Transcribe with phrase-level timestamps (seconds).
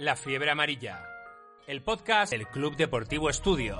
[0.00, 1.04] La Fiebre Amarilla,
[1.66, 3.76] el podcast del Club Deportivo Estudio.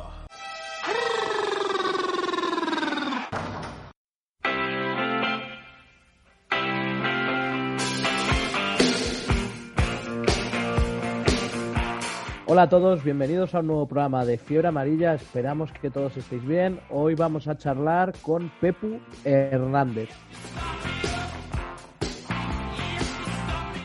[12.44, 15.14] Hola a todos, bienvenidos a un nuevo programa de Fiebre Amarilla.
[15.14, 16.80] Esperamos que todos estéis bien.
[16.90, 20.10] Hoy vamos a charlar con Pepu Hernández.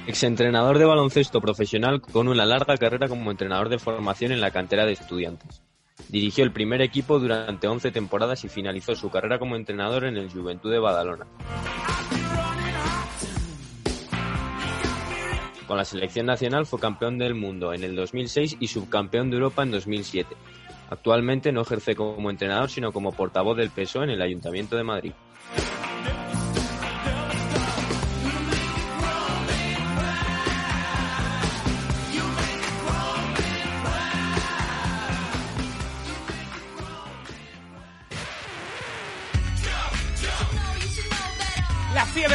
[0.08, 4.86] Exentrenador de baloncesto profesional con una larga carrera como entrenador de formación en la cantera
[4.86, 5.64] de estudiantes.
[6.09, 10.30] Dirigió el primer equipo durante 11 temporadas y finalizó su carrera como entrenador en el
[10.30, 11.26] Juventud de Badalona.
[15.66, 19.64] Con la selección nacional fue campeón del mundo en el 2006 y subcampeón de Europa
[19.64, 20.36] en 2007.
[20.92, 25.14] Actualmente no ejerce como entrenador sino como portavoz del PSOE en el Ayuntamiento de Madrid.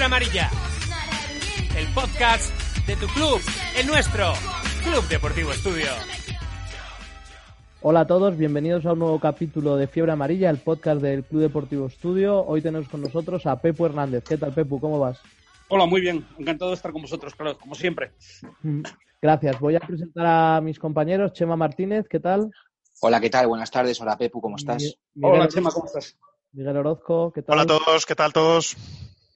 [0.01, 0.51] Fiebre Amarilla,
[1.77, 2.51] el podcast
[2.87, 3.39] de tu club,
[3.77, 4.33] el nuestro,
[4.83, 5.89] Club Deportivo Estudio.
[7.83, 11.43] Hola a todos, bienvenidos a un nuevo capítulo de Fiebre Amarilla, el podcast del Club
[11.43, 12.43] Deportivo Estudio.
[12.47, 14.25] Hoy tenemos con nosotros a Pepu Hernández.
[14.25, 14.81] ¿Qué tal, Pepu?
[14.81, 15.21] ¿Cómo vas?
[15.69, 16.27] Hola, muy bien.
[16.39, 18.13] Encantado de estar con vosotros, claro, como siempre.
[18.63, 18.81] Mm,
[19.21, 19.61] Gracias.
[19.61, 21.35] Voy a presentar a mis compañeros.
[21.35, 22.51] Chema Martínez, ¿qué tal?
[23.03, 23.49] Hola, ¿qué tal?
[23.49, 24.01] Buenas tardes.
[24.01, 24.83] Hola, Pepu, ¿cómo estás?
[25.13, 26.17] Miguel, Hola, Chema, ¿cómo estás?
[26.53, 27.53] Miguel Orozco, ¿qué tal?
[27.53, 28.75] Hola a todos, ¿qué tal todos?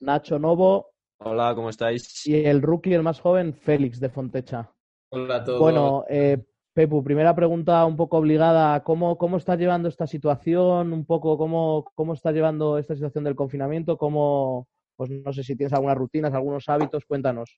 [0.05, 2.25] Nacho Novo Hola, ¿cómo estáis?
[2.27, 4.71] y el rookie, el más joven, Félix de Fontecha.
[5.09, 5.59] Hola a todos.
[5.59, 6.37] Bueno, eh,
[6.73, 8.83] Pepu, primera pregunta un poco obligada.
[8.83, 10.91] ¿Cómo, cómo estás llevando esta situación?
[10.93, 13.97] Un poco, ¿cómo, cómo estás llevando esta situación del confinamiento?
[13.97, 17.05] ¿Cómo, pues no sé si tienes algunas rutinas, algunos hábitos?
[17.05, 17.57] Cuéntanos.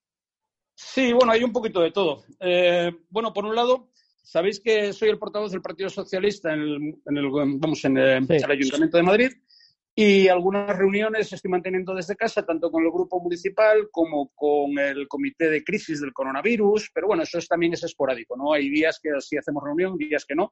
[0.75, 2.23] Sí, bueno, hay un poquito de todo.
[2.39, 3.89] Eh, bueno, por un lado,
[4.21, 6.75] sabéis que soy el portavoz del Partido Socialista en el,
[7.07, 8.33] en el- vamos, en el, Sí.
[8.35, 9.29] el Ayuntamiento de Madrid
[9.99, 15.07] y algunas reuniones estoy manteniendo desde casa, tanto con el grupo municipal como con el
[15.07, 18.53] comité de crisis del coronavirus, pero bueno, eso es, también es esporádico, ¿no?
[18.53, 20.51] Hay días que sí hacemos reunión, días que no.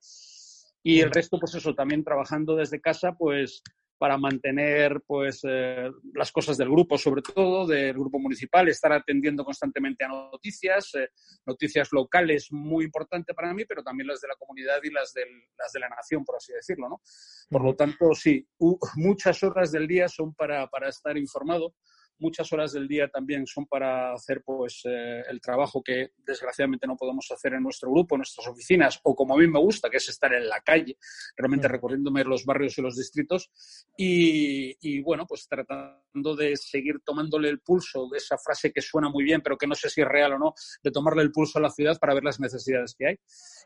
[0.82, 3.62] Y el resto, pues eso, también trabajando desde casa, pues
[3.98, 9.46] para mantener pues eh, las cosas del grupo, sobre todo del grupo municipal, estar atendiendo
[9.46, 11.10] constantemente a noticias, eh,
[11.46, 15.30] noticias locales muy importante para mí, pero también las de la comunidad y las, del,
[15.58, 17.02] las de la nación, por así decirlo, ¿no?
[17.50, 18.48] Por lo tanto, sí,
[18.96, 21.74] muchas horas del día son para, para estar informado,
[22.20, 26.96] muchas horas del día también son para hacer pues eh, el trabajo que desgraciadamente no
[26.96, 29.98] podemos hacer en nuestro grupo, en nuestras oficinas, o como a mí me gusta, que
[29.98, 30.98] es estar en la calle,
[31.36, 31.72] realmente Mm.
[31.72, 33.52] recorriéndome los barrios y los distritos,
[33.98, 39.10] y, y, bueno, pues tratando de seguir tomándole el pulso de esa frase que suena
[39.10, 41.60] muy bien, pero que no sé si es real o no, de tomarle el pulso
[41.60, 43.16] a la ciudad para ver las necesidades que hay.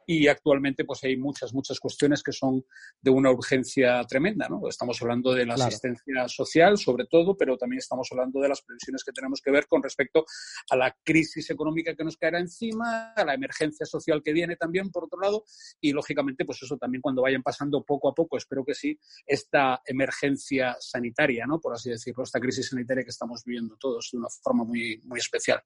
[0.05, 2.65] Y actualmente pues hay muchas, muchas cuestiones que son
[3.01, 4.67] de una urgencia tremenda, ¿no?
[4.67, 5.67] Estamos hablando de la Claro.
[5.67, 9.67] asistencia social, sobre todo, pero también estamos hablando de las previsiones que tenemos que ver
[9.67, 10.25] con respecto
[10.69, 14.91] a la crisis económica que nos caerá encima, a la emergencia social que viene también,
[14.91, 15.43] por otro lado,
[15.79, 19.81] y lógicamente, pues eso también cuando vayan pasando poco a poco, espero que sí, esta
[19.85, 21.59] emergencia sanitaria, ¿no?
[21.59, 25.19] Por así decirlo, esta crisis sanitaria que estamos viviendo todos de una forma muy, muy
[25.19, 25.61] especial.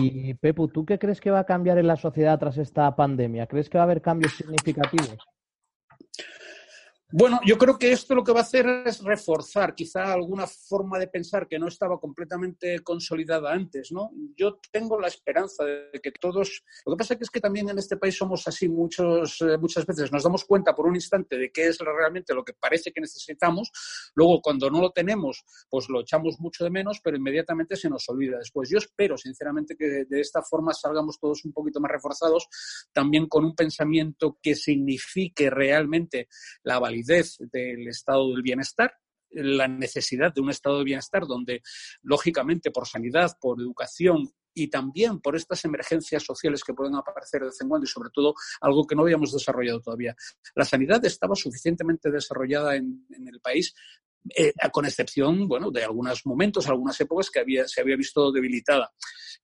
[0.00, 3.46] Y Pepu, ¿tú qué crees que va a cambiar en la sociedad tras esta pandemia?
[3.46, 5.18] ¿Crees que va a haber cambios significativos?
[7.12, 10.98] Bueno, yo creo que esto lo que va a hacer es reforzar quizá alguna forma
[10.98, 14.10] de pensar que no estaba completamente consolidada antes, ¿no?
[14.36, 16.64] Yo tengo la esperanza de que todos...
[16.84, 20.10] Lo que pasa es que también en este país somos así muchos, eh, muchas veces.
[20.10, 23.70] Nos damos cuenta por un instante de qué es realmente lo que parece que necesitamos.
[24.16, 28.08] Luego, cuando no lo tenemos, pues lo echamos mucho de menos, pero inmediatamente se nos
[28.08, 28.68] olvida después.
[28.68, 32.48] Yo espero, sinceramente, que de, esta forma salgamos todos un poquito más reforzados,
[32.92, 36.26] también con un pensamiento que signifique realmente
[36.64, 38.92] la validez del estado del bienestar,
[39.30, 41.62] la necesidad de un estado de bienestar donde,
[42.02, 47.48] lógicamente, por sanidad, por educación y también por estas emergencias sociales que pueden aparecer de
[47.48, 50.16] vez en cuando y sobre todo algo que no habíamos desarrollado todavía.
[50.54, 53.74] La sanidad estaba suficientemente desarrollada en, en el país
[54.34, 58.90] eh, con excepción, bueno, de algunos momentos, algunas épocas que había, se había visto debilitada.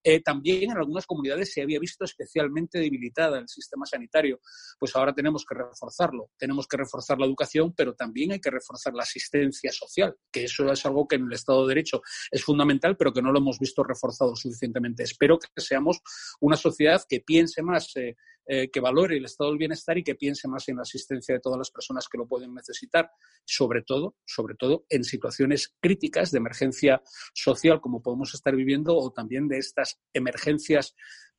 [0.05, 4.41] Eh, también en algunas comunidades se había visto especialmente debilitada el sistema sanitario.
[4.79, 6.31] Pues ahora tenemos que reforzarlo.
[6.37, 10.71] Tenemos que reforzar la educación, pero también hay que reforzar la asistencia social, que eso
[10.73, 13.59] es algo que en el Estado de Derecho es fundamental, pero que no lo hemos
[13.59, 15.05] visto reforzado suficientemente.
[15.05, 16.01] Espero que seamos
[16.41, 20.15] una sociedad que piense más eh, eh, que valore el estado del bienestar y que
[20.15, 23.11] piense más en la asistencia de todas las personas que lo pueden necesitar,
[23.45, 27.03] sobre todo, sobre todo en situaciones críticas de emergencia
[27.35, 30.95] social como podemos estar viviendo o también de estas emergencias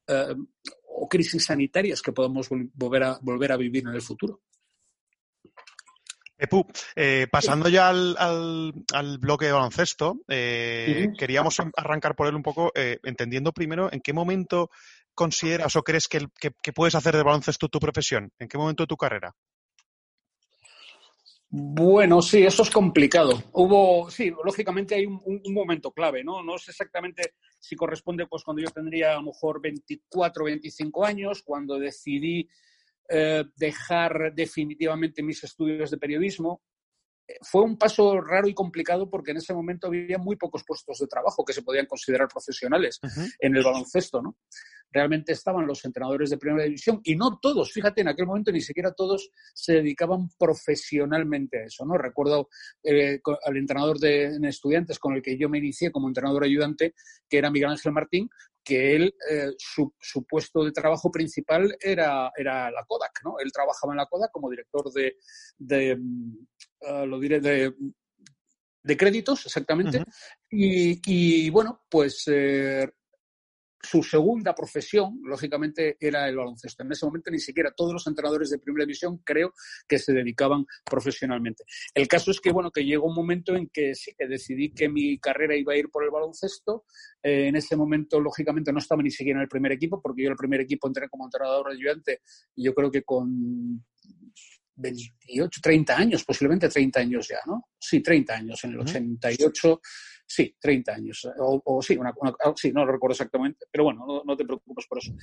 [0.07, 0.35] eh,
[0.87, 4.41] o crisis sanitarias que podamos volver a, volver a vivir en el futuro.
[6.43, 6.65] Epu,
[6.95, 12.71] eh, pasando ya al, al, bloque de baloncesto, eh, queríamos arrancar por él un poco,
[12.75, 14.69] eh, entendiendo primero en qué momento
[15.13, 16.27] consideras o crees que,
[16.73, 19.33] puedes hacer de baloncesto tu profesión, en qué momento de tu carrera.
[21.49, 23.43] Bueno, sí, eso es complicado.
[23.51, 26.41] Hubo, sí, lógicamente hay un, momento clave, ¿no?
[26.41, 31.43] No sé exactamente si corresponde pues cuando yo tendría a lo mejor 24, 25 años,
[31.43, 32.49] cuando decidí
[33.07, 36.63] eh, dejar definitivamente mis estudios de periodismo.
[37.27, 40.99] Eh, fue un paso raro y complicado porque en ese momento había muy pocos puestos
[40.99, 42.99] de trabajo que se podían considerar profesionales
[43.39, 44.37] en el baloncesto, ¿no?
[44.91, 48.61] Realmente estaban los entrenadores de primera división y no todos, fíjate, en aquel momento ni
[48.61, 51.97] siquiera todos se dedicaban profesionalmente a eso, ¿no?
[51.97, 52.49] Recuerdo
[52.83, 56.93] eh, al entrenador de estudiantes con el que yo me inicié como entrenador ayudante,
[57.29, 58.29] que era Miguel Ángel Martín,
[58.63, 59.93] que él, eh, su,
[60.27, 63.35] puesto de trabajo principal era, era la Kodak, ¿no?
[63.39, 65.17] Él trabajaba en la Kodak como director de,
[65.57, 65.99] de
[66.81, 67.73] uh, lo diré, de,
[68.83, 70.03] de créditos, exactamente.
[70.49, 72.89] y, y, bueno, pues eh,
[73.83, 76.83] su segunda profesión, lógicamente, era el baloncesto.
[76.83, 79.53] En ese momento ni siquiera todos los entrenadores de primera división creo
[79.87, 81.65] que se dedicaban profesionalmente.
[81.93, 84.87] El caso es que, bueno, que llegó un momento en que sí, que decidí que
[84.87, 86.85] mi carrera iba a ir por el baloncesto.
[87.21, 90.29] Eh, en ese momento, lógicamente, no estaba ni siquiera en el primer equipo, porque yo
[90.29, 92.21] el primer equipo entré como entrenador ayudante,
[92.55, 93.83] y yo creo que con
[94.75, 97.69] 28, 30 años, posiblemente 30 años ya, ¿no?
[97.77, 99.81] Sí, 30 años, en el 88
[100.25, 101.27] Sí, 30 años.
[101.37, 101.97] O, sí,
[102.55, 105.13] sí, no lo recuerdo exactamente, pero bueno, no, te preocupes por eso.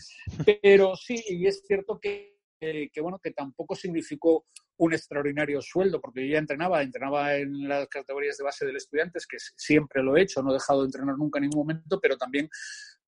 [0.63, 6.27] Pero sí, y es cierto que, que, bueno, que tampoco significó un extraordinario sueldo, porque
[6.27, 10.23] yo ya entrenaba, entrenaba en las categorías de base del estudiantes, que siempre lo he
[10.23, 12.49] hecho, no he dejado de entrenar nunca en ningún momento, pero también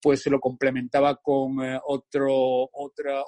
[0.01, 3.23] pues se lo complementaba con eh, otro, otra,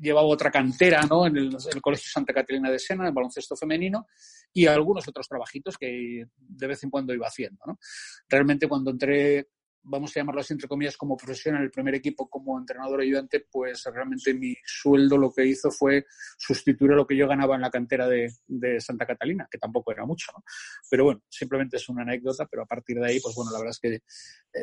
[0.00, 1.26] llevaba otra cantera ¿no?
[1.26, 4.06] en, el, Colegio Santa Catalina de Sena, en el baloncesto femenino,
[4.52, 7.60] y algunos otros trabajitos que de vez en cuando iba haciendo.
[7.66, 7.78] ¿no?
[8.28, 9.48] Realmente cuando entré
[9.84, 13.46] vamos a llamarlo así, entre comillas, como profesional en el primer equipo como entrenador ayudante,
[13.50, 16.06] pues realmente mi sueldo lo que hizo fue
[16.38, 18.30] sustituir a lo que yo ganaba en la cantera de,
[18.80, 20.42] Santa Catalina, que tampoco era mucho, ¿no?
[20.90, 23.72] Pero bueno, simplemente es una anécdota, pero a partir de ahí, pues bueno, la verdad
[23.72, 24.02] es que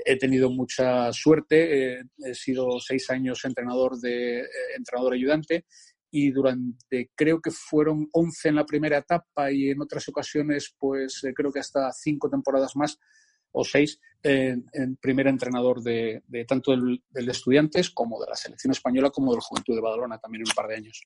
[0.06, 5.66] he tenido mucha suerte, eh, he sido seis años entrenador de eh, entrenador ayudante
[6.12, 11.24] y durante creo que fueron 11 en la primera etapa y en otras ocasiones pues
[11.24, 13.00] eh, creo que hasta cinco temporadas más
[13.52, 19.32] o seis en, primer entrenador de, tanto del, Estudiantes como de la selección española como
[19.32, 21.04] del Juventud de Badalona también en un par de años.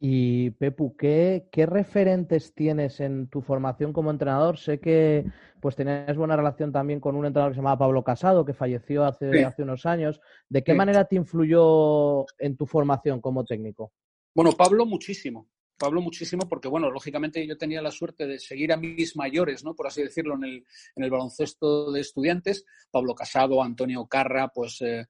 [0.00, 4.58] Y Pepu, ¿qué, ¿qué, referentes tienes en tu formación como entrenador?
[4.58, 5.24] Sé que
[5.60, 9.04] pues tenías buena relación también con un entrenador que se llamaba Pablo Casado, que falleció
[9.04, 10.20] hace, hace unos años.
[10.48, 13.92] ¿De qué manera te influyó en tu formación como técnico?
[14.34, 15.48] Bueno, Pablo muchísimo.
[15.78, 19.74] Pablo muchísimo porque, bueno, lógicamente yo tenía la suerte de seguir a mis mayores, ¿no?
[19.74, 20.66] Por así decirlo, en el,
[20.96, 22.64] en el baloncesto de estudiantes.
[22.90, 25.06] Pablo Casado, Antonio Carra, pues eh,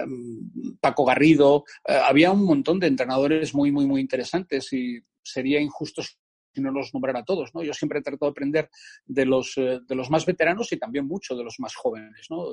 [0.00, 1.64] em, Paco Garrido.
[1.86, 6.70] Eh, había un montón de entrenadores muy, muy, muy interesantes y sería injusto si no
[6.72, 7.62] los nombrara todos, ¿no?
[7.62, 8.70] Yo siempre he tratado de aprender
[9.06, 12.52] de los, eh, de los más veteranos y también mucho de los más jóvenes, ¿no?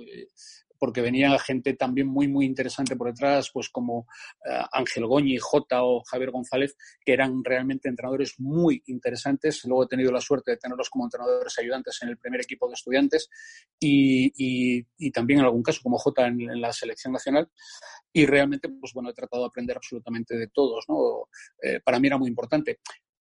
[0.78, 4.08] Porque venía gente también muy, muy interesante por detrás, pues como
[4.46, 9.64] eh, Ángel Goñi, J o Javier González, que eran realmente entrenadores muy interesantes.
[9.66, 12.74] Luego he tenido la suerte de tenerlos como entrenadores ayudantes en el primer equipo de
[12.74, 13.30] estudiantes
[13.80, 17.50] y, también en algún caso como J en, la selección nacional.
[18.12, 21.28] Y realmente, pues bueno, he tratado de aprender absolutamente de todos, ¿no?
[21.62, 22.80] Eh, para mí era muy importante.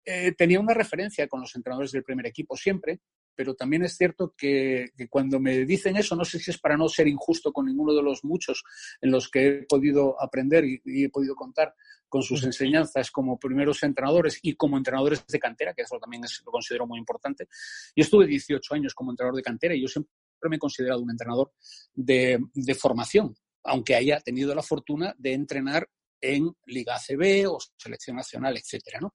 [0.05, 3.01] Eh, tenía una referencia con los entrenadores del primer equipo siempre,
[3.39, 6.89] pero también es cierto que, cuando me dicen eso, no sé si es para no
[6.89, 8.65] ser injusto con ninguno de los muchos
[8.99, 11.73] en los que he podido aprender y, he podido contar
[12.09, 16.41] con sus enseñanzas como primeros entrenadores y como entrenadores de cantera, que eso también es,
[16.45, 17.47] lo considero muy importante.
[17.95, 20.11] Yo estuve 18 años como entrenador de cantera y yo siempre
[20.49, 21.53] me he considerado un entrenador
[21.93, 25.87] de, de formación, aunque haya tenido la fortuna de entrenar
[26.19, 29.13] en Liga ACB o Selección Nacional, etcétera, ¿no?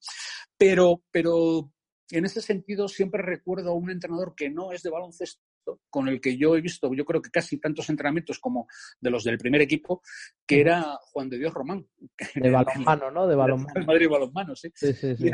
[0.56, 1.73] Pero, pero
[2.10, 5.42] en ese sentido siempre recuerdo a un entrenador que no es de baloncesto,
[5.90, 8.66] con el que yo he visto, yo creo que casi tantos entrenamientos como
[9.00, 10.02] de los del primer equipo,
[10.46, 11.86] que era Juan de Dios Román.
[12.34, 13.26] De balonmano, ¿no?
[13.26, 13.86] De balonmano.
[13.86, 14.70] Madrid balonmano, sí.
[14.74, 15.30] sí, sí, sí.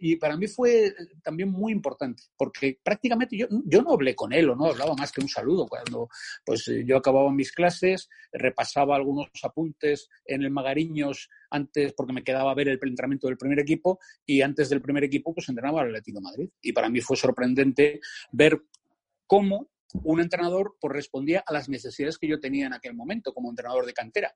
[0.00, 4.48] Y para mí fue también muy importante, porque prácticamente yo, yo no hablé con él
[4.50, 5.66] o no hablaba más que un saludo.
[5.66, 6.08] Cuando
[6.44, 12.50] pues, yo acababa mis clases, repasaba algunos apuntes en el Magariños antes, porque me quedaba
[12.50, 15.88] a ver el entrenamiento del primer equipo, y antes del primer equipo, pues entrenaba al
[15.88, 16.48] Atlético Madrid.
[16.62, 18.00] Y para mí fue sorprendente
[18.32, 18.62] ver
[19.26, 19.70] cómo
[20.02, 23.86] un entrenador pues, respondía a las necesidades que yo tenía en aquel momento como entrenador
[23.86, 24.34] de cantera.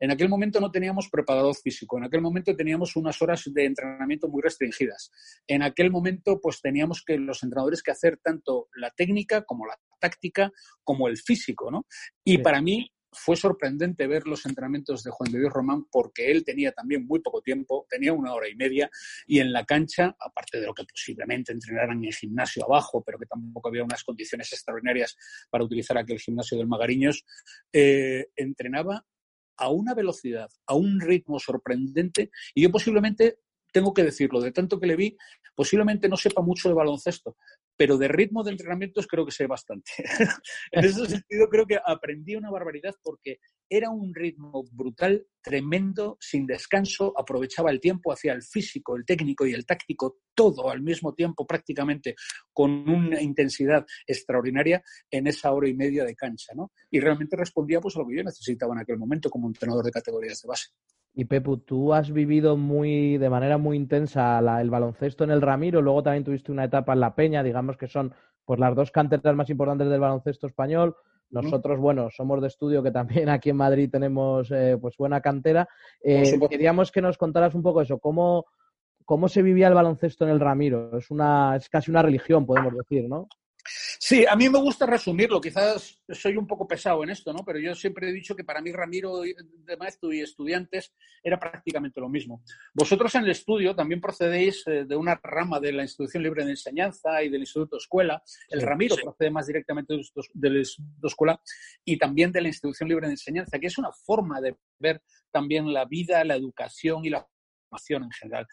[0.00, 4.28] En aquel momento no teníamos preparador físico, en aquel momento teníamos unas horas de entrenamiento
[4.28, 5.12] muy restringidas.
[5.46, 9.78] En aquel momento, pues teníamos que los entrenadores que hacer tanto la técnica como la
[10.00, 10.50] táctica
[10.82, 11.86] como el físico, ¿no?
[12.24, 16.44] Y para mí fue sorprendente ver los entrenamientos de Juan de Dios Román porque él
[16.44, 18.90] tenía también muy poco tiempo, tenía una hora y media
[19.26, 23.18] y en la cancha, aparte de lo que posiblemente entrenaran en el gimnasio abajo, pero
[23.18, 25.16] que tampoco había unas condiciones extraordinarias
[25.50, 27.24] para utilizar aquel gimnasio del Magariños,
[27.72, 29.04] eh, entrenaba
[29.56, 33.38] a una velocidad, a un ritmo sorprendente y yo posiblemente
[33.72, 35.16] tengo que decirlo, de tanto que le vi,
[35.54, 37.36] posiblemente no sepa mucho de baloncesto,
[37.76, 39.90] pero de ritmo de entrenamientos creo que sé bastante.
[40.72, 43.38] en ese sentido creo que aprendí una barbaridad porque
[43.68, 49.46] era un ritmo brutal, tremendo, sin descanso, aprovechaba el tiempo, hacía el físico, el técnico
[49.46, 52.14] y el táctico, todo al mismo tiempo prácticamente,
[52.52, 56.72] con una intensidad extraordinaria en esa hora y media de cancha, ¿no?
[56.90, 59.90] Y realmente respondía pues a lo que yo necesitaba en aquel momento como entrenador de
[59.90, 60.66] categorías de base.
[61.14, 65.82] Y Pepu, tú has vivido muy, de manera muy intensa el baloncesto en el Ramiro,
[65.82, 68.14] luego también tuviste una etapa en la Peña, digamos que son
[68.44, 70.96] pues las dos canteras más importantes del baloncesto español.
[71.30, 75.66] Nosotros, bueno, somos de estudio que también aquí en Madrid tenemos eh, pues buena cantera.
[76.02, 78.44] Eh, queríamos que nos contaras un poco eso, cómo,
[79.04, 80.96] cómo se vivía el baloncesto en el Ramiro.
[80.98, 83.28] Es una, es casi una religión, podemos decir, ¿no?
[83.64, 85.40] Sí, a mí me gusta resumirlo.
[85.40, 87.44] Quizás soy un poco pesado en esto, ¿no?
[87.44, 90.92] Pero yo siempre he dicho que para mí Ramiro de maestro y estudiantes
[91.22, 92.42] era prácticamente lo mismo.
[92.74, 96.50] Vosotros en el estudio también procedéis eh, de una rama de la Institución Libre de
[96.50, 98.22] Enseñanza y del Instituto Escuela.
[98.48, 99.94] El Ramiro procede más directamente
[100.34, 101.40] del Instituto Escuela
[101.84, 105.72] y también de la Institución Libre de Enseñanza, que es una forma de ver también
[105.72, 107.26] la vida, la educación y la
[107.68, 108.46] formación en general.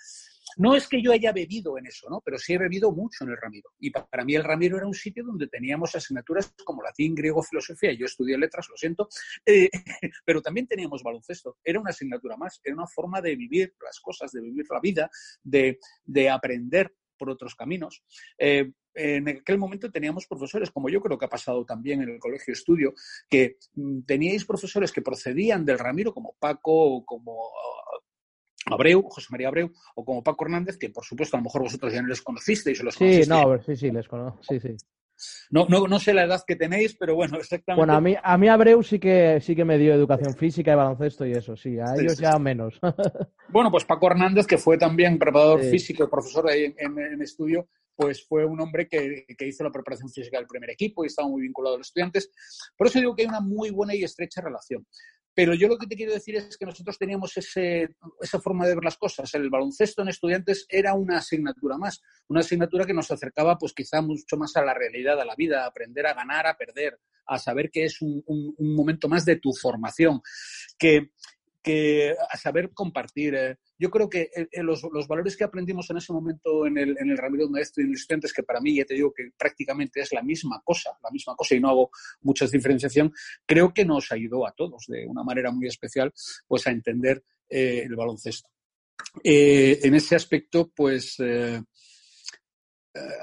[0.57, 2.21] No es que yo haya bebido en eso, ¿no?
[2.21, 3.71] Pero sí he bebido mucho en el Ramiro.
[3.79, 7.93] Y para mí el Ramiro era un sitio donde teníamos asignaturas como latín, griego, filosofía.
[7.93, 9.09] Yo estudié letras, lo siento,
[9.45, 9.69] eh,
[10.25, 11.57] pero también teníamos baloncesto.
[11.63, 15.09] Era una asignatura más, era una forma de vivir las cosas, de vivir la vida,
[15.43, 15.79] de,
[16.29, 18.03] aprender por otros caminos.
[18.37, 22.19] Eh, en aquel momento teníamos profesores, como yo creo que ha pasado también en el
[22.19, 22.93] colegio estudio,
[23.29, 27.49] que mm, teníais profesores que procedían del Ramiro, como Paco, como
[28.73, 31.93] Abreu, José María Abreu, o como Paco Hernández, que por supuesto a lo mejor vosotros
[31.93, 34.75] ya no les conocisteis o los Sí, no, sí, sí, les conozco, sí, sí.
[35.49, 37.79] No, no, no, sé la edad que tenéis, pero bueno, exactamente.
[37.79, 40.75] Bueno, a mí, a mí Abreu sí que, sí que me dio educación física y
[40.75, 42.79] baloncesto y eso, sí, a ellos ya menos.
[43.49, 48.25] bueno, pues Paco Hernández, que fue también preparador físico y profesor ahí en, estudio, pues
[48.25, 51.41] fue un hombre que, que, hizo la preparación física del primer equipo y estaba muy
[51.41, 52.31] vinculado a los estudiantes.
[52.77, 54.85] Por eso digo que hay una muy buena y estrecha relación.
[55.33, 58.75] Pero yo lo que te quiero decir es que nosotros teníamos ese, esa forma de
[58.75, 59.33] ver las cosas.
[59.35, 64.01] El baloncesto en estudiantes era una asignatura más, una asignatura que nos acercaba pues quizá
[64.01, 67.37] mucho más a la realidad, a la vida, a aprender a ganar, a perder, a
[67.37, 70.21] saber que es un, un momento más de tu formación,
[70.77, 71.11] que,
[71.61, 73.35] que a saber compartir.
[73.35, 73.57] Eh.
[73.77, 76.97] Yo creo que eh, eh, los, los, valores que aprendimos en ese momento en el,
[76.97, 79.31] en el Ramiro Maestro y en los estudiantes, que para mí ya te digo que
[79.37, 83.11] prácticamente es la misma cosa, la misma cosa y no hago mucha diferenciación,
[83.45, 86.13] creo que nos ayudó a todos de una manera muy especial
[86.47, 88.49] pues a entender el baloncesto.
[89.23, 91.17] en ese aspecto, pues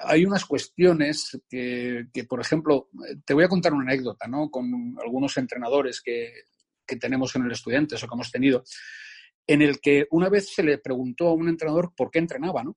[0.05, 2.89] hay unas cuestiones que, que, por ejemplo,
[3.25, 4.51] te voy a contar una anécdota, ¿no?
[4.51, 6.33] Con algunos entrenadores que
[6.87, 8.65] que tenemos en el estudiante, o que hemos tenido,
[9.47, 12.77] en el que una vez se le preguntó a un entrenador por qué entrenaba, ¿no?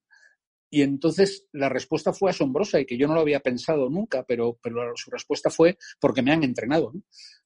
[0.72, 4.56] Y entonces la respuesta fue asombrosa y que yo no lo había pensado nunca, pero,
[4.62, 6.92] pero su respuesta fue porque me han entrenado.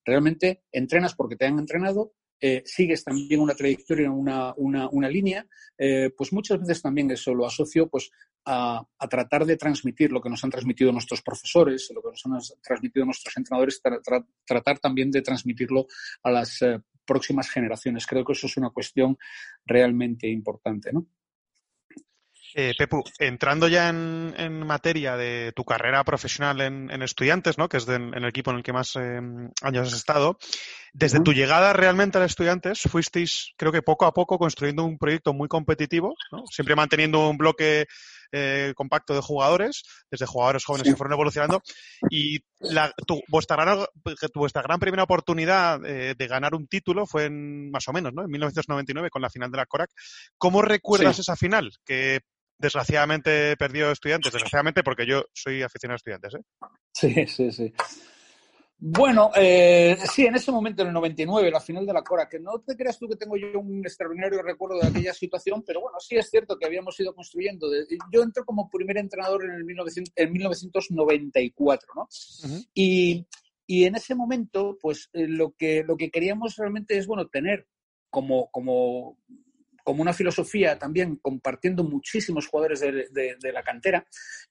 [0.05, 2.13] Realmente entrenas porque te han entrenado
[2.47, 5.47] eh, sigues también una trayectoria, una, una, una línea,
[5.79, 8.11] eh, pues muchas veces también eso lo asocio pues,
[8.45, 12.59] a, tratar de transmitir lo que nos han transmitido nuestros profesores, lo que nos han
[12.63, 13.81] transmitido nuestros entrenadores,
[14.45, 15.87] tratar también de transmitirlo
[16.23, 18.07] a las eh, próximas generaciones.
[18.07, 19.17] Creo que eso es una cuestión
[19.65, 21.07] realmente importante, ¿no?
[22.57, 27.69] Eh, Pepu, entrando ya en, materia de tu carrera profesional en, estudiantes, ¿no?
[27.69, 30.39] que es en el equipo en el que más em, años has estado,
[30.93, 35.33] desde tu llegada realmente a estudiantes, fuisteis, creo que poco a poco, construyendo un proyecto
[35.33, 36.45] muy competitivo, ¿no?
[36.49, 37.87] siempre manteniendo un bloque
[38.31, 41.61] eh, compacto de jugadores, desde jugadores jóvenes que fueron evolucionando,
[42.09, 42.39] y
[43.29, 43.85] vuestra, gran,
[44.35, 48.23] vuestra gran primera oportunidad eh, de ganar un título fue en, más o menos, ¿no?
[48.23, 49.91] en 1999 con la final de la Corac.
[50.39, 51.73] ¿Cómo recuerdas esa final?
[51.85, 52.21] Que
[52.59, 56.35] desgraciadamente perdió estudiantes, desgraciadamente porque yo soy aficionado a estudiantes.
[56.35, 56.43] ¿eh?
[56.93, 57.75] Sí, sí, sí.
[58.87, 62.39] Bueno, eh, sí, en ese momento, en el 99, la final de la Cora, que
[62.39, 65.99] no te creas tú que tengo yo un extraordinario recuerdo de aquella situación, pero bueno,
[66.01, 67.67] sí es cierto que habíamos ido construyendo.
[68.13, 72.09] yo entré como primer entrenador en, el 1994, ¿no?
[72.75, 73.27] y,
[73.67, 77.67] y, en ese momento, pues eh, lo, que, lo que queríamos realmente es, bueno, tener
[78.11, 79.17] como, como,
[79.85, 84.07] como una filosofía también compartiendo muchísimos jugadores de, la cantera.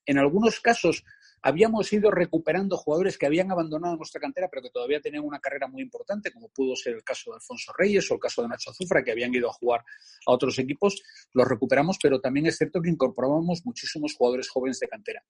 [0.05, 1.03] En algunos casos
[1.41, 5.67] habíamos ido recuperando jugadores que habían abandonado nuestra cantera, pero que todavía tenían una carrera
[5.67, 8.69] muy importante, como pudo ser el caso de Alfonso Reyes o el caso de Nacho
[8.69, 9.81] Azufra, que habían ido a jugar
[10.27, 11.01] a otros equipos.
[11.33, 15.23] Los recuperamos, pero también es cierto que incorporábamos muchísimos jugadores jóvenes de cantera.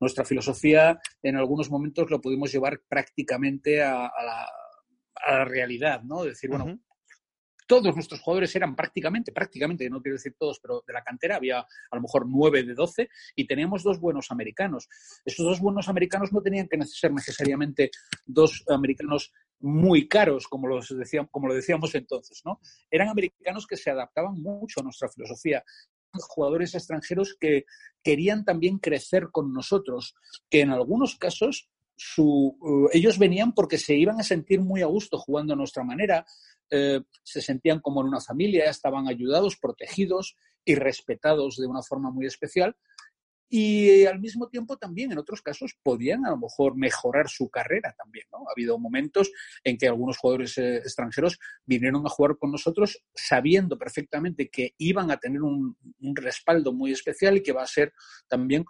[0.00, 6.24] Nuestra filosofía, en algunos momentos, lo pudimos llevar prácticamente a, la, realidad, ¿no?
[6.24, 6.78] Decir, bueno,
[7.66, 11.60] todos nuestros jugadores eran prácticamente, prácticamente, no quiero decir todos, pero de la cantera había
[11.60, 14.88] a lo mejor nueve de doce y teníamos dos buenos americanos.
[15.24, 17.90] Esos dos buenos americanos no tenían que ser necesariamente
[18.26, 22.60] dos americanos muy caros, como, los decíamos, como lo decíamos entonces, ¿no?
[22.90, 25.64] Eran americanos que se adaptaban mucho a nuestra filosofía
[26.22, 27.64] jugadores extranjeros que
[28.02, 30.14] querían también crecer con nosotros,
[30.50, 34.86] que en algunos casos su, uh, ellos venían porque se iban a sentir muy a
[34.86, 36.24] gusto jugando a nuestra manera,
[36.70, 42.10] eh, se sentían como en una familia, estaban ayudados, protegidos y respetados de una forma
[42.10, 42.76] muy especial.
[43.48, 47.94] Y al mismo tiempo también en otros casos podían a lo mejor mejorar su carrera
[47.96, 48.26] también.
[48.32, 48.38] ¿no?
[48.38, 49.30] Ha habido momentos
[49.62, 55.10] en que algunos jugadores eh, extranjeros vinieron a jugar con nosotros sabiendo perfectamente que iban
[55.12, 57.92] a tener un, un respaldo muy especial y que va a ser
[58.26, 58.64] también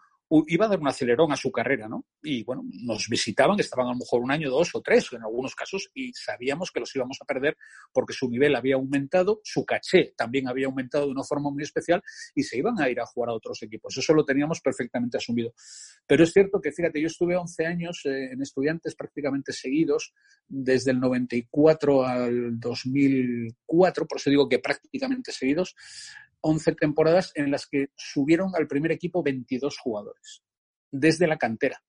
[0.46, 2.06] iba a dar un acelerón a su carrera, ¿no?
[2.22, 5.54] Y bueno, nos visitaban, estaban a lo mejor un año, dos o tres en algunos
[5.54, 7.56] casos y sabíamos que los íbamos a perder
[7.92, 12.02] porque su nivel había aumentado, su caché también había aumentado de una forma muy especial
[12.34, 13.96] y se iban a ir a jugar a otros equipos.
[13.96, 15.52] Eso lo teníamos perfectamente asumido.
[16.06, 20.14] Pero es cierto que, fíjate, yo estuve 11 años eh, en estudiantes prácticamente seguidos,
[20.48, 25.74] desde el 94 al 2004, por eso digo que prácticamente seguidos,
[26.46, 30.42] 11 temporadas en las que subieron al primer equipo 22 jugadores,
[30.90, 31.82] desde la cantera.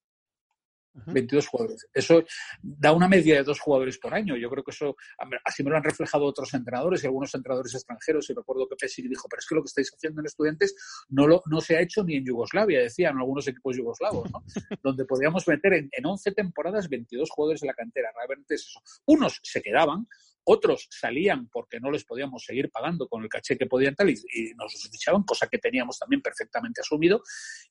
[1.07, 1.87] 22 jugadores.
[1.93, 2.23] Eso
[2.61, 4.37] da una media de dos jugadores por año.
[4.37, 4.95] Yo creo que eso,
[5.43, 8.29] así me lo han reflejado otros entrenadores y algunos entrenadores extranjeros.
[8.29, 10.73] Y recuerdo que Pesic dijo, pero es que lo que estáis haciendo en estudiantes
[11.09, 14.41] no, lo, no se ha hecho ni en Yugoslavia, decían algunos equipos yugoslavos, ¿no?
[14.83, 18.11] donde podíamos meter en, en, 11 temporadas 22 jugadores de la cantera.
[18.15, 18.79] Realmente es eso.
[19.05, 20.07] Unos se quedaban,
[20.45, 24.15] otros salían porque no les podíamos seguir pagando con el caché que podían tal y,
[24.55, 27.21] nos fichaban, cosa que teníamos también perfectamente asumido.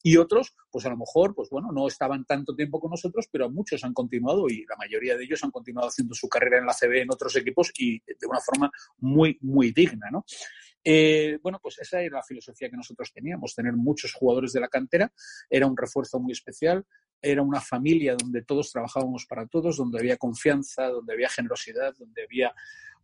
[0.03, 3.51] Y otros, pues a lo mejor, pues bueno, no estaban tanto tiempo con nosotros, pero
[3.51, 6.75] muchos han continuado y la mayoría de ellos han continuado haciendo su carrera en la
[6.75, 10.25] CB en otros equipos y de una forma muy, muy digna, ¿no?
[10.85, 14.68] Eh, bueno, pues esa era la filosofía que nosotros teníamos, tener muchos jugadores de la
[14.68, 15.11] cantera,
[15.49, 16.85] era un refuerzo muy especial,
[17.23, 22.25] era una familia donde todos trabajábamos para todos, donde había confianza, donde había generosidad, donde
[22.25, 22.55] había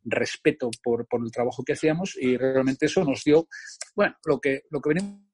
[0.05, 3.49] respeto por, por el trabajo que hacíamos y realmente eso nos dio,
[3.95, 5.30] bueno, lo que, lo que venimos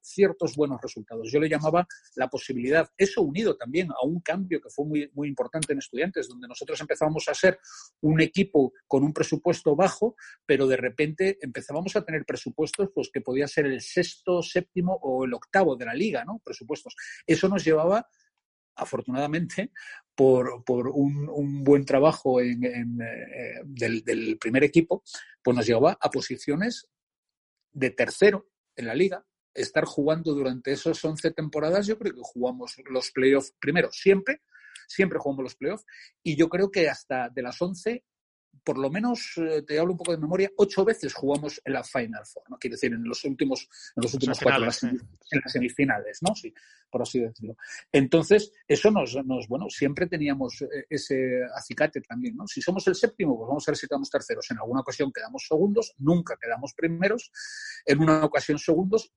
[0.00, 1.30] ciertos buenos resultados.
[1.30, 1.86] Yo le llamaba
[2.16, 6.28] la posibilidad, eso unido también a un cambio que fue muy, muy importante en estudiantes,
[6.28, 7.58] donde nosotros empezábamos a ser
[8.00, 13.20] un equipo con un presupuesto bajo, pero de repente empezábamos a tener presupuestos pues, que
[13.20, 16.40] podía ser el sexto, séptimo o el octavo de la liga, ¿no?
[16.44, 16.94] Presupuestos.
[17.26, 18.06] Eso nos llevaba
[18.76, 19.72] afortunadamente,
[20.14, 25.02] por, por un, un, buen trabajo en, en, eh, del, del, primer equipo,
[25.42, 26.88] pues nos llevaba a posiciones
[27.72, 29.24] de tercero en la liga.
[29.54, 34.42] Estar jugando durante esos 11 temporadas, yo creo que jugamos los playoffs primero, siempre,
[34.86, 35.84] siempre jugamos los playoffs,
[36.22, 38.04] y yo creo que hasta de las 11
[38.64, 41.84] por lo menos, eh, te hablo un poco de memoria, ocho veces jugamos en la
[41.84, 42.58] Final Four, ¿no?
[42.58, 45.00] Quiere decir, en los últimos, en los últimos cuatro, las, en
[45.42, 46.34] las semifinales, ¿no?
[46.34, 46.52] Sí,
[46.90, 47.56] por así decirlo.
[47.90, 52.46] Entonces, eso nos, nos, bueno, siempre teníamos eh, ese acicate también, ¿no?
[52.46, 54.50] Si somos el séptimo, pues vamos a ver si quedamos terceros.
[54.50, 57.30] En alguna ocasión quedamos segundos, nunca quedamos primeros.
[57.86, 59.12] En una ocasión segundos,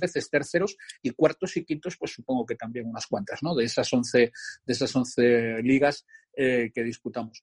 [0.00, 3.54] veces terceros y cuartos y quintos, pues supongo que también unas cuantas, ¿no?
[3.54, 4.32] De esas once,
[4.64, 7.42] de esas once ligas eh, que disputamos.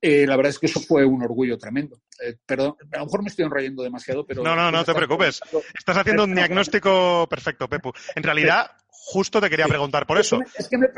[0.00, 2.00] Eh, la verdad es que eso fue un orgullo tremendo.
[2.24, 4.42] Eh, perdón, a lo mejor me estoy enrollando demasiado, pero...
[4.42, 5.40] No, no, no te preocupes.
[5.76, 7.92] Estás haciendo un diagnóstico perfecto, Pepu.
[8.14, 10.38] En realidad, justo te quería preguntar por eso.
[10.56, 10.88] Es que me,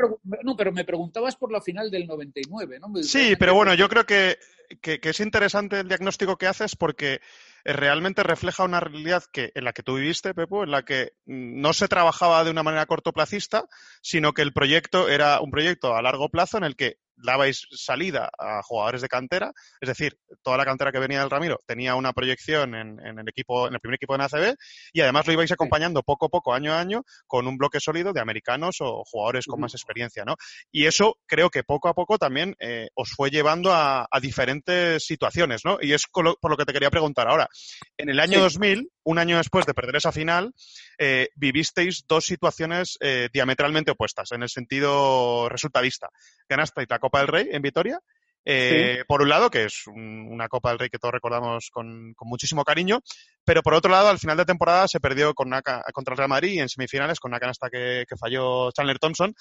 [0.43, 3.03] no, pero me preguntabas por la final del 99, ¿no?
[3.03, 4.37] Sí, pero bueno, yo creo que,
[4.81, 7.21] que, que es interesante el diagnóstico que haces porque
[7.65, 11.13] eh, realmente refleja una realidad que, en la que tú viviste, Pepo, en la que
[11.25, 13.67] mm, no se trabajaba de una manera cortoplacista,
[14.01, 18.29] sino que el proyecto era un proyecto a largo plazo en el que dabais salida
[18.37, 22.13] a jugadores de cantera, es decir, toda la cantera que venía del Ramiro tenía una
[22.13, 24.55] proyección en, el equipo, en el primer equipo de ACB
[24.93, 28.13] y además lo ibais acompañando poco a poco, año a año, con un bloque sólido
[28.13, 30.35] de americanos o jugadores con más experiencia, ¿no?
[30.71, 35.65] Y eso creo que poco a poco también eh, os fue llevando a, diferentes situaciones,
[35.65, 35.77] ¿no?
[35.81, 37.49] Y es por lo que te quería preguntar ahora.
[37.97, 40.53] En el año 2000, un año después de perder esa final,
[40.97, 46.09] eh, vivisteis dos situaciones eh, diametralmente opuestas en el sentido resultadista.
[46.47, 47.99] Ganasteis la Copa del Rey en Vitoria
[48.45, 52.63] Eh, por un lado, que es una Copa del Rey que todos recordamos con, muchísimo
[52.65, 52.99] cariño,
[53.45, 55.49] pero por otro lado, al final de temporada se perdió con
[55.93, 59.33] contra el Real Madrid y en semifinales con una canasta que, falló Chandler Thompson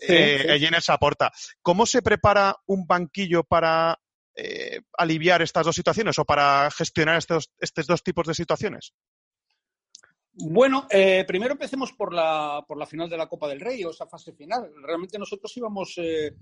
[0.00, 1.30] eh, en esa porta.
[1.62, 3.98] ¿Cómo se prepara un banquillo para
[4.34, 8.94] eh, aliviar estas dos situaciones o para gestionar estos, estos dos tipos de situaciones?
[10.32, 13.90] Bueno, eh, primero empecemos por la, por la final de la Copa del Rey o
[13.90, 14.72] esa fase final.
[14.82, 16.34] Realmente nosotros íbamos, eh,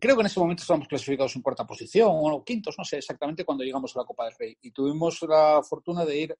[0.00, 3.44] creo que en ese momento estábamos clasificados en cuarta posición o quintos, no sé exactamente
[3.44, 4.56] cuando llegamos a la Copa del Rey.
[4.62, 6.38] Y tuvimos la fortuna de ir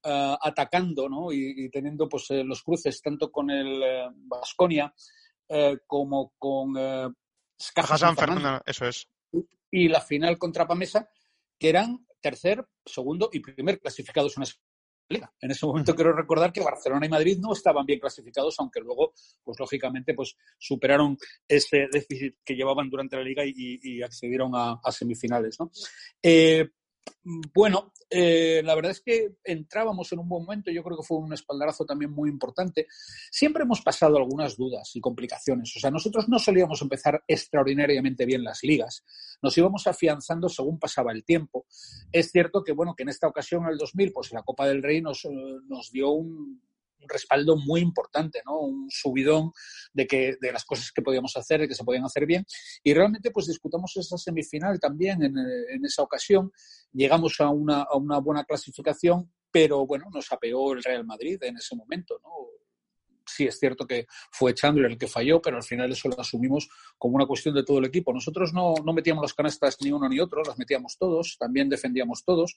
[0.00, 1.32] atacando ¿no?
[1.32, 3.82] y, teniendo pues, los cruces tanto con el
[4.14, 4.94] Vasconia
[5.88, 6.72] como con
[7.74, 9.08] Caja San Fernando, eso es
[9.70, 11.08] y la final contra Pamesa,
[11.58, 14.54] que eran tercer, segundo y primer clasificados en esa
[15.08, 15.32] liga.
[15.40, 19.12] En ese momento quiero recordar que Barcelona y Madrid no estaban bien clasificados, aunque luego,
[19.42, 25.58] pues lógicamente, pues superaron ese déficit que llevaban durante la liga y, accedieron a, semifinales.
[25.58, 25.70] ¿no?
[26.22, 26.68] Eh,
[27.54, 31.18] bueno, eh, la verdad es que entrábamos en un buen momento, yo creo que fue
[31.18, 32.86] un espaldarazo también muy importante.
[33.30, 38.44] Siempre hemos pasado algunas dudas y complicaciones, o sea, nosotros no solíamos empezar extraordinariamente bien
[38.44, 39.04] las ligas,
[39.42, 41.66] nos íbamos afianzando según pasaba el tiempo.
[42.12, 44.82] Es cierto que, bueno, que en esta ocasión, en el 2000, pues la Copa del
[44.82, 45.28] Rey nos, eh,
[45.68, 46.62] nos dio un,
[47.00, 48.58] un respaldo muy importante, ¿no?
[48.58, 49.52] Un subidón
[49.92, 52.44] de que de las cosas que podíamos hacer, de que se podían hacer bien.
[52.82, 56.50] Y realmente, pues disputamos esa semifinal también en, en esa ocasión.
[56.92, 61.56] Llegamos a una, a una buena clasificación, pero bueno, nos apeó el Real Madrid en
[61.56, 62.30] ese momento, ¿no?
[63.28, 66.68] Sí es cierto que fue Chandler el que falló, pero al final eso lo asumimos
[66.96, 68.12] como una cuestión de todo el equipo.
[68.12, 72.24] Nosotros no, no metíamos las canastas ni uno ni otro, las metíamos todos, también defendíamos
[72.24, 72.56] todos,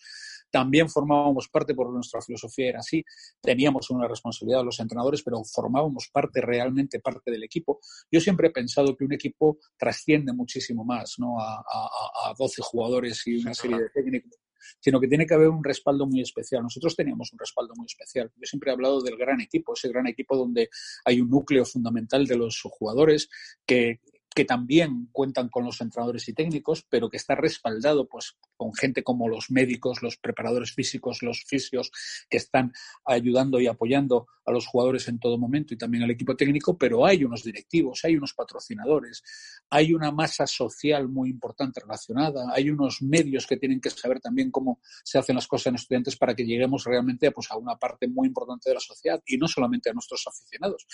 [0.50, 3.04] también formábamos parte, por nuestra filosofía era así,
[3.42, 7.80] teníamos una responsabilidad los entrenadores, pero formábamos parte, realmente parte del equipo.
[8.12, 11.40] Yo siempre he pensado que un equipo trasciende muchísimo más ¿no?
[11.40, 14.42] a, a, a 12 jugadores y una serie de técnicos
[14.80, 16.64] sino que tiene que haber un respaldo muy especial.
[16.64, 18.32] Nosotros teníamos un respaldo muy especial.
[18.36, 20.70] Yo siempre he hablado del gran equipo, ese gran equipo donde
[21.06, 23.30] hay un núcleo fundamental de los jugadores
[23.66, 24.00] que
[24.34, 29.04] que también cuentan con los entrenadores y técnicos, pero que está respaldado pues, con gente
[29.04, 31.92] como los médicos, los preparadores físicos, los fisios,
[32.30, 32.72] que están
[33.06, 37.06] ayudando y apoyando a los jugadores en todo momento y también al equipo técnico, pero
[37.06, 39.22] hay unos directivos, hay unos patrocinadores,
[39.70, 44.50] hay una masa social muy importante relacionada, hay unos medios que tienen que saber también
[44.50, 48.08] cómo se hacen las cosas en estudiantes para que lleguemos realmente pues, a una parte
[48.08, 50.88] muy importante de la sociedad y no solamente a nuestros aficionados.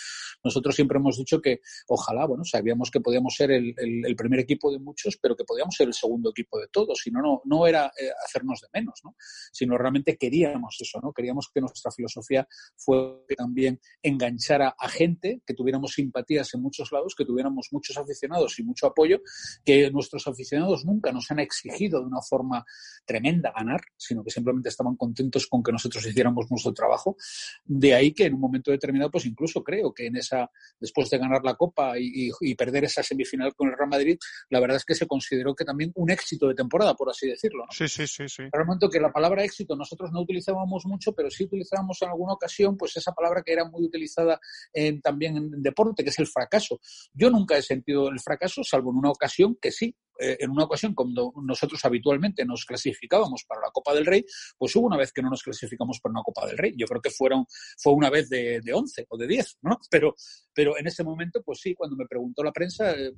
[0.44, 4.72] Nosotros siempre hemos dicho que ojalá, bueno, sabíamos que podíamos ser el, el, primer equipo
[4.72, 7.06] de muchos, pero que podíamos ser el segundo equipo de todos.
[7.06, 9.16] Y no, no, no era eh, hacernos de menos, ¿no?
[9.52, 11.14] sino realmente queríamos eso, ¿no?
[11.14, 17.16] Queríamos que nuestra filosofía fue también enganchara a gente, que tuviéramos simpatías en muchos lados,
[17.16, 19.22] que tuviéramos muchos aficionados y mucho apoyo,
[19.66, 22.66] que nuestros aficionados nunca nos han exigido de una forma
[23.06, 27.18] tremenda ganar, sino que simplemente estaban contentos con que nosotros hiciéramos nuestro trabajo.
[27.66, 31.18] De ahí que en un momento determinado, pues incluso creo que en esa, después de
[31.18, 34.18] ganar la Copa y, y perder esa semifinal, final con el Real Madrid,
[34.50, 37.66] la verdad es que se consideró que también un éxito de temporada, por así decirlo.
[37.72, 38.44] Sí, sí, sí, sí.
[38.52, 42.34] Pero momento que la palabra éxito nosotros no utilizábamos mucho, pero sí utilizábamos en alguna
[42.34, 44.40] ocasión, pues esa palabra que era muy utilizada
[44.74, 46.80] en, también en deporte, que es el fracaso.
[47.14, 50.64] Yo nunca he sentido el fracaso, salvo en una ocasión que sí, eh, en una
[50.64, 54.26] ocasión cuando nosotros habitualmente nos clasificábamos para la Copa del Rey,
[54.58, 56.74] pues hubo una vez que no nos clasificamos para una Copa del Rey.
[56.78, 57.46] Yo creo que fueron,
[57.78, 59.80] fue una vez de, de 11 o de 10, ¿no?
[59.90, 60.16] Pero,
[60.54, 63.14] pero en ese momento, pues sí, cuando me preguntó la prensa, eh,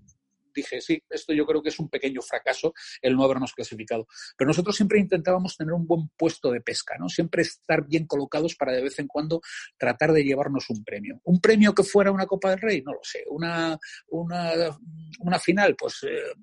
[0.53, 4.07] dije, sí, esto yo creo que es un pequeño fracaso el no habernos clasificado.
[4.37, 7.09] Pero nosotros siempre intentábamos tener un buen puesto de pesca, ¿no?
[7.09, 9.41] Siempre estar bien colocados para de vez en cuando
[9.77, 11.19] tratar de llevarnos un premio.
[11.23, 13.23] Un premio que fuera una Copa del Rey, no lo sé.
[13.29, 13.77] Una,
[14.09, 14.77] una,
[15.19, 16.33] una final, pues eh,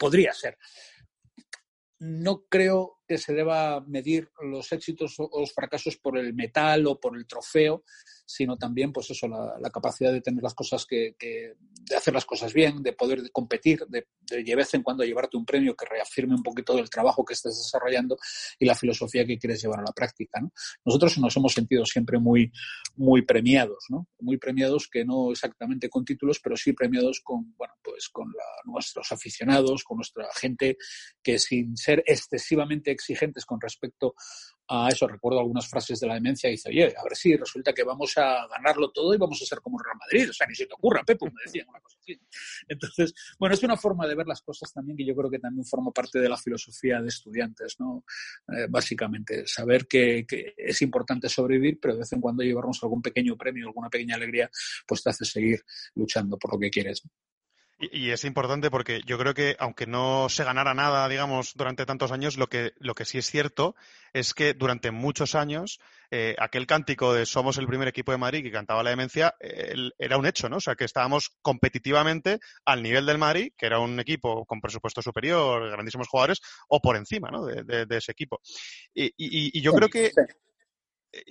[0.00, 0.56] podría ser.
[1.98, 7.00] No creo que se deba medir los éxitos o los fracasos por el metal o
[7.00, 7.82] por el trofeo,
[8.24, 12.54] sino también, pues eso, la, capacidad de tener las cosas que, de hacer las cosas
[12.54, 16.42] bien, de poder competir, de, de, vez en cuando llevarte un premio que reafirme un
[16.44, 18.16] poquito el trabajo que estés desarrollando
[18.60, 20.52] y la filosofía que quieres llevar a la práctica, ¿no?
[20.84, 22.52] Nosotros nos hemos sentido siempre muy,
[22.94, 24.06] muy premiados, ¿no?
[24.20, 28.32] Muy premiados que no exactamente con títulos, pero sí premiados con, bueno, pues con
[28.64, 30.76] nuestros aficionados, con nuestra gente
[31.20, 34.14] que sin ser excesivamente exigentes con respecto
[34.68, 35.06] a eso.
[35.06, 38.16] Recuerdo algunas frases de la demencia y dice, oye, a ver si resulta que vamos
[38.16, 40.30] a ganarlo todo y vamos a ser como Real Madrid.
[40.30, 42.20] O sea, ni se te ocurra, Pepe, me decían una cosa así.
[42.68, 45.64] Entonces, bueno, es una forma de ver las cosas también que yo creo que también
[45.64, 48.04] forma parte de la filosofía de estudiantes, ¿no?
[48.48, 53.36] Eh, básicamente, saber que, es importante sobrevivir, pero de vez en cuando llevarnos algún pequeño
[53.36, 54.50] premio, alguna pequeña alegría,
[54.86, 57.02] pues te hace seguir luchando por lo que quieres.
[57.80, 62.12] Y, es importante porque yo creo que aunque no se ganara nada, digamos, durante tantos
[62.12, 63.74] años, lo que, lo que sí es cierto
[64.12, 68.42] es que durante muchos años eh, aquel cántico de somos el primer equipo de Madrid
[68.42, 70.58] que cantaba la demencia era un hecho, ¿no?
[70.58, 75.00] O sea, que estábamos competitivamente al nivel del Madrid, que era un equipo con presupuesto
[75.00, 77.46] superior, grandísimos jugadores, o por encima, ¿no?
[77.46, 78.40] De, ese equipo.
[78.92, 80.10] Y, yo creo que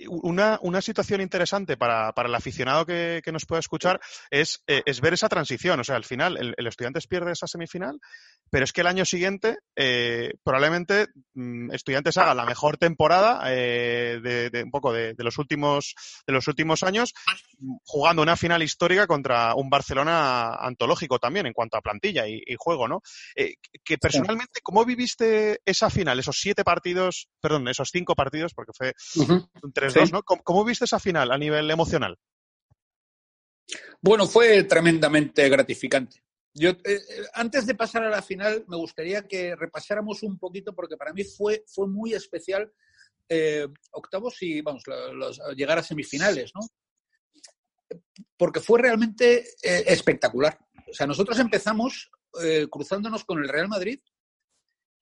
[0.08, 4.82] una, una, situación interesante para, para el aficionado que, que, nos pueda escuchar es, eh,
[4.84, 5.80] es, ver esa transición.
[5.80, 7.98] O sea, al final, el, el, Estudiantes pierde esa semifinal,
[8.50, 14.20] pero es que el año siguiente eh, probablemente mm, Estudiantes haga la mejor temporada eh,
[14.22, 15.94] de, de, un poco de, de, los últimos,
[16.26, 17.12] de los últimos años,
[17.84, 22.56] jugando una final histórica contra un Barcelona antológico también en cuanto a plantilla y, y
[22.58, 23.00] juego, ¿no?
[23.36, 28.72] Eh, que personalmente, ¿cómo viviste esa final, esos siete partidos, perdón, esos cinco partidos, porque
[28.76, 29.48] fue uh -huh.
[29.70, 30.12] Un 3-2, sí.
[30.12, 30.22] ¿no?
[30.22, 32.18] ¿Cómo, ¿Cómo, viste esa final a nivel emocional?
[34.00, 36.22] Bueno, fue tremendamente gratificante.
[36.52, 37.00] Yo, eh,
[37.34, 41.22] antes de pasar a la final, me gustaría que repasáramos un poquito, porque para mí
[41.22, 42.72] fue, fue muy especial
[43.32, 46.62] eh, octavos y, vamos, los, llegar a semifinales, ¿no?
[48.36, 50.58] Porque fue realmente eh, espectacular.
[50.90, 52.10] O sea, nosotros empezamos
[52.42, 54.00] eh, cruzándonos con el Real Madrid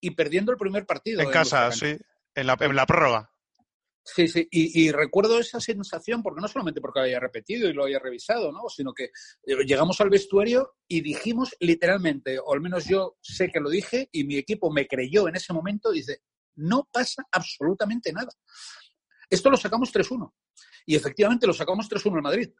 [0.00, 1.22] y perdiendo el primer partido.
[1.22, 1.96] En casa, sí,
[2.34, 3.32] en la, en la prórroga.
[4.14, 7.84] Sí, sí, y, recuerdo esa sensación, porque no solamente porque lo haya repetido y lo
[7.84, 8.68] haya revisado, ¿no?
[8.68, 13.60] sino que eh, llegamos al vestuario y dijimos literalmente, o al menos yo sé que
[13.60, 16.22] lo dije, y mi equipo me creyó en ese momento, dice,
[16.56, 18.30] no pasa absolutamente nada.
[19.28, 20.32] Esto lo sacamos 3-1.
[20.86, 22.50] Y efectivamente lo sacamos 3-1 en Madrid.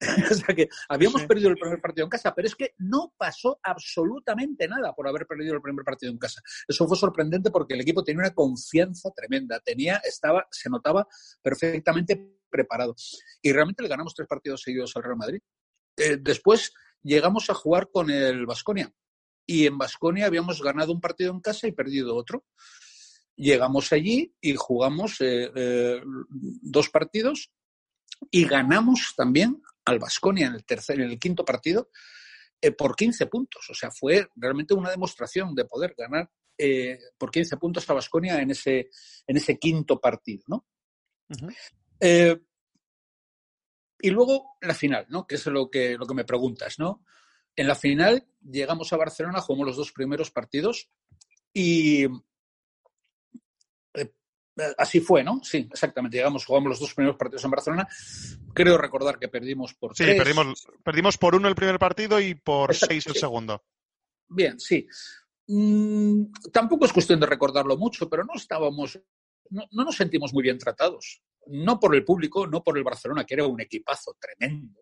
[0.30, 1.26] o sea que habíamos sí.
[1.26, 5.26] perdido el primer partido en casa, pero es que no pasó absolutamente nada por haber
[5.26, 6.42] perdido el primer partido en casa.
[6.68, 11.06] Eso fue sorprendente porque el equipo tenía una confianza tremenda, tenía, estaba, se notaba
[11.42, 12.94] perfectamente preparado.
[13.40, 15.40] Y realmente le ganamos tres partidos seguidos al Real Madrid.
[15.96, 18.92] Eh, después llegamos a jugar con el Vasconia.
[19.46, 22.44] Y en Vasconia habíamos ganado un partido en casa y perdido otro.
[23.36, 27.52] Llegamos allí y jugamos eh, eh, dos partidos
[28.30, 31.90] y ganamos también al Basconia en el tercer, en el quinto partido,
[32.60, 33.68] eh, por 15 puntos.
[33.70, 38.40] O sea, fue realmente una demostración de poder ganar eh, por 15 puntos a Basconia
[38.40, 38.90] en ese,
[39.26, 40.66] en ese quinto partido, ¿no?
[41.28, 41.56] Uh -huh.
[42.00, 42.36] eh,
[44.00, 45.26] y luego la final, ¿no?
[45.26, 47.04] Que es lo que, lo que me preguntas, ¿no?
[47.54, 50.90] En la final llegamos a Barcelona, jugamos los dos primeros partidos
[51.52, 52.06] y
[54.78, 55.40] Así fue, ¿no?
[55.42, 56.16] Sí, exactamente.
[56.16, 57.88] Llegamos, jugamos los dos primeros partidos en Barcelona.
[58.54, 60.16] Creo recordar que perdimos por sí, tres.
[60.16, 63.20] perdimos, perdimos por uno el primer partido y por Exacto, seis el sí.
[63.20, 63.62] segundo.
[64.28, 64.86] Bien, sí.
[65.48, 68.98] Mm, tampoco es cuestión de recordarlo mucho, pero no estábamos,
[69.50, 71.22] no, no, nos sentimos muy bien tratados.
[71.48, 74.80] No por el público, no por el Barcelona, que era un equipazo tremendo.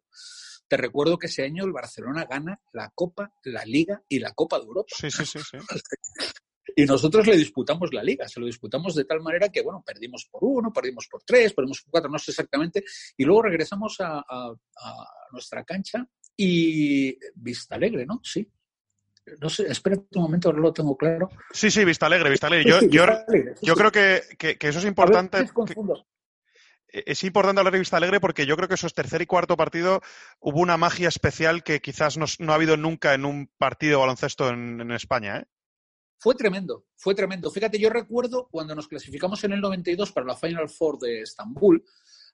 [0.67, 4.59] Te recuerdo que ese año el Barcelona gana la Copa, la Liga y la Copa
[4.59, 4.95] de Europa.
[4.97, 5.41] Sí, sí, sí.
[5.41, 5.59] sí.
[6.77, 10.27] Y nosotros le disputamos la liga, se lo disputamos de tal manera que, bueno, perdimos
[10.31, 12.85] por uno, perdimos por tres, perdimos por cuatro, no sé exactamente,
[13.17, 16.05] y luego regresamos a, a, a nuestra cancha
[16.37, 18.21] y Vista Alegre, ¿no?
[18.23, 18.49] Sí.
[19.41, 21.31] No sé, espera un momento, ahora lo tengo claro.
[21.51, 22.69] Sí, sí, Vista Alegre, Vista Alegre.
[22.69, 23.79] Yo, sí, yo, Vista Alegre, sí, yo sí.
[23.79, 25.49] creo que, que, que, eso es importante.
[25.49, 26.07] Confundo.
[26.89, 30.03] es importante hablar de Vista Alegre porque yo creo que esos tercer y cuarto partido
[30.41, 34.01] hubo una magia especial que quizás no, no ha habido nunca en un partido de
[34.01, 35.39] baloncesto en, en España.
[35.39, 35.47] ¿eh?
[36.25, 37.51] Fue tremendo, fue tremendo.
[37.51, 41.85] Fíjate, yo recuerdo cuando nos clasificamos en el 92 para la Final Four de Estambul,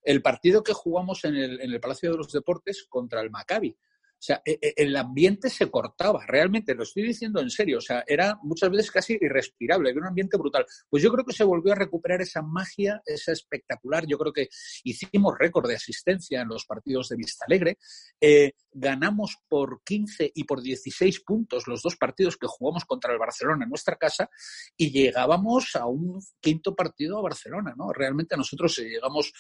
[0.04, 3.76] el partido que jugamos en el, en el Palacio de los Deportes contra el Maccabi.
[4.20, 7.80] O sea, e, e, el ambiente se cortaba, realmente, lo estoy diciendo en serio, o
[7.80, 10.66] sea, era muchas veces casi irrespirable, había un ambiente brutal.
[10.90, 14.50] Pues yo creo que se volvió a recuperar esa magia, esa espectacular, yo creo que
[14.84, 17.78] hicimos récord de asistencia en los partidos de Vista Alegre,
[18.20, 23.18] eh, ganamos por 15 y por 16 puntos los dos partidos que jugamos contra el
[23.18, 24.28] Barcelona en nuestra casa
[24.76, 27.90] y llegábamos a un quinto partido a Barcelona, ¿no?
[27.90, 29.32] Realmente nosotros llegamos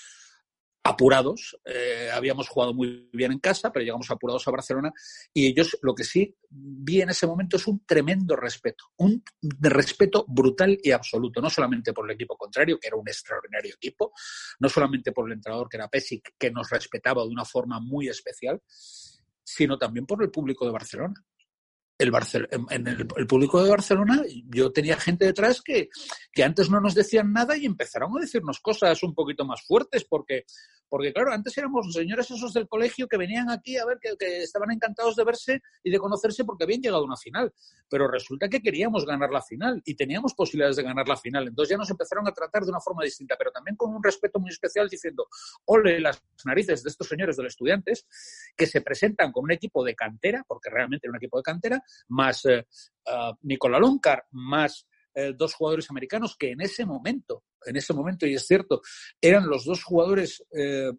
[0.82, 1.58] apurados.
[1.64, 4.92] Eh, habíamos jugado muy bien en casa, pero llegamos apurados a Barcelona
[5.32, 9.22] y ellos lo que sí vi en ese momento es un tremendo respeto, un
[9.60, 14.12] respeto brutal y absoluto, no solamente por el equipo contrario, que era un extraordinario equipo,
[14.58, 18.08] no solamente por el entrenador que era Pesic, que nos respetaba de una forma muy
[18.08, 18.60] especial,
[19.42, 21.14] sino también por el público de Barcelona
[22.00, 25.88] el, Barcel en el, público de Barcelona, yo tenía gente detrás que,
[26.32, 30.04] que, antes no nos decían nada y empezaron a decirnos cosas un poquito más fuertes
[30.04, 30.44] porque,
[30.90, 34.42] Porque claro, antes éramos los señores esos del colegio que venían aquí a ver que,
[34.42, 37.54] estaban encantados de verse y de conocerse porque habían llegado a una final.
[37.88, 41.46] Pero resulta que queríamos ganar la final y teníamos posibilidades de ganar la final.
[41.46, 44.40] Entonces ya nos empezaron a tratar de una forma distinta, pero también con un respeto
[44.40, 45.28] muy especial diciendo,
[45.66, 48.06] ole las narices de estos señores de los estudiantes
[48.56, 51.82] que se presentan con un equipo de cantera, porque realmente era un equipo de cantera,
[52.08, 52.66] más eh,
[53.06, 53.34] uh,
[54.32, 58.80] más eh, dos jugadores americanos que en ese momento, en ese momento, y es cierto,
[59.20, 60.92] eran los dos jugadores, eh,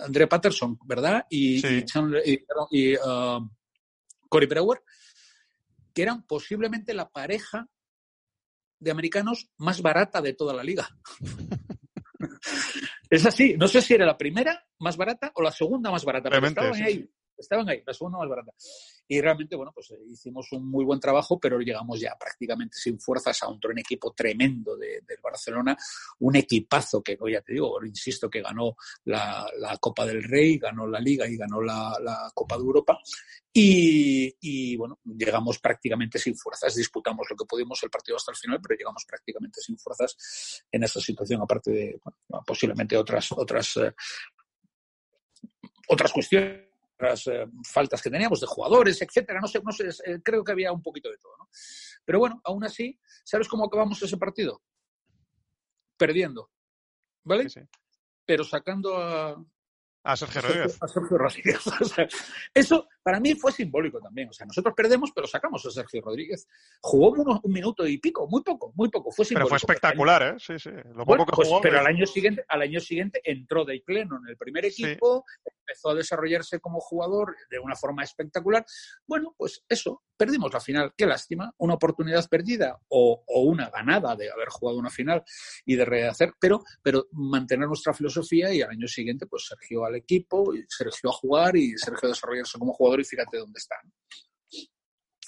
[0.00, 1.24] André Patterson, ¿verdad?
[1.30, 1.66] Y, Sí.
[1.68, 3.48] y, Chandler- y- y, uh,
[4.28, 4.82] Corey Brewer,
[5.94, 7.68] que eran posiblemente la pareja
[8.80, 10.88] de americanos más barata de toda la liga.
[13.10, 16.30] es así, no sé si era la primera más barata o la segunda más barata,
[16.30, 18.52] pero estaban sí, ahí, estaban ahí, la segunda más barata.
[19.06, 22.98] Y realmente, bueno, pues eh, hicimos un muy buen trabajo, pero llegamos ya prácticamente sin
[22.98, 25.76] fuerzas a un, equipo tremendo de- del Barcelona,
[26.20, 29.46] un equipazo que, ya te digo, insisto, que ganó la,
[29.80, 32.98] Copa del Rey, ganó la Liga y ganó la, Copa de Europa.
[33.52, 38.60] Y, bueno, llegamos prácticamente sin fuerzas, disputamos lo que pudimos el partido hasta el final,
[38.60, 42.00] pero llegamos prácticamente sin fuerzas en esa situación, aparte de
[42.46, 43.92] posiblemente otras, otras, eh,
[45.88, 46.63] otras cuestiones
[46.94, 49.40] otras eh, faltas que teníamos de jugadores, etcétera.
[49.40, 51.48] No sé, no sé, eh, creo que había un poquito de todo, ¿no?
[52.04, 54.62] Pero bueno, aún así, ¿sabes cómo acabamos ese partido?
[55.96, 56.50] Perdiendo,
[57.24, 57.48] ¿vale?
[57.48, 57.66] Sí, sí.
[58.26, 59.36] Pero sacando a,
[60.04, 60.78] A Sergio Rodríguez.
[60.80, 61.60] a Sergio Rodríguez.
[61.80, 62.08] O sea,
[62.54, 64.30] eso para mí fue simbólico también.
[64.30, 66.48] O sea, nosotros perdemos, pero sacamos a Sergio Rodríguez.
[66.80, 69.12] Jugó uno- un minuto y pico, muy poco, muy poco.
[69.12, 69.48] Fue Pero simbólico.
[69.50, 70.34] fue espectacular, ¿eh?
[70.38, 70.70] Sí, sí.
[70.70, 71.60] Lo poco Bueno, que pues, jugó.
[71.60, 74.84] pero pues, al año siguiente, al año siguiente entró Dave Pleno en el primer Sí.
[74.84, 78.64] equipo, empezó a desarrollarse como jugador de una forma espectacular.
[79.06, 80.92] Bueno, pues eso, perdimos la final.
[80.96, 85.22] Qué lástima, una oportunidad perdida o, o una ganada de haber jugado una final
[85.66, 89.96] y de rehacer, pero, pero mantener nuestra filosofía y al año siguiente, pues Sergio al
[89.96, 93.76] equipo, y Sergio a jugar y Sergio a desarrollarse como jugador y fíjate dónde está.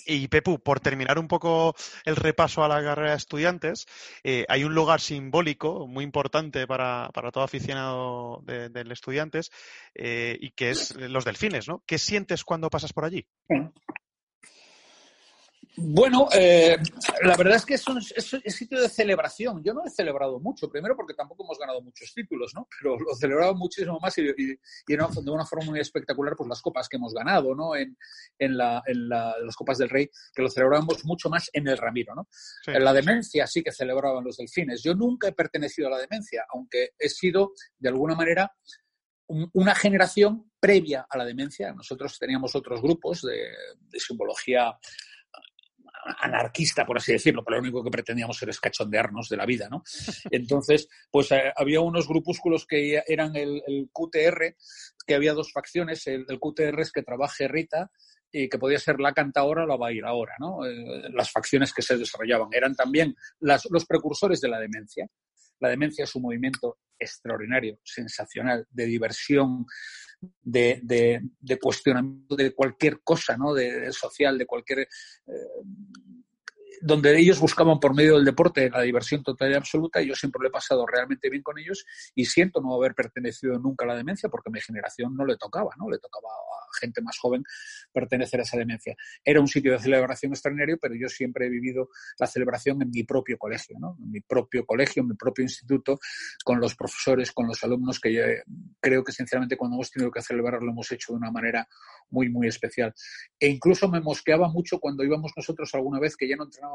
[0.08, 1.74] Y Pepu, por terminar un poco
[2.04, 3.86] el repaso a la carrera de estudiantes,
[4.22, 9.50] eh, hay un lugar simbólico muy importante para, para todo aficionado de- del estudiantes
[9.94, 11.82] eh, y que es los delfines, ¿no?
[11.86, 13.26] ¿Qué sientes cuando pasas por allí?
[15.78, 16.78] Bueno, eh,
[17.22, 19.62] la verdad es que es un es, sitio de celebración.
[19.62, 22.66] Yo no he celebrado mucho, primero porque tampoco hemos ganado muchos títulos, ¿no?
[22.78, 26.48] Pero lo celebraba muchísimo más y, y- y era de una forma muy espectacular pues
[26.48, 27.76] las copas que hemos ganado, ¿no?
[27.76, 27.96] En,
[28.38, 31.76] en, la, en la- las copas del Rey, que lo celebrábamos mucho más en el
[31.76, 32.26] Ramiro, ¿no?
[32.30, 32.70] Sí.
[32.70, 34.82] En la demencia sí que celebraban los delfines.
[34.82, 38.50] Yo nunca he pertenecido a la demencia, aunque he sido, de alguna manera,
[39.26, 41.72] un- una generación previa a la demencia.
[41.74, 43.46] Nosotros teníamos otros grupos de,
[43.90, 44.74] de simbología
[46.20, 49.82] anarquista, por así decirlo, pero lo único que pretendíamos era escachondearnos de la vida, ¿no?
[50.30, 54.56] Entonces, pues eh, había unos grupúsculos que eran el, el QTR,
[55.06, 57.90] que había dos facciones, el, el QTR es que trabaje Rita,
[58.32, 60.66] y que podía ser la canta ahora o la va a ir ahora, ¿no?
[60.66, 62.48] Eh, las facciones que se desarrollaban.
[62.52, 65.06] Eran también las- los precursores de la demencia.
[65.60, 69.64] La demencia es un movimiento extraordinario, sensacional, de diversión,
[70.42, 73.52] de, de- de cuestionamiento de cualquier cosa, ¿no?
[73.54, 74.80] De, social, de cualquier...
[74.80, 74.88] eh,
[76.80, 80.40] donde ellos buscaban por medio del deporte la diversión total y absoluta, y yo siempre
[80.42, 81.84] lo he pasado realmente bien con ellos
[82.14, 85.70] y siento no haber pertenecido nunca a la demencia porque mi generación no le tocaba,
[85.78, 85.90] ¿no?
[85.90, 87.44] Le tocaba a gente más joven
[87.92, 88.94] pertenecer a esa demencia.
[89.24, 93.04] Era un sitio de celebración extraordinario, pero yo siempre he vivido la celebración en mi
[93.04, 93.96] propio colegio, ¿no?
[93.98, 95.98] En mi propio colegio, mi propio instituto,
[96.44, 98.42] con los profesores, con los alumnos, que
[98.80, 101.66] creo que sinceramente cuando hemos tenido que celebrar lo hemos hecho de una manera
[102.10, 102.94] muy, muy especial.
[103.38, 106.65] E incluso me mosqueaba mucho cuando íbamos nosotros alguna vez que ya no entrenábamos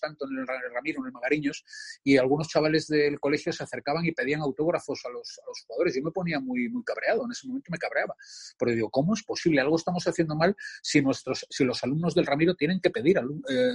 [0.00, 1.64] tanto en el Ramiro, en el Magariños,
[2.02, 5.94] y algunos chavales del colegio se acercaban y pedían autógrafos a los, a los jugadores.
[5.94, 8.14] Yo me ponía muy, muy cabreado, en ese momento me cabreaba.
[8.58, 9.60] Pero digo, ¿cómo es posible?
[9.60, 13.74] Algo estamos haciendo mal si, nuestros, si los alumnos del Ramiro tienen que pedir eh,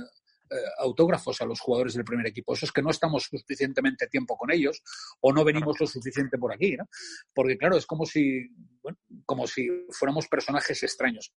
[0.51, 2.53] eh, autógrafos a los jugadores del primer equipo.
[2.53, 4.83] Eso es que no estamos suficientemente tiempo con ellos
[5.21, 6.87] o no venimos lo suficiente por aquí, ¿no?
[7.33, 8.47] Porque claro, es como si,
[8.83, 11.33] bueno, como si fuéramos personajes extraños.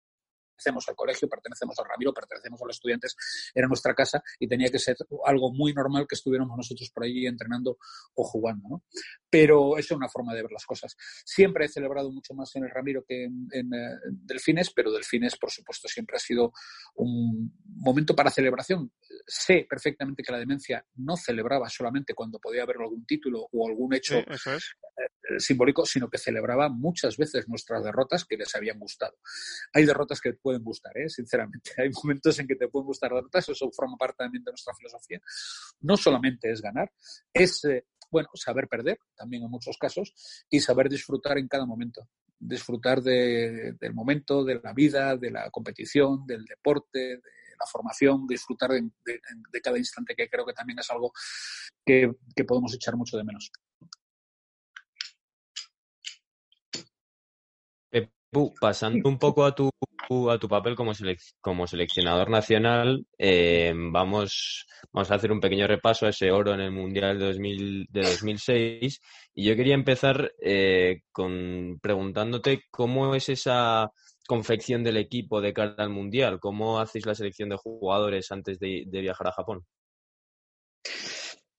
[0.56, 3.16] Pertenecemos al colegio, pertenecemos al Ramiro, pertenecemos a los estudiantes,
[3.54, 7.26] era nuestra casa y tenía que ser algo muy normal que estuviéramos nosotros por allí
[7.26, 7.76] entrenando
[8.14, 8.84] o jugando, ¿no?
[9.28, 10.96] Pero esa es una forma de ver las cosas.
[11.24, 15.36] Siempre he celebrado mucho más en el Ramiro que en, en, eh, Delfines, pero Delfines,
[15.36, 16.52] por supuesto, siempre ha sido
[16.94, 18.90] un momento para celebración.
[19.26, 23.92] Sé perfectamente que la demencia no celebraba solamente cuando podía haber algún título o algún
[23.94, 24.64] hecho Sí, eso es.
[24.96, 29.16] eh, simbólico, sino que celebraba muchas veces nuestras derrotas que les habían gustado.
[29.72, 31.08] Hay derrotas que pueden gustar, ¿eh?
[31.08, 31.72] sinceramente.
[31.82, 35.20] Hay momentos en que te pueden gustar derrotas, eso forma parte también de nuestra filosofía.
[35.80, 36.88] No solamente es ganar,
[37.32, 40.14] es, eh, bueno, saber perder también en muchos casos
[40.48, 42.08] y saber disfrutar en cada momento.
[42.38, 48.70] Disfrutar del momento, de la vida, de la competición, del deporte, de la formación, disfrutar
[48.70, 51.12] de, cada instante, que creo que también es algo
[51.84, 53.50] que podemos echar mucho de menos.
[58.60, 59.70] pasando un poco a tu,
[60.30, 60.92] a tu papel como,
[61.40, 66.60] como seleccionador nacional, eh, vamos, vamos a hacer un pequeño repaso a ese oro en
[66.60, 69.00] el Mundial de, 2000, de 2006.
[69.34, 73.90] Y yo quería empezar eh, con preguntándote cómo es esa
[74.26, 78.84] confección del equipo de cara al Mundial, cómo hacéis la selección de jugadores antes de
[78.90, 79.64] viajar a Japón.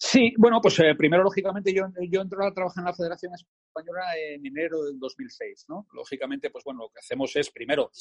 [0.10, 4.06] Sí, bueno, pues eh, primero, lógicamente, yo, yo entro a trabajar en la Federación Española
[4.18, 5.86] en enero del 2006, ¿no?
[5.92, 7.92] Lógicamente, pues bueno, lo que hacemos es primero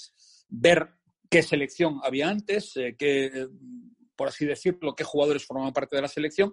[0.49, 0.89] ver
[1.29, 3.49] qué selección había antes, eh, qué,
[4.15, 6.53] por así decirlo, qué jugadores formaban parte de la selección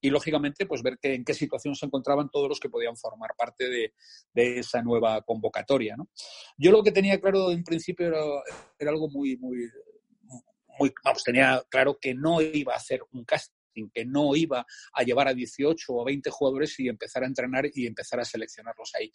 [0.00, 3.68] y, lógicamente, pues ver en qué situación se encontraban todos los que podían formar parte
[3.68, 3.92] de,
[4.34, 6.08] esa nueva convocatoria, ¿no?
[6.56, 9.68] Yo lo que tenía claro en principio era, algo muy, muy,
[10.78, 13.53] muy, vamos, tenía claro que no iba a hacer un casting
[13.92, 17.86] que no iba a llevar a 18 o 20 jugadores y empezar a entrenar y
[17.86, 19.10] empezar a seleccionarlos ahí.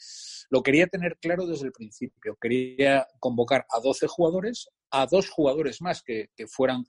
[0.49, 2.37] Lo quería tener claro desde el principio.
[2.39, 6.83] Quería convocar a 12 jugadores, a dos jugadores más que, fueran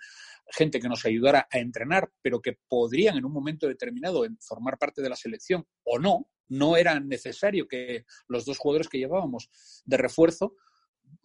[0.53, 5.03] gente que nos ayudara a entrenar, pero que podrían en un momento determinado formar parte
[5.03, 6.29] de la selección o no.
[6.49, 9.49] No era necesario que los dos jugadores que llevábamos
[9.85, 10.57] de refuerzo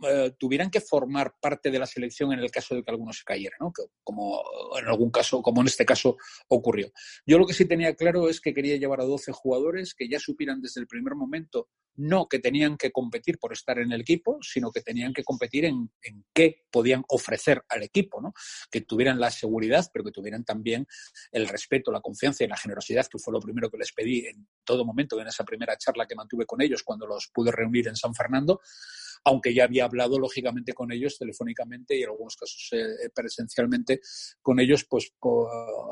[0.04, 3.24] eh, tuvieran que formar parte de la selección en el caso de que alguno se
[3.24, 3.72] cayera, ¿no?
[4.04, 4.44] como
[4.78, 6.18] en algún caso, como en este caso
[6.48, 6.92] ocurrió.
[7.26, 10.20] Yo lo que sí tenía claro es que quería llevar a 12 jugadores que ya
[10.20, 14.38] supieran desde el primer momento no que tenían que competir por estar en el equipo,
[14.42, 18.34] sino que tenían que competir en, en qué podían ofrecer al equipo, ¿no?
[18.70, 20.88] Que tuvieran la seguridad, pero que tuvieran también
[21.32, 24.48] el respeto, la confianza y la generosidad, que fue lo primero que les pedí en
[24.64, 27.96] todo momento en esa primera charla que mantuve con ellos cuando los pude reunir en
[27.96, 28.60] San Fernando
[29.26, 34.00] aunque ya había hablado lógicamente con ellos telefónicamente y en algunos casos eh, presencialmente
[34.42, 35.12] con ellos, pues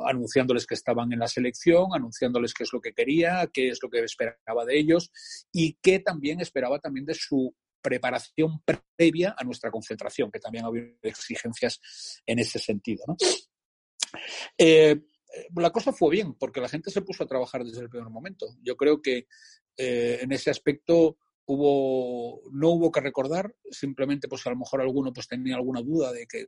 [0.06, 3.90] anunciándoles que estaban en la selección, anunciándoles qué es lo que quería, qué es lo
[3.90, 5.12] que esperaba de ellos
[5.52, 10.84] y qué también esperaba también de su preparación previa a nuestra concentración, que también había
[11.02, 13.04] exigencias en ese sentido.
[14.58, 15.02] Eh,
[15.56, 18.46] la cosa fue bien, porque la gente se puso a trabajar desde el primer momento.
[18.62, 19.28] Yo creo que
[19.76, 25.12] eh, en ese aspecto hubo, no hubo que recordar, simplemente pues a lo mejor alguno
[25.14, 26.48] pues tenía alguna duda de que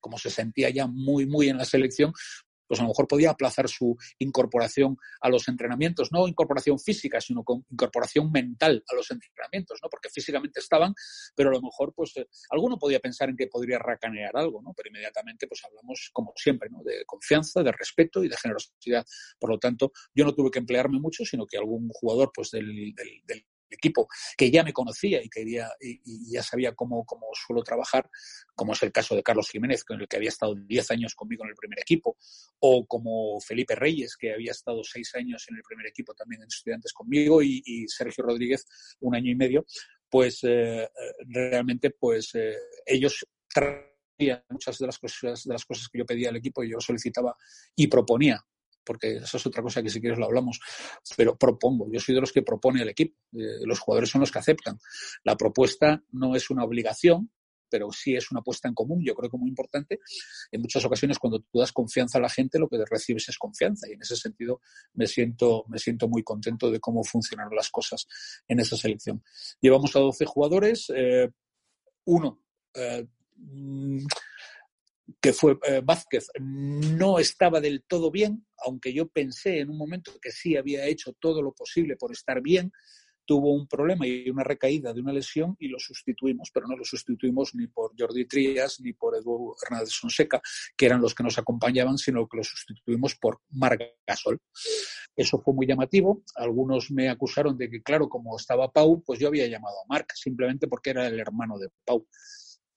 [0.00, 2.12] como, se sentía ya muy, muy en la selección,
[2.66, 7.44] pues a lo mejor podía aplazar su incorporación a los entrenamientos, no incorporación física, sino
[7.44, 9.90] con incorporación mental a los entrenamientos, ¿no?
[9.90, 10.94] Porque físicamente estaban,
[11.36, 14.72] pero a lo mejor, pues, eh, alguno podía pensar en que podría racanear algo, ¿no?
[14.74, 16.82] Pero inmediatamente, pues, hablamos, como siempre, ¿no?
[16.82, 19.04] De confianza, de respeto y de generosidad.
[19.38, 22.94] Por lo tanto, yo no tuve que emplearme mucho, sino que algún jugador, pues, del,
[23.26, 27.62] del equipo que ya me conocía y que ya, y, ya sabía cómo, cómo, suelo
[27.62, 28.08] trabajar,
[28.54, 31.44] como es el caso de Carlos Jiménez, con el que había estado 10 años conmigo
[31.44, 32.16] en el primer equipo,
[32.60, 36.48] o como Felipe Reyes, que había estado 6 años en el primer equipo también en
[36.48, 38.64] estudiantes conmigo, y, Sergio Rodríguez
[39.00, 39.64] un año y medio,
[40.08, 40.88] pues eh,
[41.26, 42.56] realmente pues eh,
[42.86, 43.26] ellos
[44.48, 47.36] muchas de las cosas de las cosas que yo pedía al equipo y yo solicitaba
[47.74, 48.44] y proponía
[48.84, 50.60] porque esa es otra cosa que si quieres lo hablamos,
[51.16, 54.30] pero propongo, yo soy de los que propone el equipo, eh, los jugadores son los
[54.30, 54.78] que aceptan.
[55.24, 57.30] La propuesta no es una obligación,
[57.72, 60.00] pero sí es una puesta en común, yo creo que muy importante.
[60.50, 63.88] En muchas ocasiones cuando tú das confianza a la gente, lo que recibes es confianza
[63.88, 64.60] y en ese sentido
[64.92, 68.06] me siento, me siento muy contento de cómo funcionaron las cosas
[68.46, 69.24] en esa selección.
[69.62, 71.30] Llevamos a 12 jugadores, eh,
[72.04, 72.42] uno
[72.74, 73.06] eh,
[75.20, 80.12] que fue eh, Vázquez, no estaba del todo bien, aunque yo pensé en un momento
[80.20, 82.72] que sí había hecho todo lo posible por estar bien,
[83.24, 86.84] tuvo un problema y una recaída de una lesión y lo sustituimos, pero no lo
[86.84, 90.40] sustituimos ni por Jordi Trías ni por Edu Hernández Sonseca,
[90.76, 94.40] que eran los que nos acompañaban, sino que lo sustituimos por Marc Gasol.
[95.14, 96.22] Eso fue muy llamativo.
[96.36, 100.12] Algunos me acusaron de que, claro, como estaba Pau, pues yo había llamado a Marc,
[100.14, 102.06] simplemente porque era el hermano de Pau.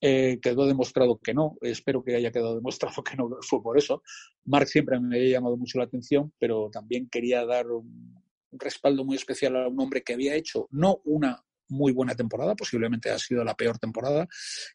[0.07, 4.03] Eh, quedó demostrado que no, espero que haya quedado demostrado que no fue por eso.
[4.43, 8.13] Mark siempre me había llamado mucho la atención, pero también quería dar un,
[8.51, 13.09] respaldo muy especial a un hombre que había hecho no una muy buena temporada, posiblemente
[13.09, 14.27] ha sido la peor temporada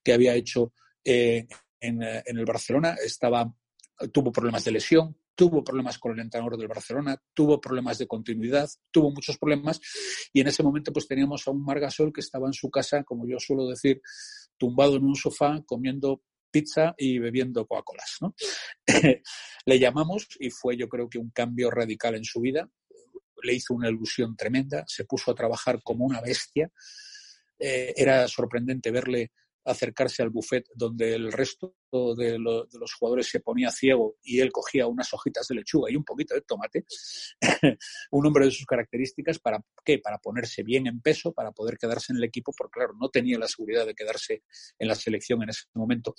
[0.02, 0.72] que había hecho
[1.04, 1.46] eh,
[1.80, 2.96] en, en, el Barcelona.
[3.00, 3.54] Estaba,
[4.12, 8.68] tuvo problemas de lesión, tuvo problemas con el entrenador del Barcelona, tuvo problemas de continuidad,
[8.90, 9.80] tuvo muchos problemas
[10.32, 13.26] y en ese momento pues teníamos a un Margasol que estaba en su casa, como
[13.26, 14.00] yo suelo decir,
[14.56, 18.18] tumbado en un sofá comiendo pizza y bebiendo Coca-Colas.
[18.20, 18.34] ¿no?
[19.64, 22.68] Le llamamos y fue yo creo que un cambio radical en su vida.
[23.42, 26.70] le hizo una ilusión tremenda, se puso a trabajar como una bestia.
[27.58, 29.32] Eh, era sorprendente verle
[29.64, 31.74] acercarse al buffet donde el resto
[32.16, 36.04] de, los jugadores se ponía ciego y él cogía unas hojitas de lechuga y un
[36.04, 36.84] poquito de tomate,
[38.10, 39.98] un hombre de sus características, ¿para qué?
[39.98, 43.38] Para ponerse bien en peso, para poder quedarse en el equipo, porque claro, no tenía
[43.38, 44.42] la seguridad de quedarse
[44.78, 46.14] en la selección en ese momento.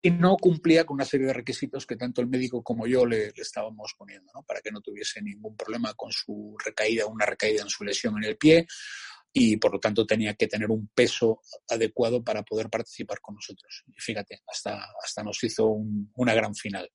[0.00, 3.32] Y no cumplía con una serie de requisitos que tanto el médico como yo le,
[3.32, 4.44] le estábamos poniendo, ¿no?
[4.44, 8.24] Para que no tuviese ningún problema con su recaída, una recaída en su lesión en
[8.24, 8.66] el pie,
[9.38, 13.84] y por lo tanto tenía que tener un peso adecuado para poder participar con nosotros.
[13.86, 15.66] Y fíjate, hasta, hasta nos hizo
[16.16, 16.90] una gran final.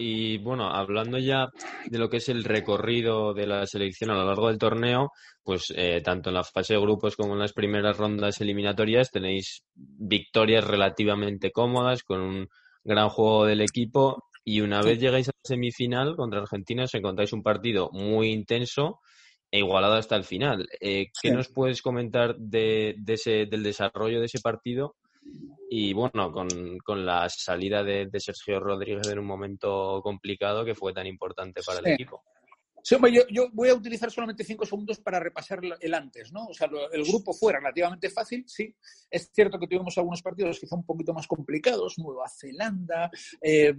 [0.00, 1.48] Y bueno, hablando ya
[1.86, 5.10] de lo que es el recorrido de la selección a lo largo del torneo,
[5.42, 9.64] pues eh, tanto en la fase de grupos como en las primeras rondas eliminatorias tenéis
[9.74, 12.48] victorias relativamente cómodas con un
[12.84, 17.32] gran juego del equipo y una vez llegáis a la semifinal contra Argentina os encontráis
[17.32, 19.00] un partido muy intenso
[19.50, 20.68] e igualado hasta el final.
[20.80, 24.96] Eh, ¿Qué nos puedes comentar de, ese, del desarrollo de ese partido?
[25.70, 31.06] Y bueno, con, la salida de, Sergio Rodríguez en un momento complicado que fue tan
[31.06, 32.22] importante para el equipo.
[32.82, 32.96] Sí,
[33.30, 36.46] yo, voy a utilizar solamente cinco segundos para repasar el antes, ¿no?
[36.46, 38.74] O sea, el grupo fue relativamente fácil, sí.
[39.10, 43.10] Es cierto que tuvimos algunos partidos quizá un poquito más complicados, Nueva Zelanda,
[43.42, 43.74] eh,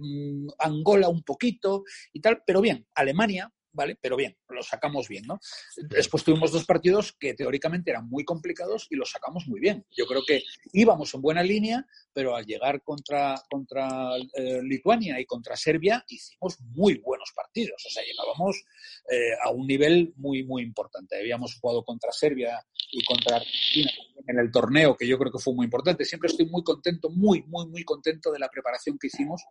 [0.58, 3.96] Angola un poquito y tal, pero bien, Alemania, ¿vale?
[4.00, 5.38] Pero bien, lo sacamos bien, ¿no?
[5.76, 9.84] Después tuvimos dos partidos que teóricamente eran muy complicados y los sacamos muy bien.
[9.90, 10.42] Yo creo que
[10.72, 16.60] íbamos en buena línea, pero al llegar contra, contra eh, Lituania y contra Serbia hicimos
[16.60, 17.82] muy buenos partidos.
[17.86, 18.62] O sea, llegábamos
[19.10, 21.18] eh, a un nivel muy, muy importante.
[21.18, 23.90] Habíamos jugado contra Serbia y contra Argentina
[24.26, 26.04] en el torneo, que yo creo que fue muy importante.
[26.04, 29.42] Siempre estoy muy contento, muy, muy, muy contento de la preparación que hicimos,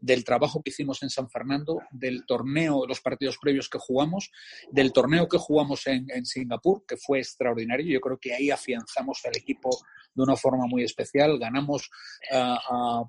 [0.00, 4.30] del trabajo que hicimos en San Fernando, del torneo, los partidos previos que jugamos
[4.70, 7.92] del torneo que jugamos en, Singapur, que fue extraordinario.
[7.92, 9.70] Yo creo que ahí afianzamos al equipo
[10.14, 11.38] de una forma muy especial.
[11.38, 11.90] Ganamos
[12.32, 13.04] a,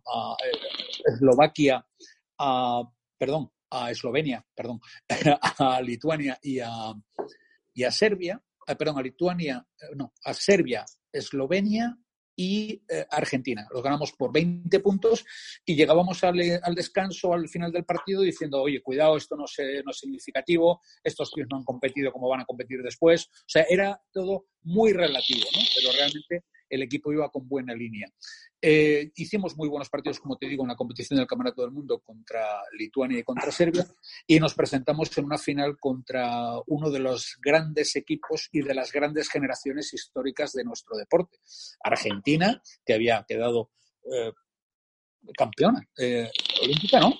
[1.05, 1.85] Eslovaquia,
[2.37, 2.81] a,
[3.17, 4.79] perdón, a Eslovenia, perdón,
[5.57, 6.93] a Lituania y a,
[7.73, 11.97] y a Serbia, eh, perdón, a Lituania, eh, no, a Serbia, Eslovenia
[12.35, 13.67] y eh, Argentina.
[13.69, 15.25] Los ganamos por 20 puntos
[15.65, 16.37] y llegábamos al,
[16.73, 21.47] descanso al final del partido diciendo, oye, cuidado, esto no, no es significativo, estos tíos
[21.51, 23.25] no han competido como van a competir después.
[23.25, 25.61] O sea, era todo muy relativo, ¿no?
[25.75, 28.07] Pero realmente el equipo iba con buena línea.
[28.61, 31.99] Eh, hicimos muy buenos partidos, como te digo, en la competición del Campeonato del Mundo
[31.99, 33.85] contra Lituania y contra Serbia
[34.27, 38.91] y nos presentamos en una final contra uno de los grandes equipos y de las
[38.91, 41.37] grandes generaciones históricas de nuestro deporte.
[41.81, 43.71] Argentina, que había quedado
[44.11, 44.33] eh,
[45.37, 46.29] campeona eh,
[46.61, 47.13] olímpica, ¿no?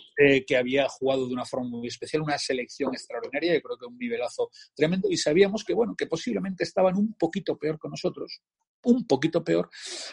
[0.46, 3.98] que había jugado de una forma muy especial, una selección extraordinaria, y creo que un
[3.98, 8.42] nivelazo tremendo, y sabíamos que, bueno, que posiblemente estaban un poquito peor que nosotros,
[8.84, 9.70] un poquito peor,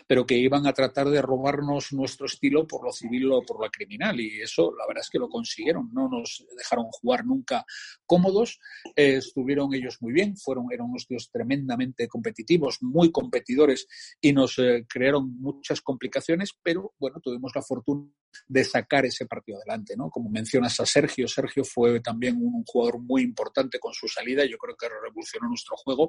[0.07, 3.71] pero que iban a tratar de robarnos nuestro estilo por lo civil o por lo
[3.71, 4.19] criminal.
[4.21, 5.91] Y eso, la verdad es que lo consiguieron.
[5.93, 7.65] No nos dejaron jugar nunca
[8.05, 8.59] cómodos.
[8.95, 10.37] Estuvieron ellos muy bien.
[10.37, 13.87] Fueron, eran unos tíos tremendamente competitivos, muy competidores
[14.21, 18.11] y nos eh, crearon muchas complicaciones, pero bueno, tuvimos la fortuna
[18.49, 19.95] de sacar ese partido adelante.
[19.97, 20.11] ¿no?
[20.11, 24.45] Como mencionas a Sergio, Sergio fue también un jugador muy importante con su salida.
[24.45, 26.09] Yo creo que revolucionó nuestro juego.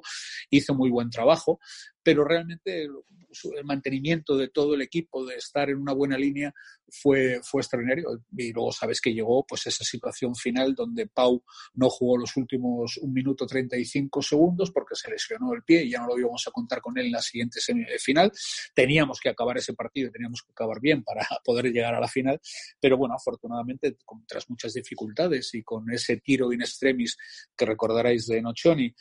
[0.50, 1.60] Hizo muy buen trabajo,
[2.08, 6.54] pero realmente el mantenimiento de todo el equipo, de estar en una buena línea,
[6.88, 8.22] fue, fue extraordinario.
[8.34, 11.44] Y luego sabes que llegó pues esa situación final donde Pau
[11.74, 16.00] no jugó los últimos un minuto 35 segundos porque se lesionó el pie y ya
[16.00, 18.32] no lo íbamos a contar con él en la siguiente semifinal.
[18.72, 22.40] Teníamos que acabar ese partido, teníamos que acabar bien para poder llegar a la final,
[22.80, 27.18] pero bueno, afortunadamente, tras muchas dificultades y con ese tiro in extremis
[27.54, 28.94] que recordaréis de Nocioni,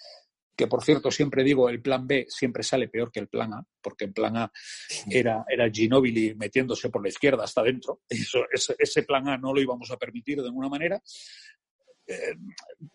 [0.58, 3.64] que por cierto siempre digo, el plan B siempre sale peor que el plan A,
[3.80, 4.52] porque el plan A
[5.10, 8.02] era, era Ginobili metiéndose por la izquierda hasta adentro.
[8.10, 11.00] Eso, ese, plan A no lo íbamos a permitir de ninguna manera.
[12.08, 12.36] Eh,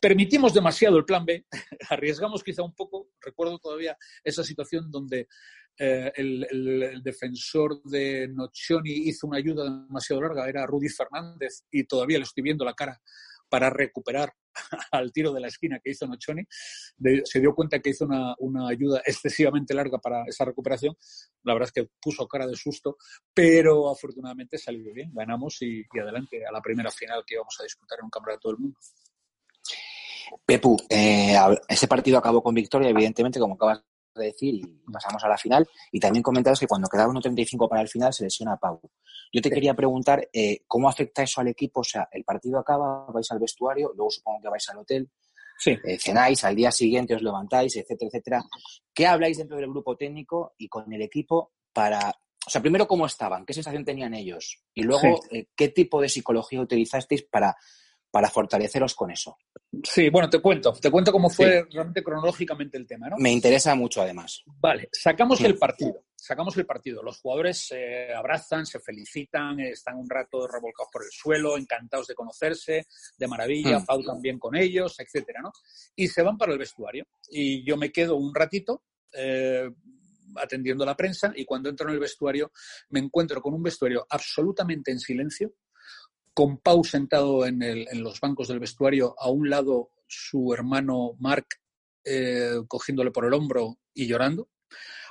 [0.00, 1.46] permitimos demasiado el plan B,
[1.90, 3.10] arriesgamos quizá un poco.
[3.20, 5.28] Recuerdo todavía esa situación donde
[5.78, 11.84] eh, el, el, defensor de Nocioni hizo una ayuda demasiado larga, era Rudy Fernández, y
[11.84, 13.00] todavía le estoy viendo la cara
[13.52, 14.32] para recuperar
[14.92, 19.02] al tiro de la esquina que hizo Nochoni, se dio cuenta que hizo una, ayuda
[19.04, 20.96] excesivamente larga para esa recuperación.
[21.42, 22.96] La verdad es que puso cara de susto,
[23.34, 25.10] pero afortunadamente salió bien.
[25.12, 28.58] Ganamos y, adelante a la primera final que íbamos a disputar en un campeonato del
[28.58, 28.78] mundo.
[30.46, 31.36] Pepu, eh,
[31.68, 33.82] ese partido acabó con victoria, evidentemente, como acabas
[34.14, 35.66] de decir, y pasamos a la final.
[35.90, 38.80] Y también comentabas que cuando quedaba 1.35 para el final se lesiona Pau.
[39.32, 41.80] Yo te quería preguntar eh, cómo afecta eso al equipo.
[41.80, 45.10] O sea, el partido acaba, vais al vestuario, luego supongo que vais al hotel.
[45.58, 45.76] Sí.
[45.84, 48.42] Eh, cenáis, al día siguiente os levantáis, etcétera, etcétera.
[48.92, 52.12] ¿Qué habláis dentro del grupo técnico y con el equipo para
[52.44, 56.08] o sea, primero cómo estaban, qué sensación tenían ellos y luego eh, qué tipo de
[56.08, 57.56] psicología utilizasteis para,
[58.12, 59.38] para fortaleceros con eso.
[59.82, 63.16] Sí, bueno, te cuento, te cuento cómo fue realmente cronológicamente el tema, ¿no?
[63.18, 64.42] Me interesa mucho además.
[64.60, 67.02] Vale, sacamos el partido, sacamos el partido.
[67.02, 72.14] Los jugadores se abrazan, se felicitan, están un rato revolcados por el suelo, encantados de
[72.14, 72.86] conocerse,
[73.16, 73.86] de maravilla, mm.
[73.86, 75.50] Pau también con ellos, etcétera, ¿no?
[75.96, 77.06] Y se van para el vestuario.
[77.30, 78.84] Y yo me quedo un ratito.
[79.14, 79.68] Eh,
[80.36, 82.52] atendiendo a la prensa y cuando entro en el vestuario
[82.88, 85.52] me encuentro con un vestuario absolutamente en silencio,
[86.34, 87.60] con Pau sentado en,
[88.02, 91.60] los bancos del vestuario, a un lado su hermano Marc
[92.04, 94.48] eh, cogiéndole por el hombro y llorando,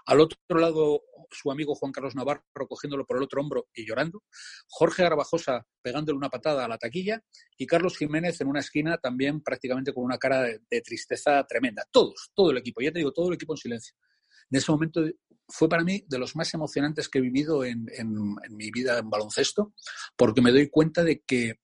[0.05, 4.23] al otro lado su amigo Juan Carlos Navarro cogiéndolo por el otro hombro y llorando,
[4.67, 7.23] Jorge Garbajosa pegándole una patada a la taquilla
[7.57, 11.87] y Carlos Jiménez en una esquina también prácticamente con una cara de tristeza tremenda.
[11.89, 13.95] Todos, todo el equipo, ya te digo, todo el equipo en silencio.
[14.49, 15.01] En ese momento
[15.51, 17.85] fue para mí de los más emocionantes que he vivido en,
[18.49, 19.73] mi vida en baloncesto,
[20.15, 21.59] porque me doy cuenta de que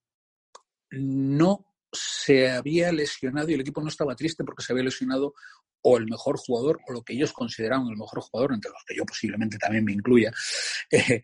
[0.92, 5.34] no se había lesionado y el equipo no estaba triste porque se había lesionado
[5.82, 8.96] o el mejor jugador o lo que ellos consideraban el mejor jugador, entre los que
[8.96, 10.32] yo posiblemente también me incluya.
[10.92, 11.22] Eh,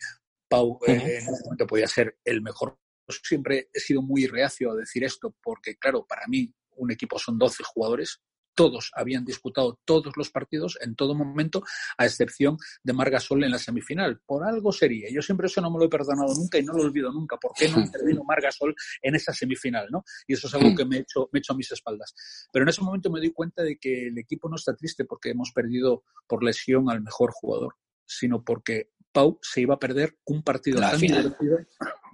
[0.49, 2.77] Pau eh, en ese momento podía ser el mejor.
[3.23, 7.37] Siempre he sido muy reacio a decir esto porque, claro, para mí un equipo son
[7.37, 8.21] 12 jugadores
[8.55, 11.63] todos habían disputado todos los partidos en todo momento,
[11.97, 14.21] a excepción de Margasol en la semifinal.
[14.25, 15.09] Por algo sería.
[15.11, 17.37] Yo siempre eso no me lo he perdonado nunca y no lo olvido nunca.
[17.37, 19.87] ¿Por qué no intervino Margasol en esa semifinal?
[19.91, 20.03] ¿no?
[20.27, 22.13] Y eso es algo que me he, hecho, me he hecho a mis espaldas.
[22.51, 25.31] Pero en ese momento me doy cuenta de que el equipo no está triste porque
[25.31, 27.75] hemos perdido por lesión al mejor jugador,
[28.05, 31.59] sino porque Pau se iba a perder un partido tan divertido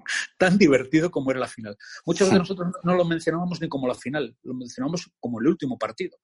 [0.37, 1.77] tan divertido como era la final.
[2.05, 5.77] Muchas veces nosotros no lo mencionábamos ni como la final, lo mencionábamos como el último
[5.77, 6.17] partido.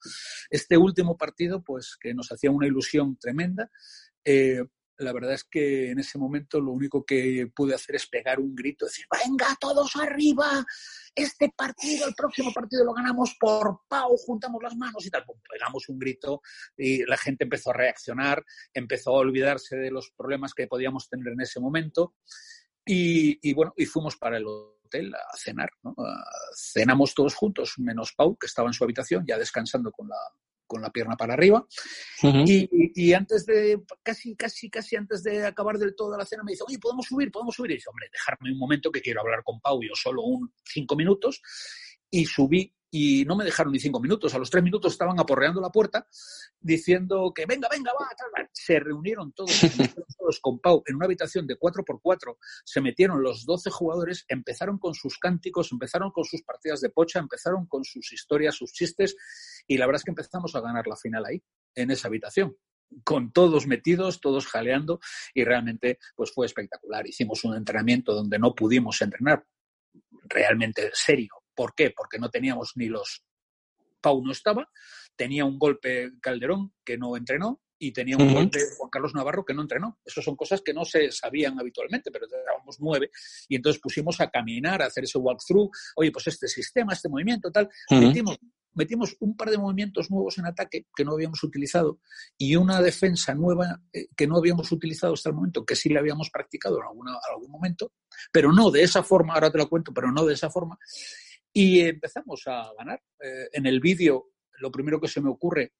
[0.49, 3.69] Este último partido, pues que nos hacía una ilusión tremenda.
[4.23, 4.63] Eh,
[4.97, 8.55] la verdad es que en ese momento lo único que pude hacer es pegar un
[8.55, 10.65] grito, decir, venga, todos arriba,
[11.13, 15.23] este partido, el próximo partido lo ganamos por Pau, juntamos las manos y tal.
[15.25, 16.41] Pues pegamos un grito
[16.77, 21.33] y la gente empezó a reaccionar, empezó a olvidarse de los problemas que podíamos tener
[21.33, 22.15] en ese momento
[22.85, 25.69] y, bueno, y fuimos para el hotel a cenar.
[25.83, 25.95] ¿no?
[26.55, 30.17] Cenamos todos juntos, menos Pau, que estaba en su habitación, ya descansando con la,
[30.67, 31.65] con la pierna para arriba.
[32.21, 36.51] y, y, antes de, casi, casi, casi antes de acabar del todo la cena, me
[36.51, 37.31] dice, oye, ¿podemos subir?
[37.31, 37.71] ¿Podemos subir?
[37.71, 40.95] Y dice, hombre, dejarme un momento que quiero hablar con Pau, yo solo un cinco
[40.95, 41.41] minutos.
[42.09, 44.33] Y subí y no me dejaron ni cinco minutos.
[44.35, 46.07] A los tres minutos estaban aporreando la puerta
[46.61, 48.07] diciendo que venga, venga, va,
[48.53, 49.51] Se reunieron todos,
[50.17, 54.23] todos con Pau en una habitación de cuatro por cuatro, se metieron los doce jugadores,
[54.29, 58.71] empezaron con sus cánticos, empezaron con sus partidas de pocha, empezaron con sus historias, sus
[58.71, 59.17] chistes
[59.67, 61.43] y la verdad es que empezamos a ganar la final ahí,
[61.75, 62.55] en esa habitación
[63.03, 65.01] con todos metidos, todos jaleando
[65.33, 67.05] y realmente pues fue espectacular.
[67.05, 69.43] Hicimos un entrenamiento donde no pudimos entrenar
[70.29, 71.91] realmente serio ¿Por qué?
[71.91, 73.23] Porque no teníamos ni los...
[74.01, 74.69] Pau no estaba,
[75.15, 79.53] tenía un golpe Calderón que no entrenó y tenía un golpe Juan Carlos Navarro que
[79.53, 79.99] no entrenó.
[80.05, 83.09] Esas son cosas que no se sabían habitualmente, pero éramos nueve
[83.49, 85.71] y entonces pusimos a caminar, a hacer ese walkthrough.
[85.95, 87.69] Oye, pues este sistema, este movimiento, tal.
[87.89, 88.37] metimos,
[88.73, 91.99] metimos un par de movimientos nuevos en ataque que no habíamos utilizado
[92.37, 95.99] y una defensa nueva eh, que no habíamos utilizado hasta el momento, que sí la
[95.99, 97.93] habíamos practicado en, alguna, algún momento,
[98.31, 100.77] pero no de esa forma, ahora te lo cuento, pero no de esa forma.
[101.57, 103.01] Y empezamos a ganar.
[103.17, 105.71] Eh, en el vídeo, lo primero que se me ocurre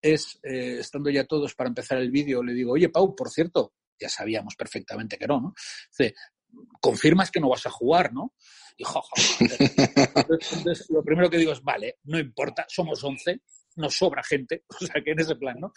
[0.00, 3.74] es, eh, estando ya todos para empezar el vídeo, le digo, oye, Pau, por cierto,
[3.98, 5.54] ya sabíamos perfectamente que no, ¿no?
[5.90, 6.14] Dice,
[6.80, 8.32] confirmas que no vas a jugar, ¿no?
[8.76, 8.84] Y
[10.56, 13.40] Entonces, lo primero que digo es, vale, no importa, somos 11,
[13.78, 15.72] nos sobra gente, o sea que en ese plan, ¿no?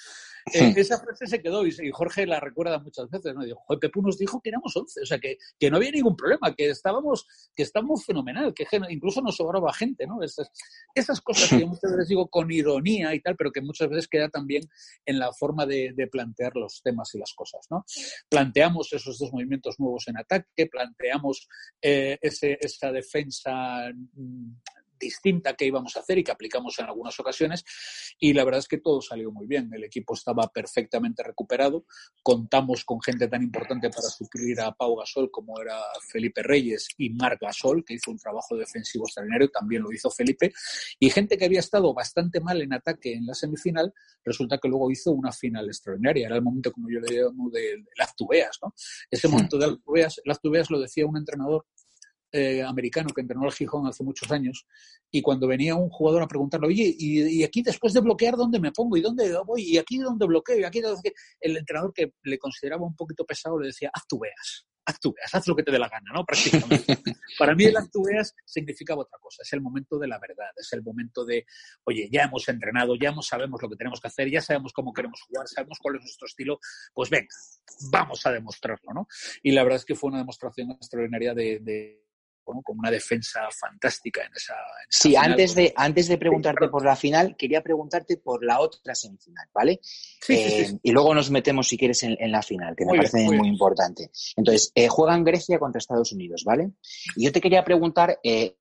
[0.54, 3.46] Eh, esa frase se quedó y, Jorge la recuerda muchas veces, ¿no?
[3.46, 6.54] Dijo, Pepu nos dijo que éramos 11, o sea que, que, no había ningún problema,
[6.56, 10.22] que estábamos, que estábamos fenomenal, que incluso nos sobraba gente, ¿no?
[10.24, 10.52] Esas,
[10.96, 14.30] esas cosas que muchas veces digo con ironía y tal, pero que muchas veces queda
[14.30, 14.64] también
[15.06, 17.86] en la forma de, de plantear los temas y las cosas, ¿no?
[18.30, 21.48] Planteamos esos dos movimientos nuevos en ataque, planteamos
[21.82, 24.54] eh, ese, esa defensa mm,
[25.02, 27.66] distinta que íbamos a hacer y que aplicamos en algunas ocasiones.
[28.20, 29.70] Y la verdad es que todo salió muy bien.
[29.74, 31.86] El equipo estaba perfectamente recuperado.
[32.24, 35.78] Contamos con gente tan importante para suplir a Pau Gasol como era
[36.10, 40.54] Felipe Reyes y Marc Gasol, que hizo un trabajo defensivo extraordinario, también lo hizo Felipe.
[41.00, 43.94] Y gente que había estado bastante mal en ataque en la semifinal,
[44.24, 46.28] resulta que luego hizo una final extraordinaria.
[46.28, 48.58] Era el momento, como yo le llamo, de, las tubeas.
[48.62, 48.74] ¿no?
[49.10, 51.66] Ese momento de las tubeas, las tubeas lo decía un entrenador
[52.32, 54.66] eh, americano que entrenó al Gijón hace muchos años,
[55.10, 58.72] y cuando venía un jugador a preguntarle, oye, ¿y, aquí después de bloquear dónde me
[58.72, 58.98] pongo?
[58.98, 59.64] ¿Y dónde voy?
[59.64, 60.60] ¿Y aquí dónde bloqueo?
[60.60, 60.82] ¿Y aquí
[61.40, 65.56] El entrenador que le consideraba un poquito pesado le decía, haz tú veas haz lo
[65.56, 66.26] que te dé la gana, ¿no?
[66.26, 66.98] Prácticamente.
[67.40, 70.84] Para mí el actúes significaba otra cosa, es el momento de la verdad, es el
[70.84, 71.46] momento de,
[71.84, 75.22] oye, ya hemos entrenado, ya sabemos lo que tenemos que hacer, ya sabemos cómo queremos
[75.22, 76.60] jugar, sabemos cuál es nuestro estilo,
[76.94, 77.34] pues venga,
[77.92, 79.08] vamos a demostrarlo, ¿no?
[79.44, 82.02] Y la verdad es que fue una demostración extraordinaria de
[82.44, 84.56] como una defensa fantástica en esa.
[84.90, 89.48] sí, antes de, antes de preguntarte por la final, quería preguntarte por la otra semifinal,
[89.54, 89.80] ¿vale?
[89.84, 93.48] Sí, eh, y luego nos metemos, si quieres, en, la final, que me parece muy,
[93.48, 94.12] importante.
[94.36, 96.72] Entonces, eh, juegan Grecia contra Estados Unidos, ¿vale?
[97.16, 98.56] Y yo te quería preguntar, eh,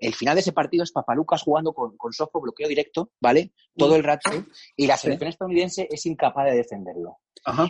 [0.00, 3.52] el final de ese partido es Papalucas jugando con, con software bloqueo directo, ¿vale?
[3.76, 4.30] Todo el rato,
[4.76, 7.18] y la selección estadounidense es incapaz de defenderlo.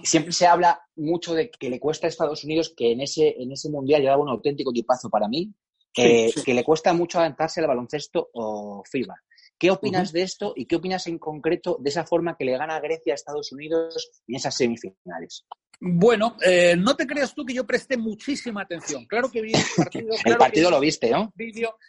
[0.03, 3.53] Siempre se habla mucho de que le cuesta a Estados Unidos, que en ese, en
[3.53, 5.53] ese mundial llevaba un auténtico equipazo para mí,
[5.93, 9.17] que le cuesta mucho adaptarse al baloncesto o FIBA.
[9.59, 12.77] ¿Qué opinas de esto y qué opinas en concreto de esa forma que le gana
[12.77, 15.47] a Grecia a Estados Unidos en esas semifinales?
[15.81, 19.07] Bueno, eh, no te creas tú que yo presté muchísima atención.
[19.07, 20.15] Claro que vi el partido.
[20.25, 21.33] el partido lo viste, ¿no?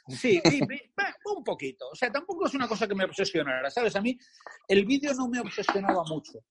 [0.07, 0.61] sí, vi,
[1.35, 1.89] un poquito.
[1.89, 3.95] O sea, tampoco es una cosa que me obsesionara, ¿sabes?
[3.95, 4.17] A mí
[4.67, 6.43] el vídeo no me obsesionaba mucho.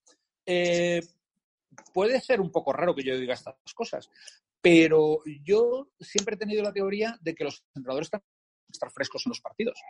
[0.45, 1.01] Eh,
[1.93, 4.11] puede ser un poco raro que yo diga estas cosas,
[4.61, 8.22] pero yo siempre he tenido la teoría de que los entrenadores están
[8.70, 9.80] estar frescos en los partidos.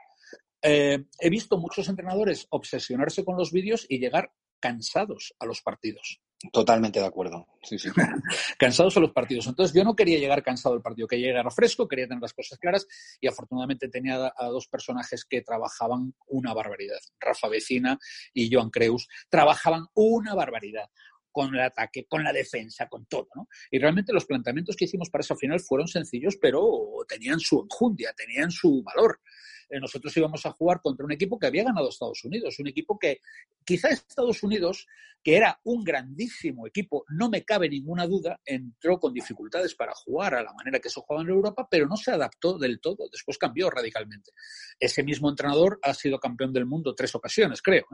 [0.62, 6.20] Eh, he visto muchos entrenadores obsesionarse con los vídeos y llegar cansados a los partidos.
[6.52, 7.48] Totalmente de acuerdo.
[8.58, 9.48] cansados a los partidos.
[9.48, 12.58] Entonces yo no quería llegar cansado al partido, quería llegar fresco, quería tener las cosas
[12.58, 12.86] claras
[13.20, 17.00] y afortunadamente tenía a dos personajes que trabajaban una barbaridad.
[17.18, 17.98] Rafa Vecina
[18.32, 20.88] y Joan Creus trabajaban una barbaridad
[21.32, 23.48] con el ataque, con la defensa, con todo, ¿no?
[23.70, 26.60] Y realmente los planteamientos que hicimos para esa final fueron sencillos, pero
[27.08, 29.20] tenían su enjundia, tenían su valor.
[29.68, 32.98] Eh, nosotros íbamos a jugar contra un equipo que había ganado Estados Unidos, un equipo
[32.98, 33.20] que
[33.64, 34.86] quizá Estados Unidos,
[35.22, 40.34] que era un grandísimo equipo, no me cabe ninguna duda, entró con dificultades para jugar
[40.34, 43.36] a la manera que se jugaba en Europa, pero no se adaptó del todo, después
[43.36, 44.32] cambió radicalmente.
[44.78, 47.86] Ese mismo entrenador ha sido campeón del mundo tres ocasiones, creo.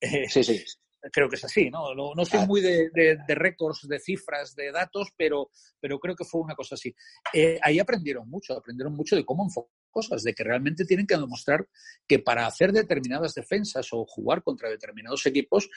[0.00, 0.26] ¿eh?
[0.28, 0.64] sí, sí
[1.12, 1.94] creo que es así, ¿no?
[1.94, 5.50] No, soy muy de, récords, de cifras, de datos, pero,
[5.80, 6.94] pero creo que fue una cosa así.
[7.32, 11.16] Eh, ahí aprendieron mucho, aprendieron mucho de cómo enfocar cosas, de que realmente tienen que
[11.16, 11.66] demostrar
[12.06, 15.70] que para hacer determinadas defensas o jugar contra determinados equipos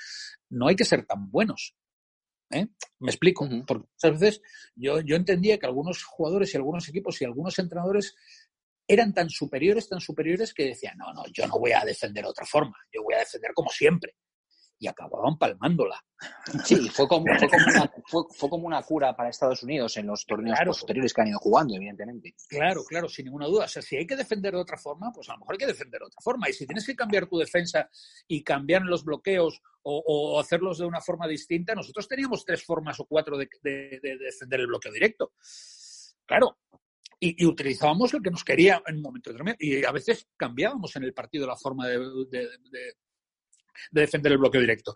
[0.49, 1.73] no hay que ser tan buenos.
[2.51, 2.67] ¿eh?
[2.99, 4.41] Me explico, porque muchas veces
[4.75, 8.13] yo, yo entendía que algunos jugadores y algunos equipos y algunos entrenadores
[8.85, 12.31] eran tan superiores, tan superiores que decían, no, no, yo no voy a defender de
[12.31, 14.15] otra forma, yo voy a defender como siempre
[14.79, 16.03] y acababan palmándola.
[16.65, 17.93] Sí, fue como, fue como, una,
[18.37, 21.75] fue, como una cura para Estados Unidos en los torneos posteriores que han ido jugando,
[21.75, 22.33] evidentemente.
[22.47, 23.65] Claro, claro, sin ninguna duda.
[23.65, 25.67] O sea, si hay que defender de otra forma, pues a lo mejor hay que
[25.67, 26.49] defender de otra forma.
[26.49, 27.89] Y si tienes que cambiar tu defensa
[28.27, 33.05] y cambiar los bloqueos o, hacerlos de una forma distinta, nosotros teníamos tres formas o
[33.05, 35.33] cuatro de, defender el bloqueo directo.
[36.25, 36.57] Claro,
[37.19, 39.57] y, utilizábamos lo que nos quería en un momento determinado.
[39.59, 41.99] Y a veces cambiábamos en el partido la forma de,
[42.29, 42.93] de
[43.91, 44.93] defender el bloqueo directo.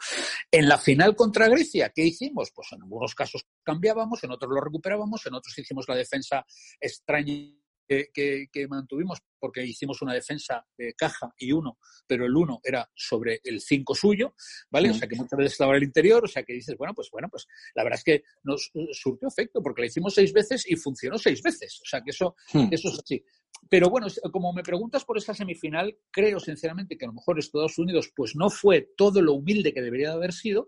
[0.51, 2.51] En la final contra Grecia, ¿qué hicimos?
[2.53, 6.45] Pues en algunos casos cambiábamos, en otros lo recuperábamos, en otros hicimos la defensa
[6.79, 7.53] extraña
[7.87, 11.77] que, mantuvimos porque hicimimos una defensa de caja y uno,
[12.07, 14.35] pero el uno era sobre el cinco suyo,
[14.69, 14.89] ¿vale?
[14.89, 17.09] O sea que muchas veces estaba en el interior, o sea que dices, bueno, pues
[17.11, 20.75] bueno, pues la verdad es que nos surtió efecto porque la hicimos seis veces y
[20.75, 22.67] funcionó seis veces, o sea que eso, hmm.
[22.71, 23.23] eso es así.
[23.69, 27.77] Pero bueno, como me preguntas por esta semifinal, creo sinceramente que a lo mejor Estados
[27.79, 30.67] Unidos pues no fue todo lo humilde que debería de haber sido.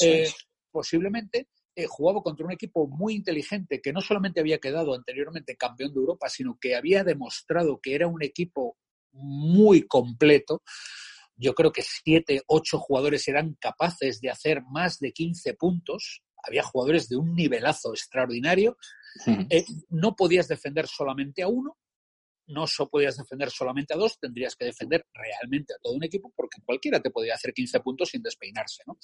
[0.00, 0.28] Eh,
[0.70, 5.92] posiblemente eh, jugaba contra un equipo muy inteligente que no solamente había quedado anteriormente campeón
[5.92, 8.78] de Europa, sino que había demostrado que era un equipo
[9.12, 10.62] muy completo.
[11.36, 16.22] Yo creo que siete, ocho jugadores eran capaces de hacer más de 15 puntos.
[16.42, 18.78] Había jugadores de un nivelazo extraordinario.
[19.50, 21.76] Eh, no podías defender solamente a uno,
[22.48, 26.60] no podías defender solamente a dos, tendrías que defender realmente a todo un equipo porque
[26.64, 28.98] cualquiera te podía hacer 15 puntos sin despeinarse, ¿no?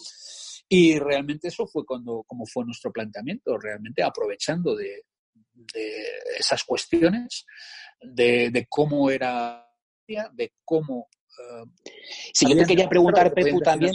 [0.69, 5.05] Y realmente eso fue cuando, como fue nuestro planteamiento, realmente aprovechando de,
[6.39, 7.45] esas cuestiones,
[8.01, 9.69] de, cómo era,
[10.07, 11.69] de cómo uh,
[12.33, 13.93] sí, yo te quería preguntar, Pepu, también.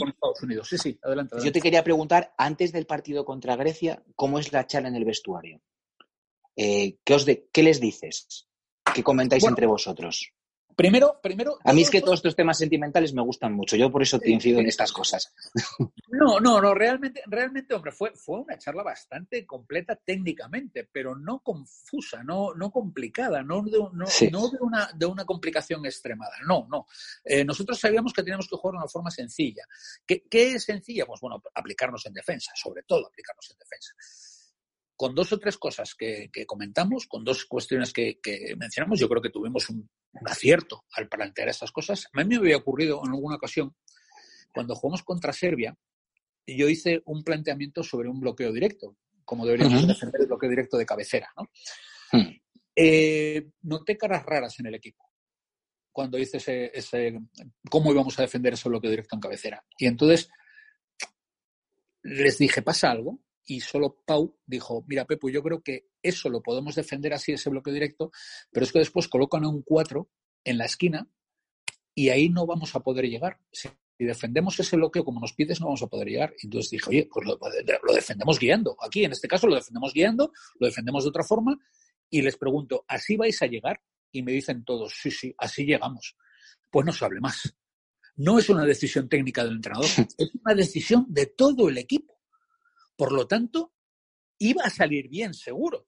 [0.64, 4.66] Sí, sí, adelante, Yo te quería preguntar, antes del partido contra Grecia, ¿cómo es la
[4.66, 5.60] charla en el vestuario?
[6.56, 8.47] Eh, ¿qué, os de, ¿Qué les dices?
[8.94, 10.32] ¿Qué comentáis entre vosotros?
[10.78, 11.58] Primero, primero.
[11.64, 13.74] A mí es que todos estos temas sentimentales me gustan mucho.
[13.74, 15.34] Yo por eso te incido en estas cosas.
[16.08, 16.72] No, no, no.
[16.72, 22.70] Realmente, realmente, hombre, fue, fue una charla bastante completa técnicamente, pero no confusa, no, no
[22.70, 24.06] complicada, no, de, no, no
[24.50, 26.36] de, una, de una complicación extremada.
[26.46, 26.86] No, no.
[27.24, 29.64] Eh, nosotros sabíamos que teníamos que jugar de una forma sencilla.
[30.06, 31.06] ¿Qué, ¿Qué es sencilla?
[31.06, 33.94] Pues bueno, aplicarnos en defensa, sobre todo aplicarnos en defensa
[34.98, 38.18] con dos o tres cosas que, comentamos, con dos cuestiones que,
[38.58, 39.88] mencionamos, yo creo que tuvimos un,
[40.26, 42.08] acierto al plantear estas cosas.
[42.12, 43.76] A mí me había ocurrido en alguna ocasión,
[44.52, 45.78] cuando jugamos contra Serbia,
[46.44, 50.86] yo hice un planteamiento sobre un bloqueo directo, como deberíamos defender el bloqueo directo de
[50.86, 51.28] cabecera.
[51.36, 51.44] ¿no?
[52.10, 52.32] Hmm.
[52.74, 55.04] Eh, noté caras raras en el equipo
[55.92, 57.20] cuando hice ese, ese,
[57.70, 59.64] cómo íbamos a defender ese bloqueo directo en cabecera.
[59.78, 60.28] Y entonces
[62.02, 63.20] les dije, ¿pasa algo?
[63.48, 67.48] Y solo Pau dijo, mira Pepu, yo creo que eso lo podemos defender así, ese
[67.48, 68.12] bloque directo,
[68.52, 70.06] pero es que después colocan a un 4
[70.44, 71.08] en la esquina
[71.94, 73.40] y ahí no vamos a poder llegar.
[73.50, 76.34] Si defendemos ese bloqueo como nos pides, no vamos a poder llegar.
[76.42, 77.38] Entonces dije, oye, pues lo,
[77.82, 78.76] lo defendemos guiando.
[78.80, 80.30] Aquí, en este caso, lo defendemos guiando,
[80.60, 81.58] lo defendemos de otra forma
[82.10, 83.80] y les pregunto, ¿así vais a llegar?
[84.12, 86.16] Y me dicen todos, sí, sí, así llegamos.
[86.70, 87.56] Pues no se hable más.
[88.16, 89.86] No es una decisión técnica del entrenador,
[90.18, 92.17] es una decisión de todo el equipo.
[92.98, 93.72] Por lo tanto,
[94.38, 95.86] iba a salir bien, seguro.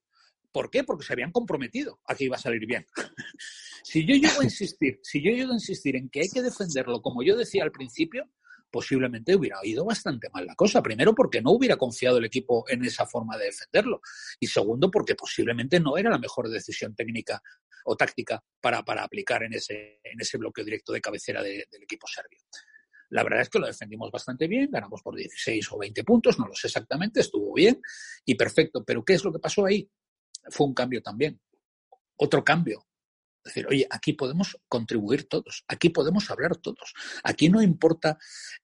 [0.49, 0.85] ¿Por qué?
[0.85, 2.87] Porque se habían comprometido a que iba a salir bien.
[3.83, 7.01] si yo llego a insistir, si yo llego a insistir en que hay que defenderlo,
[7.01, 8.31] como yo decía al principio,
[8.71, 10.81] posiblemente hubiera ido bastante mal la cosa.
[10.81, 13.99] Primero, porque no hubiera confiado el equipo en esa forma de defenderlo.
[14.39, 17.43] Y segundo, porque posiblemente no era la mejor decisión técnica
[17.83, 22.39] o táctica para, aplicar en ese, en ese bloqueo directo de cabecera del equipo serbio.
[23.11, 26.47] La verdad es que lo defendimos bastante bien, ganamos por 16 o 20 puntos, no
[26.47, 27.81] lo sé exactamente, estuvo bien
[28.25, 28.83] y perfecto.
[28.85, 29.89] Pero ¿qué es lo que pasó ahí?
[30.49, 31.39] Fue un cambio también.
[32.15, 32.87] Otro cambio.
[33.43, 36.93] Es decir, oye, aquí podemos contribuir todos, aquí podemos hablar todos.
[37.23, 38.17] Aquí no importa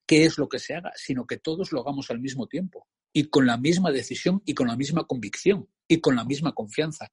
[0.06, 2.88] qué es lo que se haga, sino que todos lo hagamos al mismo tiempo
[3.18, 7.10] y con la misma decisión y con la misma convicción y con la misma confianza.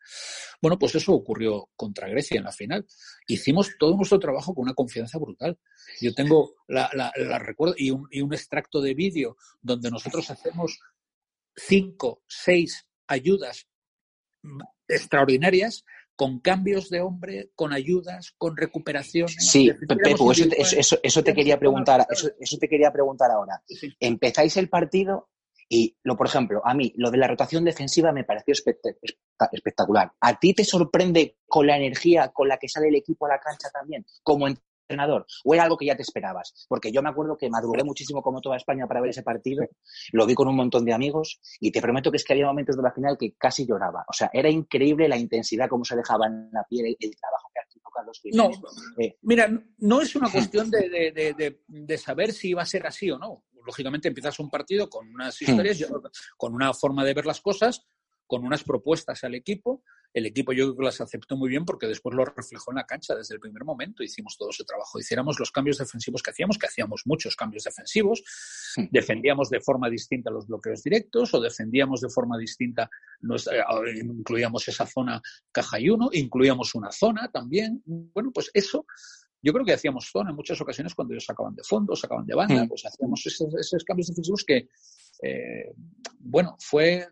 [0.60, 2.84] Bueno, pues eso ocurrió contra Grecia en la final.
[3.26, 5.58] Hicimos todo nuestro trabajo con una confianza brutal.
[6.02, 6.90] Yo tengo la,
[7.38, 10.78] recuerdo y un, y un extracto de vídeo donde nosotros hacemos
[11.56, 13.66] cinco, seis ayudas
[14.86, 15.86] extraordinarias
[16.16, 19.36] con cambios de hombre, con ayudas, con recuperaciones.
[19.38, 23.62] Sí, Pepo, eso, eso, te quería preguntar, eso, eso, te quería preguntar ahora.
[23.98, 25.30] Empezáis el partido
[25.68, 30.12] y, lo, por ejemplo, a mí lo de la rotación defensiva me pareció espectacular.
[30.20, 33.40] ¿A ti te sorprende con la energía con la que sale el equipo a la
[33.40, 35.26] cancha también, como entrenador?
[35.44, 36.66] ¿O era algo que ya te esperabas?
[36.68, 39.64] Porque yo me acuerdo que maduré muchísimo como toda España para ver ese partido,
[40.12, 42.76] lo vi con un montón de amigos y te prometo que es que había momentos
[42.76, 44.04] de la final que casi lloraba.
[44.08, 47.60] O sea, era increíble la intensidad, cómo se dejaba en la piel el, trabajo que
[47.60, 48.50] hacía Carlos No,
[48.98, 49.48] eh, mira,
[49.78, 54.08] no es una cuestión de, de saber si iba a ser así o no lógicamente
[54.08, 55.44] empiezas un partido con unas hmm.
[55.44, 55.86] historias,
[56.36, 57.86] con una forma de ver las cosas,
[58.26, 59.82] con unas propuestas al equipo.
[60.12, 62.86] El equipo yo creo que las aceptó muy bien porque después lo reflejó en la
[62.86, 64.04] cancha desde el primer momento.
[64.04, 65.00] Hicimos todo ese trabajo.
[65.00, 68.22] Hiciéramos los cambios defensivos que hacíamos, que hacíamos muchos cambios defensivos.
[68.76, 68.84] Hmm.
[68.92, 72.88] Defendíamos de forma distinta los bloqueos directos o defendíamos de forma distinta,
[74.00, 77.82] incluíamos esa zona caja y uno, incluíamos una zona también.
[77.84, 78.86] Bueno, pues eso
[79.44, 82.34] yo creo que hacíamos zona en muchas ocasiones cuando ellos sacaban de fondo, sacaban de
[82.34, 82.68] banda, mm.
[82.68, 84.68] pues hacíamos esos, cambios defensivos que,
[85.22, 85.74] eh,
[86.18, 87.06] bueno, fue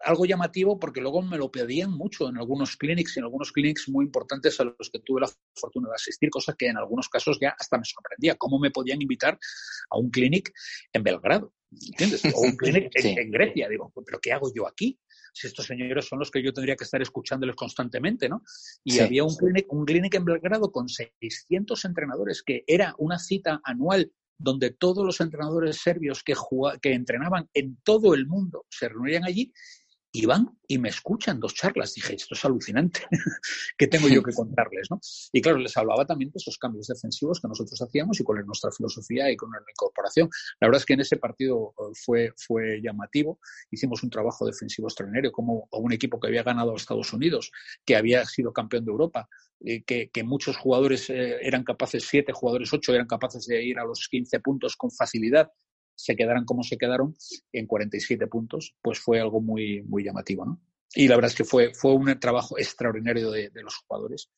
[0.00, 3.88] algo llamativo porque luego me lo pedían mucho en algunos clinics y en algunos clinics
[3.88, 7.38] muy importantes a los que tuve la fortuna de asistir, cosa que en algunos casos
[7.40, 8.34] ya hasta me sorprendía.
[8.36, 9.38] ¿Cómo me podían invitar
[9.90, 10.52] a un clinic
[10.92, 11.54] en Belgrado?
[11.70, 12.22] ¿Entiendes?
[12.34, 13.68] O un clinic en, Grecia.
[13.68, 14.98] Digo, ¿pero qué hago yo aquí?
[15.32, 18.42] Si estos señores son los que yo tendría que estar escuchándoles constantemente, ¿no?
[18.84, 23.60] Y había un clinic, un clinic en Belgrado con 600 entrenadores, que era una cita
[23.64, 26.34] anual donde todos los entrenadores serbios que,
[26.80, 29.52] que entrenaban en todo el mundo se reunían allí
[30.12, 31.94] y van y me escuchan dos charlas.
[31.94, 33.00] Dije, esto es alucinante,
[33.78, 34.88] ¿qué tengo yo que contarles?
[34.90, 35.00] ¿no?
[35.32, 38.70] Y claro, les hablaba también de esos cambios defensivos que nosotros hacíamos y con nuestra
[38.72, 40.28] filosofía y con la incorporación.
[40.60, 43.38] La verdad es que en ese partido eh, fue, fue llamativo.
[43.70, 47.52] Hicimos un trabajo defensivo extraordinario, como un equipo que había ganado a Estados Unidos,
[47.84, 49.28] que había sido campeón de Europa,
[49.64, 53.84] eh, que, muchos jugadores eh, eran capaces, siete jugadores, ocho, eran capaces de ir a
[53.84, 55.50] los 15 puntos con facilidad
[56.00, 57.14] se quedaran como se quedaron
[57.52, 60.60] en 47 puntos, pues fue algo muy, muy llamativo, ¿no?
[60.94, 64.30] Y la verdad es que fue, fue un trabajo extraordinario de, los jugadores.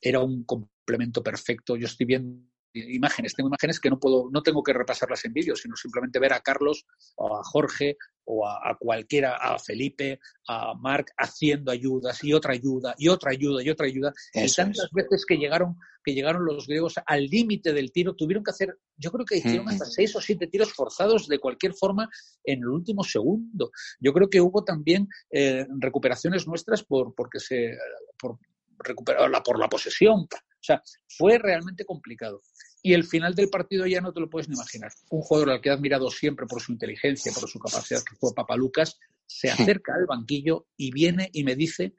[0.00, 1.76] Era un complemento perfecto.
[1.76, 5.56] Yo estoy viendo imágenes, tengo imágenes que no puedo, no tengo que repasarlas en vídeo,
[5.56, 6.84] sino simplemente ver a Carlos
[7.16, 7.96] o a Jorge
[8.26, 10.18] o a, cualquiera, a Felipe,
[10.48, 14.12] a Marc haciendo ayudas y otra ayuda y otra ayuda y otra ayuda.
[14.32, 18.50] y tantas veces que llegaron, que llegaron los griegos al límite del tiro, tuvieron que
[18.50, 22.08] hacer, yo creo que hicieron hasta seis o siete tiros forzados de cualquier forma
[22.44, 23.70] en el último segundo.
[24.00, 27.76] Yo creo que hubo también eh, recuperaciones nuestras por, porque se,
[28.18, 28.38] por,
[28.78, 30.20] recuperarla por la posesión.
[30.20, 32.40] O sea, fue realmente complicado.
[32.86, 34.92] Y el final del partido ya no te lo puedes ni imaginar.
[35.08, 38.34] Un jugador al que he admirado siempre por su inteligencia, por su capacidad, que fue
[38.34, 41.94] Papalucas, se acerca al banquillo y viene y me dice,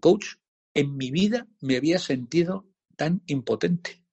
[0.00, 0.26] coach,
[0.74, 4.04] en mi vida me había sentido tan impotente.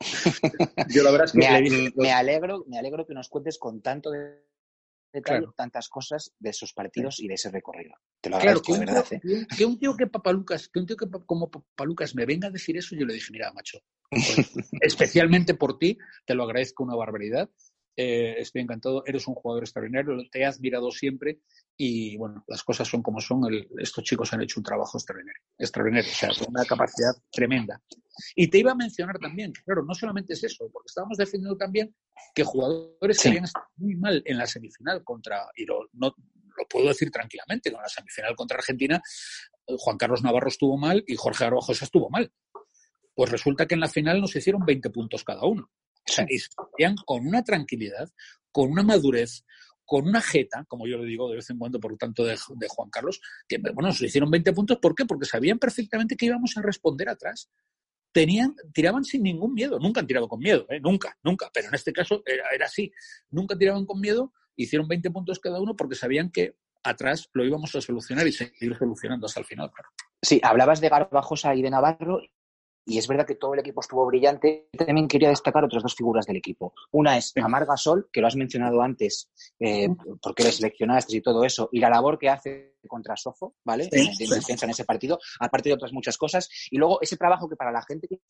[0.90, 4.10] Yo la verdad es que me, me, alegro, me alegro que nos cuentes con tanto
[4.10, 4.44] de
[5.22, 7.94] tantas cosas de esos partidos y de ese recorrido.
[8.20, 9.46] Te lo agradezco, que, un verdad, tío, ¿eh?
[9.56, 12.76] que un tío que Papalucas, que un tío que como Papalucas me venga a decir
[12.76, 13.78] eso, yo le dije, mira, macho,
[14.10, 14.20] pues,
[14.80, 17.50] especialmente por ti, te lo agradezco una barbaridad.
[17.98, 21.40] Eh, estoy encantado, eres un jugador extraordinario, te he admirado siempre
[21.78, 23.42] y bueno, las cosas son como son.
[23.78, 27.80] estos chicos han hecho un trabajo extraordinario, extraordinario, o sea, con una capacidad tremenda.
[28.34, 31.94] Y te iba a mencionar también, claro, no solamente es eso, porque estábamos defendiendo también
[32.34, 36.14] que jugadores que habían estado muy mal en la semifinal contra, y lo, no,
[36.56, 39.02] lo puedo decir tranquilamente, con la semifinal contra Argentina,
[39.66, 42.32] Juan Carlos Navarro estuvo mal y Jorge Arrojosa estuvo mal.
[43.14, 45.70] Pues resulta que en la final nos hicieron 20 puntos cada uno.
[46.08, 46.38] O sea, y
[47.04, 48.08] con una tranquilidad,
[48.52, 49.44] con una madurez,
[49.84, 52.36] con una jeta, como yo le digo de vez en cuando, por lo tanto, de,
[52.68, 54.78] Juan Carlos, que bueno, nos hicieron 20 puntos.
[54.78, 55.06] ¿Por qué?
[55.06, 57.48] Porque sabían perfectamente que íbamos a responder atrás.
[58.12, 59.78] Tenían, tiraban sin ningún miedo.
[59.78, 60.80] Nunca han tirado con miedo, ¿eh?
[60.80, 61.50] nunca, nunca.
[61.52, 62.92] Pero en este caso era, era así.
[63.30, 67.74] Nunca tiraban con miedo, hicieron 20 puntos cada uno porque sabían que atrás lo íbamos
[67.74, 69.90] a solucionar y seguir solucionando hasta el final, claro.
[70.22, 72.20] Sí, hablabas de Garbajosa y de Navarro
[72.86, 74.68] y es verdad que todo el equipo estuvo brillante.
[74.78, 76.72] También quería destacar otras dos figuras del equipo.
[76.92, 79.28] Una es Amar Gasol, que lo has mencionado antes,
[79.58, 79.88] eh,
[80.22, 83.88] porque le seleccionaste y todo eso, y la labor que hace contra Sofo, ¿vale?
[83.90, 86.48] de, defensa en ese partido, aparte de otras muchas cosas.
[86.70, 88.20] Y luego ese trabajo que para la gente que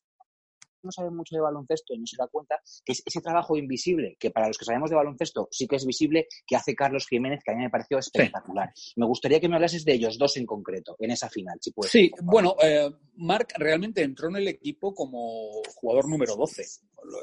[0.87, 4.16] no sabe mucho de baloncesto y no se da cuenta que es ese trabajo invisible,
[4.18, 7.41] que para los que sabemos de baloncesto sí que es visible, que hace Carlos Jiménez,
[7.45, 8.72] que a mí me pareció espectacular.
[8.97, 11.93] Me gustaría que me hablases de ellos dos en concreto, en esa final, si puedes.
[11.93, 16.64] Sí, bueno, eh, Marc realmente entró en el equipo como jugador número 12.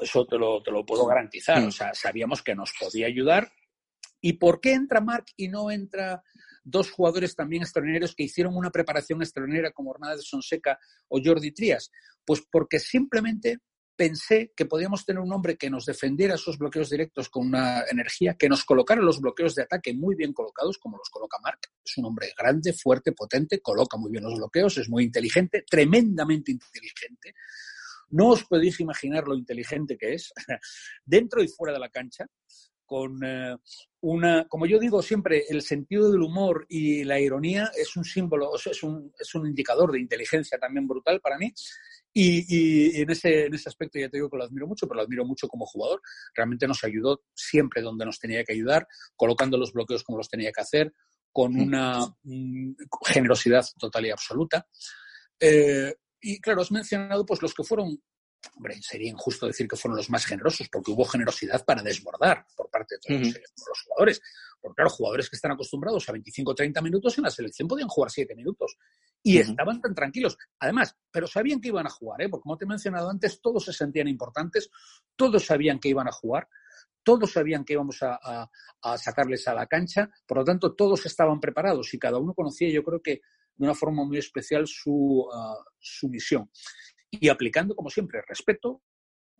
[0.02, 1.60] Eso te lo, te lo puedo garantizar.
[1.60, 1.66] Mm.
[1.68, 3.50] O sea, sabíamos que nos podía ayudar.
[4.20, 6.22] ¿Y por qué entra Marc y no entra
[6.64, 11.90] dos jugadores también extraordinarios que hicieron una preparación extraordinaria como de Sonseca o Jordi Trías?
[12.24, 13.58] Pues porque simplemente
[13.96, 18.34] pensé que podíamos tener un hombre que nos defendiera esos bloqueos directos con una energía,
[18.34, 21.60] que nos colocara los bloqueos de ataque muy bien colocados, como los coloca Mark.
[21.84, 26.50] Es un hombre grande, fuerte, potente, coloca muy bien los bloqueos, es muy inteligente, tremendamente
[26.50, 27.34] inteligente.
[28.10, 30.32] No os podéis imaginar lo inteligente que es,
[31.04, 32.26] dentro y fuera de la cancha
[32.84, 33.56] con eh,
[34.00, 38.52] una, como yo digo siempre, el sentido del humor y la ironía es un símbolo,
[38.54, 41.52] es un, es un indicador de inteligencia también brutal para mí.
[42.16, 45.02] Y, en, ese, en ese aspecto ya te digo que lo admiro mucho, pero lo
[45.02, 46.00] admiro mucho como jugador.
[46.32, 50.52] Realmente nos ayudó siempre donde nos tenía que ayudar, colocando los bloqueos como los tenía
[50.52, 50.92] que hacer,
[51.32, 52.74] con una mm,
[53.06, 54.68] generosidad total y absoluta.
[55.40, 58.00] Eh, y claro, has mencionado pues los que fueron
[58.56, 62.70] hombre, sería injusto decir que fueron los más generosos, porque hubo generosidad para desbordar por
[62.70, 64.20] parte de todos los jugadores.
[64.60, 67.88] Porque, claro, jugadores que están acostumbrados a 25 o 30 minutos en la selección podían
[67.88, 68.76] jugar 7 minutos.
[69.22, 70.36] Y estaban tan tranquilos.
[70.58, 72.28] Además, pero sabían que iban a jugar, ¿eh?
[72.28, 74.70] porque como te he mencionado antes, todos se sentían importantes,
[75.16, 76.48] todos sabían que iban a jugar,
[77.02, 78.50] todos sabían que íbamos a,
[78.96, 82.82] sacarles a la cancha, por lo tanto, todos estaban preparados y cada uno conocía, yo
[82.82, 83.20] creo que
[83.56, 86.50] de una forma muy especial, su, ah, su misión
[87.20, 88.82] y aplicando, como siempre, respeto,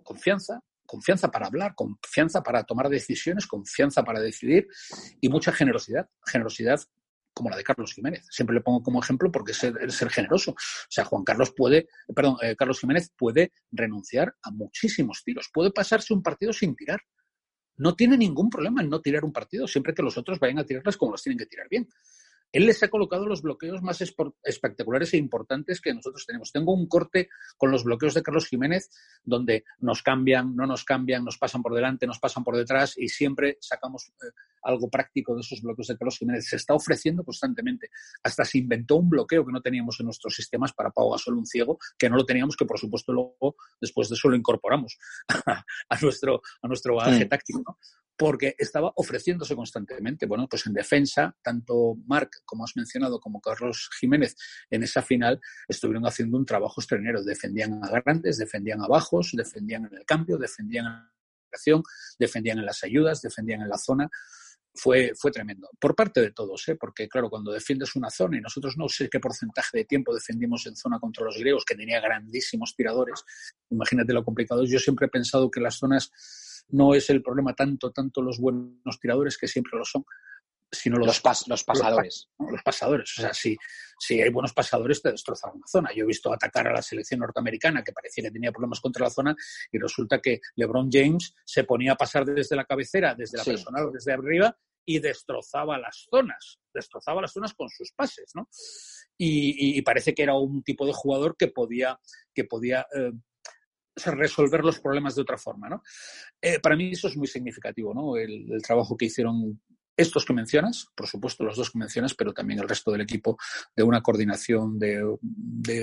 [0.02, 4.68] confianza, confianza para hablar, confianza para tomar decisiones, confianza para decidir
[5.20, 6.08] y mucha generosidad.
[6.26, 6.80] Generosidad
[7.34, 8.26] como la de Carlos Jiménez.
[8.30, 10.52] Siempre le pongo como ejemplo porque es ser, generoso.
[10.52, 10.56] O
[10.88, 16.14] sea, Juan Carlos puede, perdón, eh, Carlos Jiménez puede renunciar a muchísimos tiros, puede pasarse
[16.14, 17.00] un partido sin tirar.
[17.76, 20.64] No tiene ningún problema en no tirar un partido, siempre que los otros vayan a
[20.64, 21.88] tirarlas como los tienen que tirar bien.
[22.54, 26.52] Él les ha colocado los bloqueos más espectaculares e importantes que nosotros tenemos.
[26.52, 27.28] Tengo un corte
[27.58, 28.90] con los bloqueos de Carlos Jiménez
[29.24, 33.08] donde nos cambian, no nos cambian, nos pasan por delante, nos pasan por detrás y
[33.08, 34.30] siempre sacamos eh,
[34.62, 36.46] algo práctico de esos bloqueos de Carlos Jiménez.
[36.48, 37.88] Se está ofreciendo constantemente.
[38.22, 41.46] Hasta se inventó un bloqueo que no teníamos en nuestros sistemas para Pau Gasol, un
[41.46, 44.96] ciego, que no lo teníamos, que por supuesto luego, después de eso, lo incorporamos
[45.88, 47.78] a, nuestro, a nuestro bagaje táctico.
[48.16, 50.26] Porque estaba ofreciéndose constantemente.
[50.26, 54.36] Bueno, pues en defensa, tanto Marc, como has mencionado, como Carlos Jiménez
[54.70, 57.22] en esa final estuvieron haciendo un trabajo estrenero.
[57.22, 61.14] Defendían a grandes, defendían a bajos, defendían en el cambio, defendían en la
[62.18, 64.10] defendían en las ayudas, defendían en la zona.
[64.76, 65.68] Fue, fue tremendo.
[65.78, 66.74] Por parte de todos, ¿eh?
[66.74, 70.66] porque claro, cuando defiendes una zona, y nosotros no sé qué porcentaje de tiempo defendimos
[70.66, 73.24] en zona contra los griegos, que tenía grandísimos tiradores,
[73.70, 74.64] imagínate lo complicado.
[74.64, 76.10] Yo siempre he pensado que las zonas
[76.68, 80.04] no es el problema tanto, tanto los buenos tiradores, que siempre lo son,
[80.70, 82.28] sino los, los, pasadores.
[82.38, 83.18] Los, pasadores.
[83.18, 83.56] O sea, si,
[83.98, 85.90] si hay buenos pasadores, te destrozan una zona.
[85.94, 89.10] Yo he visto atacar a la selección norteamericana, que parecía que tenía problemas contra la
[89.10, 89.36] zona,
[89.70, 93.86] y resulta que LeBron James se ponía a pasar desde la cabecera, desde la personal
[93.86, 94.56] o desde arriba,
[94.86, 98.48] y destrozaba las zonas, destrozaba las zonas con sus pases, ¿no?
[99.16, 101.98] Y, parece que era un tipo de jugador que podía,
[102.34, 103.12] que podía eh,
[103.96, 105.68] resolver los problemas de otra forma.
[105.68, 105.82] ¿no?
[106.40, 108.16] Eh, para mí eso es muy significativo, ¿no?
[108.16, 109.60] El, trabajo que hicieron
[109.96, 113.36] estos que mencionas, por supuesto los dos que mencionas, pero también el resto del equipo,
[113.76, 115.04] de una coordinación, de,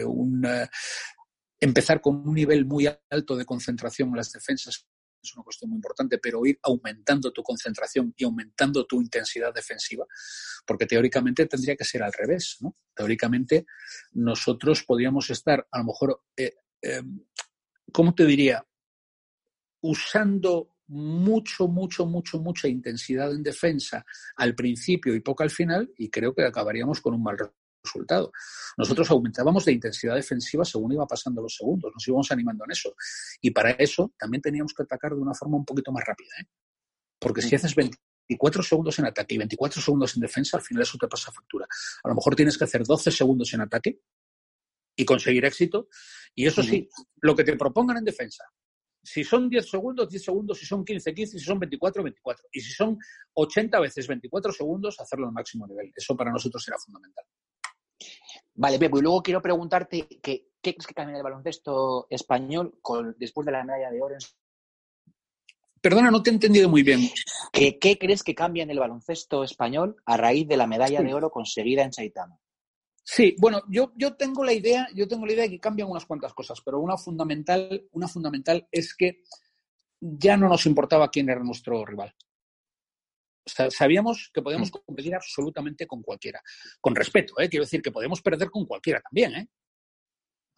[0.05, 0.47] un
[1.59, 4.88] empezar con un nivel muy alto de concentración en las defensas
[5.24, 10.03] es una cuestión muy importante, pero ir aumentando tu concentración y aumentando tu intensidad defensiva,
[10.66, 12.76] porque teóricamente tendría que ser al revés, ¿no?
[12.95, 13.68] Teóricamente
[14.14, 17.03] nosotros podríamos estar a lo mejor eh, eh,
[17.91, 18.66] ¿cómo te diría?
[19.82, 26.10] Usando mucho, mucho, mucho, mucha intensidad en defensa al principio y poco al final, y
[26.10, 27.38] creo que acabaríamos con un mal
[27.82, 28.32] resultado.
[28.78, 32.94] Nosotros aumentábamos de intensidad defensiva según iba pasando los segundos, nos íbamos animando en eso.
[33.39, 36.30] Y para eso también teníamos que atacar de una forma un poquito más rápida.
[36.42, 36.46] ¿eh?
[37.18, 40.98] Porque si haces 24 segundos en ataque y 24 segundos en defensa, al final eso
[40.98, 41.66] te pasa factura.
[42.04, 44.02] A lo mejor tienes que hacer 12 segundos en ataque
[44.98, 45.88] y conseguir éxito.
[46.36, 46.89] Y eso sí,
[47.22, 48.44] lo que te propongan en defensa.
[49.04, 52.45] Si son 10 segundos, 10 segundos, si son 15, 15, si son 24, 24.
[52.52, 52.97] Y si son
[53.34, 55.91] 80 veces 24 segundos, hacerlo al máximo nivel.
[55.95, 57.26] Eso para nosotros será fundamental.
[58.54, 63.16] Vale, Pepo, y luego quiero preguntarte que, qué crees que cambia el baloncesto español con,
[63.18, 64.16] después de la medalla de oro
[65.82, 67.10] Perdona, no te he entendido muy bien.
[67.52, 71.12] ¿Qué, ¿Qué, crees que cambia en el baloncesto español a raíz de la medalla de
[71.12, 72.38] oro conseguida en Saitama?
[73.04, 76.06] Sí, bueno, yo, yo tengo la idea, yo tengo la idea de que cambian unas
[76.06, 79.24] cuantas cosas, pero una fundamental, una fundamental es que
[79.99, 82.14] ya no nos importaba quién era nuestro rival.
[83.45, 84.86] sabíamos que podíamos mm.
[84.86, 86.41] competir absolutamente con cualquiera.
[86.80, 87.49] Con respeto, ¿eh?
[87.49, 89.36] quiero decir que podemos perder con cualquiera también.
[89.36, 89.47] ¿eh?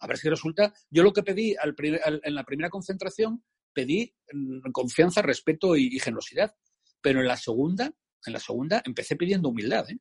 [0.00, 0.72] A ver si resulta.
[0.90, 3.42] Yo lo que pedí en la primera concentración,
[3.72, 6.54] pedí mm, confianza, respeto y, y, generosidad.
[7.00, 7.90] Pero en la segunda,
[8.26, 9.88] en la segunda empecé pidiendo humildad.
[9.90, 9.98] ¿eh?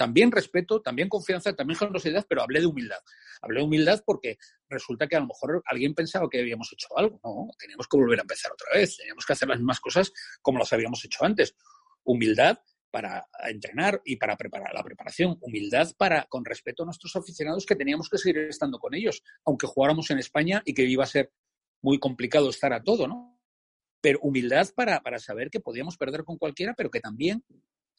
[0.00, 3.00] También respeto, también confianza, también generosidad, pero hablé de humildad.
[3.42, 7.20] Hablé de humildad porque resulta que a lo mejor alguien pensaba que habíamos hecho algo.
[7.22, 10.58] No, teníamos que volver a empezar otra vez, teníamos que hacer las mismas cosas como
[10.58, 11.54] las habíamos hecho antes.
[12.02, 17.66] Humildad para entrenar y para preparar la preparación, humildad para con respeto a nuestros aficionados
[17.66, 21.08] que teníamos que seguir estando con ellos, aunque jugáramos en España y que iba a
[21.08, 21.30] ser
[21.82, 23.38] muy complicado estar a todo, ¿no?
[24.00, 27.44] Pero humildad para, para saber que podíamos perder con cualquiera, pero que también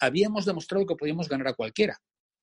[0.02, 2.02] habíamos demostrado que podíamos ganar a cualquiera.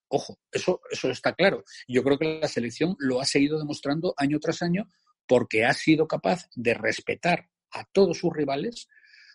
[0.09, 1.65] Ojo, eso, eso está claro.
[1.87, 4.91] Yo creo que la selección lo ha seguido demostrando año tras año
[5.27, 8.89] porque ha sido capaz de respetar a todos sus rivales,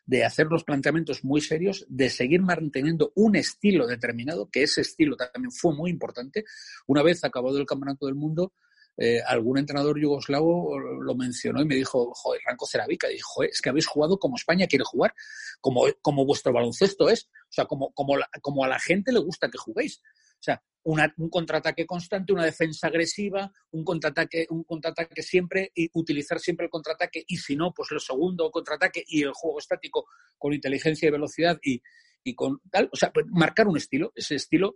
[0.06, 5.16] de hacer los planteamientos muy serios, de seguir manteniendo un estilo determinado, que ese estilo
[5.16, 6.44] también fue muy importante.
[6.88, 8.54] Una vez acabado el Campeonato del Mundo,
[8.98, 13.70] eh, algún entrenador yugoslavo lo mencionó y me dijo, joder, Ranco Ceravica, dijo, es que
[13.70, 15.14] habéis jugado como España quiere jugar,
[15.62, 19.50] como, como vuestro baloncesto es, o sea, como, como, como a la gente le gusta
[19.50, 20.02] que juguéis.
[20.40, 26.40] O sea, un contraataque constante, una defensa agresiva, un contraataque, un contraataque siempre y utilizar
[26.40, 30.06] siempre el contraataque y si no, pues el segundo contraataque y el juego estático
[30.38, 31.82] con inteligencia y velocidad y,
[32.26, 34.76] y con tal, o sea, pues marcar un estilo, ese estilo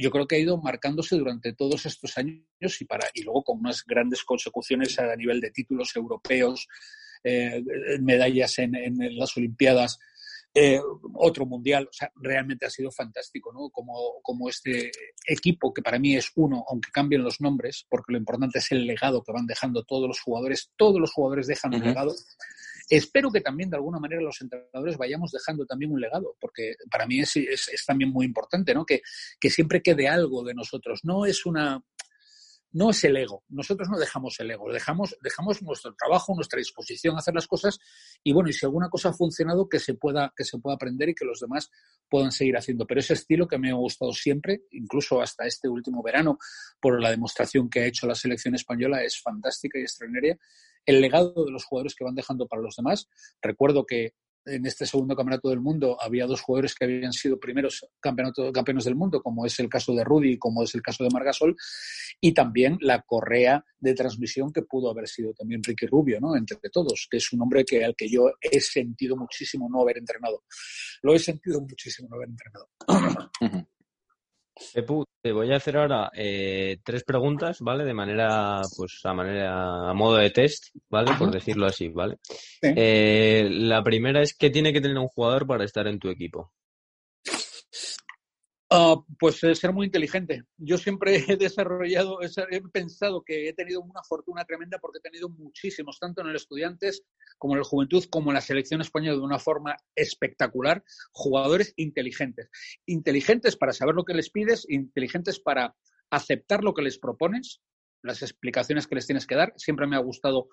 [0.00, 3.60] yo creo que ha ido marcándose durante todos estos años y, para, y luego con
[3.60, 6.68] unas grandes consecuciones a nivel de títulos europeos,
[7.24, 7.62] eh,
[8.00, 8.72] medallas en,
[9.16, 9.98] las Olimpiadas,
[10.54, 10.80] eh,
[11.14, 11.88] otro mundial.
[11.88, 13.70] O sea, realmente ha sido fantástico, ¿no?
[13.70, 14.90] Como, como este
[15.26, 18.86] equipo, que para mí es uno, aunque cambien los nombres, porque lo importante es el
[18.86, 20.70] legado que van dejando todos los jugadores.
[20.76, 22.14] Todos los jugadores dejan un legado.
[22.88, 27.06] Espero que también de alguna manera los entrenadores vayamos dejando también un legado, porque para
[27.06, 28.84] mí es, es, también muy importante, ¿no?
[28.84, 29.02] Que,
[29.40, 31.00] que siempre quede algo de nosotros.
[31.04, 31.82] No es una,
[32.72, 33.44] no es el ego.
[33.48, 37.78] Nosotros no dejamos el ego, dejamos, dejamos nuestro trabajo, nuestra disposición a hacer las cosas
[38.24, 41.10] y bueno, y si alguna cosa ha funcionado, que se pueda, que se pueda aprender
[41.10, 41.70] y que los demás
[42.08, 42.86] puedan seguir haciendo.
[42.86, 46.38] Pero ese estilo que me ha gustado siempre, incluso hasta este último verano,
[46.80, 50.38] por la demostración que ha hecho la selección española, es fantástica y extraordinaria
[50.86, 53.08] el legado de los jugadores que van dejando para los demás.
[53.40, 54.14] Recuerdo que
[54.44, 58.96] en este segundo campeonato del mundo había dos jugadores que habían sido primeros campeones del
[58.96, 61.56] mundo, como es el caso de Rudy como es el caso de Margasol,
[62.20, 66.36] y también la correa de transmisión que pudo haber sido también Ricky Rubio, ¿no?
[66.36, 69.98] Entre todos, que es un hombre que, al que yo he sentido muchísimo no haber
[69.98, 70.44] entrenado.
[71.02, 72.68] Lo he sentido muchísimo no haber entrenado.
[74.74, 77.84] Epu, te voy a hacer ahora eh, tres preguntas, ¿vale?
[77.84, 81.12] De manera, pues, a manera, a modo de test, ¿vale?
[81.18, 82.18] Por decirlo así, ¿vale?
[82.62, 86.52] Eh, la primera es, ¿qué tiene que tener un jugador para estar en tu equipo?
[88.74, 90.44] Ah, pues ser muy inteligente.
[90.56, 95.28] Yo siempre he desarrollado, he pensado que he tenido una fortuna tremenda porque he tenido
[95.28, 97.04] muchísimos, tanto en el Estudiantes
[97.36, 100.82] como en el Juventud, como en la selección española de una forma espectacular,
[101.12, 102.48] jugadores inteligentes.
[102.86, 105.76] Inteligentes para saber lo que les pides, inteligentes para
[106.10, 107.60] aceptar lo que les propones,
[108.02, 109.52] las explicaciones que les tienes que dar.
[109.58, 110.48] Siempre me ha gustado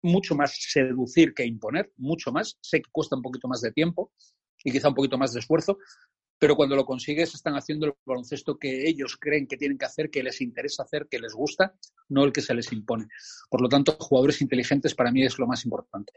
[0.00, 2.56] mucho más seducir que imponer, mucho más.
[2.60, 4.12] Sé que cuesta un poquito más de tiempo
[4.62, 5.76] y quizá un poquito más de esfuerzo,
[6.44, 10.10] pero cuando lo consigues están haciendo el baloncesto que ellos creen que tienen que hacer,
[10.10, 11.74] que les interesa hacer, que les gusta,
[12.10, 13.06] no el que se les impone.
[13.48, 16.12] Por lo tanto, jugadores inteligentes para mí es lo más importante.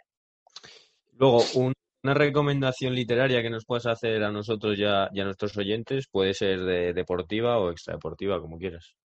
[1.13, 6.09] Luego, una recomendación literaria que nos puedas hacer a nosotros ya y a nuestros oyentes
[6.11, 8.97] puede ser de deportiva o extradeportiva, como quieras.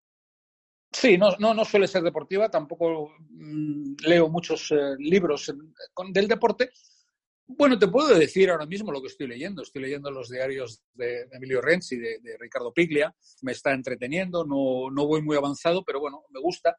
[0.90, 5.54] Sí, no, no, no suele ser deportiva, tampoco mm, leo muchos eh, libros
[6.12, 6.70] del deporte,
[7.46, 9.62] bueno, te puedo decir ahora mismo lo que estoy leyendo.
[9.62, 13.14] Estoy leyendo los diarios de Emilio Renzi, de, de Ricardo Piglia.
[13.42, 16.76] Me está entreteniendo, no, no, voy muy avanzado, pero bueno, me gusta.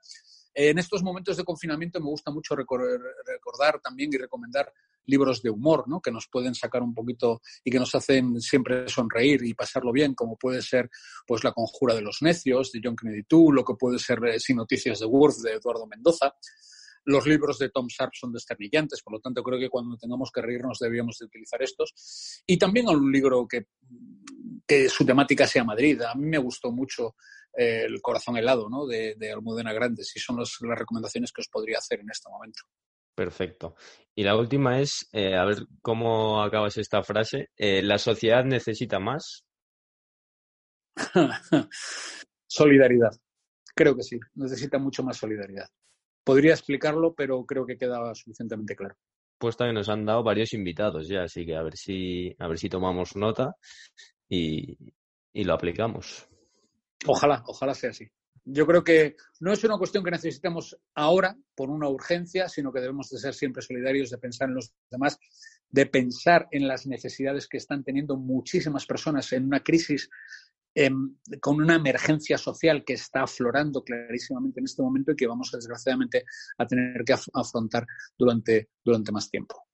[0.56, 4.72] En estos momentos de confinamiento me gusta mucho recordar también y recomendar
[5.06, 6.00] libros de humor, ¿no?
[6.00, 10.14] Que nos pueden sacar un poquito y que nos hacen siempre sonreír y pasarlo bien,
[10.14, 10.90] como puede ser,
[11.26, 14.40] pues, La conjura de los necios, de John Kennedy Toole, lo que puede ser eh,
[14.40, 16.34] Sin noticias de Worth, de Eduardo Mendoza.
[17.06, 20.42] Los libros de Tom Sharp son desternillantes, por lo tanto creo que cuando tengamos que
[20.42, 22.44] reírnos debíamos de utilizar estos.
[22.48, 23.68] Y también un libro que,
[24.66, 26.02] que su temática sea Madrid.
[26.02, 27.16] A mí me gustó mucho
[27.56, 28.86] eh, El corazón helado ¿no?
[28.86, 32.64] de, de Almudena Grandes y son las recomendaciones que os podría hacer en este momento.
[33.16, 33.76] Perfecto.
[34.16, 37.50] Y la última es, eh, a ver cómo acabas esta frase.
[37.56, 39.46] Eh, ¿La sociedad necesita más?
[42.48, 43.12] solidaridad.
[43.76, 45.68] Creo que sí, necesita mucho más solidaridad.
[46.24, 48.96] Podría explicarlo, pero creo que queda suficientemente claro.
[49.38, 52.58] Pues también nos han dado varios invitados ya, así que a ver si, a ver
[52.58, 53.56] si tomamos nota
[54.30, 54.78] y,
[55.34, 56.28] y lo aplicamos.
[57.06, 58.08] Ojalá, ojalá sea así.
[58.46, 62.82] Yo creo que no es una cuestión que necesitemos ahora por una urgencia, sino que
[62.82, 65.18] debemos de ser siempre solidarios, de pensar en los demás,
[65.70, 70.10] de pensar en las necesidades que están teniendo muchísimas personas en una crisis
[70.76, 75.52] Em, con una emergencia social que está aflorando clarísimamente en este momento y que vamos
[75.52, 76.26] desgraciadamente
[76.58, 77.86] a tener que afrontar
[78.18, 79.68] durante, durante más tiempo.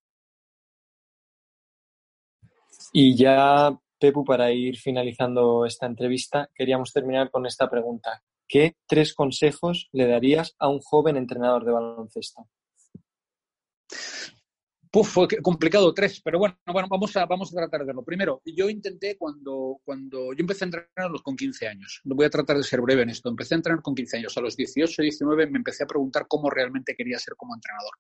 [2.92, 8.22] Y ya, Pepu, para ir finalizando esta entrevista, queríamos terminar con esta pregunta.
[8.48, 12.50] ¿Qué tres consejos le darías a un joven entrenador de baloncesto?
[14.92, 18.04] Puf, fue complicado tres, pero bueno, bueno vamos, a, vamos a tratar de verlo.
[18.04, 22.02] Primero, yo intenté cuando, cuando yo empecé a entrenar con 15 años.
[22.06, 23.30] Voy a tratar de ser breve en esto.
[23.30, 24.36] Empecé a entrenar con 15 años.
[24.36, 27.92] A los 18, 19 me empecé a preguntar cómo realmente quería ser como entrenador.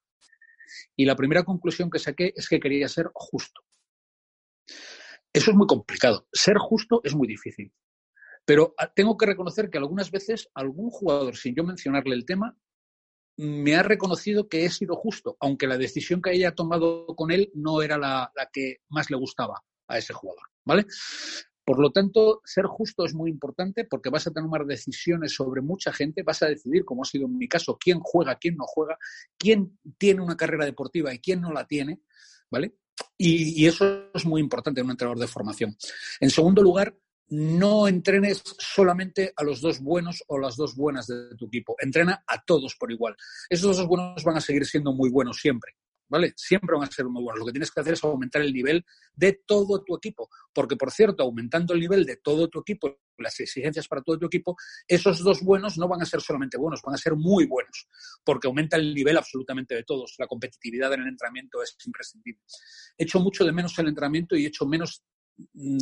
[0.95, 3.61] Y la primera conclusión que saqué es que quería ser justo.
[5.31, 6.27] Eso es muy complicado.
[6.33, 7.71] Ser justo es muy difícil.
[8.45, 12.57] Pero ah, tengo que reconocer que algunas veces algún jugador, sin yo mencionarle el tema,
[13.39, 17.49] me ha reconocido que he sido justo, aunque la decisión que haya tomado con él
[17.53, 20.85] no era la, que más le gustaba a ese jugador, ¿vale?
[21.63, 25.93] Por lo tanto, ser justo es muy importante porque vas a tomar decisiones sobre mucha
[25.93, 28.97] gente, vas a decidir, como ha sido en mi caso, quién juega, quién no juega,
[29.37, 32.01] quién tiene una carrera deportiva y quién no la tiene,
[32.51, 32.75] ¿vale?
[33.17, 35.77] Y, y eso es muy importante en un entrenador de formación.
[36.19, 36.93] En segundo lugar,
[37.30, 41.76] no entrenes solamente a los dos buenos o las dos buenas de tu equipo.
[41.80, 43.15] Entrena a todos por igual.
[43.49, 45.73] Esos dos buenos van a seguir siendo muy buenos siempre.
[46.11, 46.34] ¿Vale?
[46.35, 47.39] Siempre van a ser muy buenos.
[47.39, 48.84] Lo que tienes que hacer es aumentar el nivel
[49.14, 50.27] de todo tu equipo.
[50.51, 54.26] Porque, por cierto, aumentando el nivel de todo tu equipo, las exigencias para todo tu
[54.26, 54.57] equipo,
[54.88, 57.88] esos dos buenos no van a ser solamente buenos, van a ser muy buenos.
[58.23, 60.15] Porque aumenta el nivel absolutamente de todos.
[60.18, 62.41] La competitividad en el entrenamiento es imprescindible.
[62.97, 65.18] Echo mucho de menos el entrenamiento y echo menos Mm,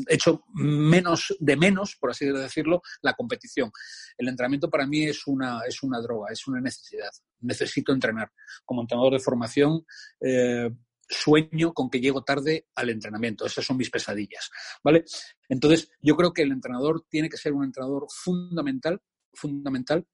[0.07, 3.71] hecho menos de menos, por así decirlo, la competición.
[4.17, 7.09] El entrenamiento para mí es una, es una droga, es una necesidad.
[7.41, 8.31] Necesito entrenar.
[8.65, 9.85] Como entrenador de formación,
[10.21, 10.69] eh,
[11.09, 13.45] sueño con que llego tarde al entrenamiento.
[13.45, 14.49] Esas son mis pesadillas.
[14.83, 15.05] ¿Vale?
[15.49, 19.01] Entonces, yo creo que el entrenador tiene que ser un entrenador fundamental,
[19.33, 20.07] fundamental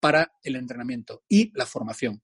[0.00, 2.22] para el entrenamiento y la formación.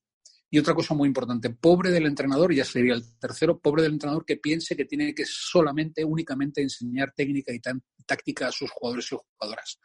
[0.55, 4.27] Y otra cosa muy importante, pobre del entrenador, ya sería el tercero, pobre del entrenador
[4.27, 7.61] que piense que tiene que solamente, únicamente enseñar técnica y
[8.05, 9.81] táctica a sus jugadores y jugadoras.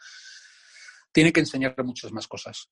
[1.13, 2.69] Tiene que enseñar muchas más cosas.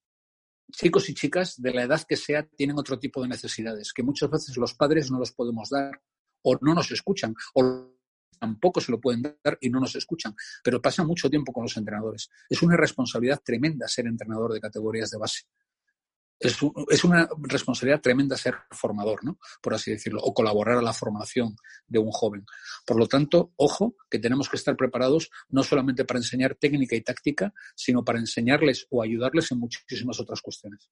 [0.74, 4.30] Chicos y chicas, de la edad que sea, tienen otro tipo de necesidades que muchas
[4.30, 6.02] veces los padres no los podemos dar
[6.42, 7.96] o no nos escuchan o
[8.38, 11.78] tampoco se lo pueden dar y no nos escuchan, pero pasa mucho tiempo con los
[11.78, 12.30] entrenadores.
[12.50, 15.44] Es una responsabilidad tremenda ser entrenador de categorías de base
[16.40, 19.40] es, una responsabilidad tremenda ser formador, ¿no?
[19.62, 21.56] Por así decirlo, o colaborar a la formación
[21.88, 22.46] de un joven.
[22.86, 27.02] Por lo tanto, ojo, que tenemos que estar preparados no solamente para enseñar técnica y
[27.02, 30.90] táctica, sino para enseñarles o ayudarles en muchísimas otras cuestiones.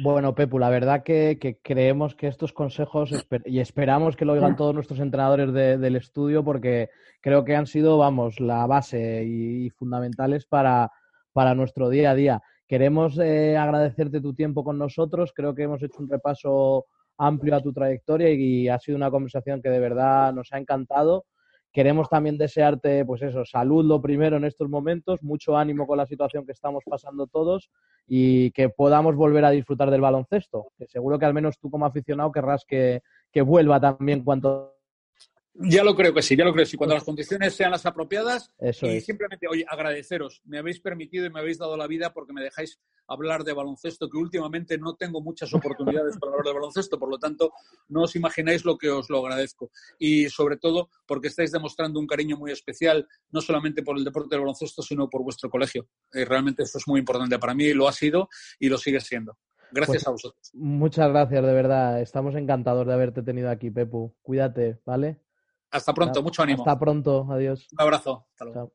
[0.00, 3.10] Bueno, Pepu, la verdad que, creemos que estos consejos
[3.44, 6.90] y esperamos que lo oigan todos nuestros entrenadores del estudio porque
[7.20, 10.92] creo que han sido, vamos, la base y, fundamentales para,
[11.32, 12.42] para nuestro día a día.
[12.68, 15.32] Queremos eh, agradecerte tu tiempo con nosotros.
[15.34, 16.84] Creo que hemos hecho un repaso
[17.16, 21.24] amplio a tu trayectoria y, ha sido una conversación que de verdad nos ha encantado.
[21.72, 26.06] Queremos también desearte, pues eso, salud lo primero en estos momentos, mucho ánimo con la
[26.06, 27.70] situación que estamos pasando todos
[28.06, 30.72] y que podamos volver a disfrutar del baloncesto.
[30.88, 34.77] Seguro que al menos tú como aficionado querrás que, que vuelva también cuanto
[35.60, 36.76] ya lo creo que sí, ya lo creo que sí.
[36.76, 40.40] Cuando las condiciones sean las apropiadas y simplemente, oye, agradeceros.
[40.44, 42.78] Me habéis permitido y me habéis dado la vida porque me dejáis
[43.08, 47.18] hablar de baloncesto, que últimamente no tengo muchas oportunidades para hablar de baloncesto, por lo
[47.18, 47.52] tanto,
[47.88, 49.70] no os imagináis lo que os lo agradezco.
[49.98, 54.30] Y sobre todo porque estáis demostrando un cariño muy especial, no solamente por el deporte
[54.30, 55.88] del baloncesto, sino por vuestro colegio.
[56.12, 58.28] Y realmente eso es muy importante para mí, lo ha sido
[58.60, 59.36] y lo sigue siendo.
[59.70, 60.50] Gracias pues a vosotros.
[60.54, 62.00] Muchas gracias, de verdad.
[62.00, 64.14] Estamos encantados de haberte tenido aquí, Pepu.
[64.22, 65.18] Cuídate, ¿vale?
[65.70, 66.62] Hasta pronto, mucho ánimo.
[66.62, 67.68] Hasta pronto, adiós.
[67.72, 68.26] Un abrazo.
[68.32, 68.72] Hasta luego.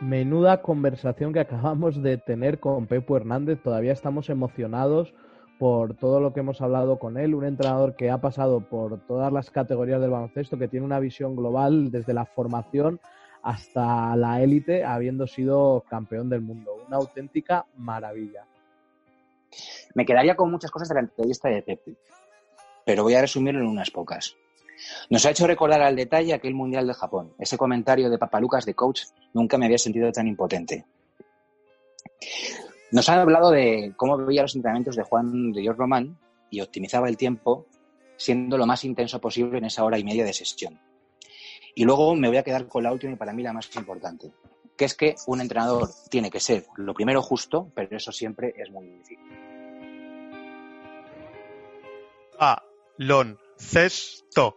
[0.00, 3.60] Menuda conversación que acabamos de tener con Pepo Hernández.
[3.62, 5.14] Todavía estamos emocionados
[5.58, 7.34] por todo lo que hemos hablado con él.
[7.34, 11.34] Un entrenador que ha pasado por todas las categorías del baloncesto, que tiene una visión
[11.34, 13.00] global desde la formación
[13.46, 16.82] hasta la élite, habiendo sido campeón del mundo.
[16.88, 18.44] Una auténtica maravilla.
[19.94, 21.94] Me quedaría con muchas cosas de la entrevista de Pepe,
[22.84, 24.36] pero voy a resumirlo en unas pocas.
[25.10, 27.34] Nos ha hecho recordar al detalle aquel Mundial de Japón.
[27.38, 29.02] Ese comentario de Papalucas de coach
[29.32, 30.84] nunca me había sentido tan impotente.
[32.90, 36.18] Nos ha hablado de cómo veía los entrenamientos de Juan de Dios Román
[36.50, 37.66] y optimizaba el tiempo
[38.16, 40.80] siendo lo más intenso posible en esa hora y media de sesión.
[41.78, 44.32] Y luego me voy a quedar con la última y para mí la más importante,
[44.78, 48.70] que es que un entrenador tiene que ser lo primero justo, pero eso siempre es
[48.70, 49.18] muy difícil.
[52.98, 54.56] Baloncesto.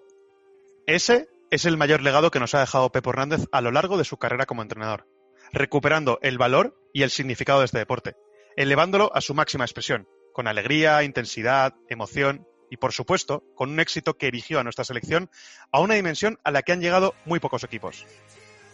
[0.87, 4.05] Ese es el mayor legado que nos ha dejado Pepo Hernández a lo largo de
[4.05, 5.05] su carrera como entrenador,
[5.51, 8.15] recuperando el valor y el significado de este deporte,
[8.55, 14.17] elevándolo a su máxima expresión, con alegría, intensidad, emoción y, por supuesto, con un éxito
[14.17, 15.29] que erigió a nuestra selección
[15.71, 18.05] a una dimensión a la que han llegado muy pocos equipos.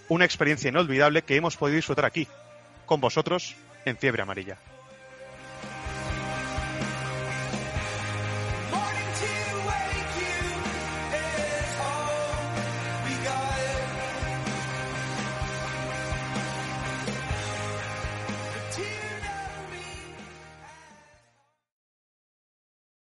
[0.10, 2.28] Una experiencia inolvidable que hemos podido disfrutar aquí,
[2.86, 3.56] con vosotros,
[3.86, 4.58] en Fiebre Amarilla.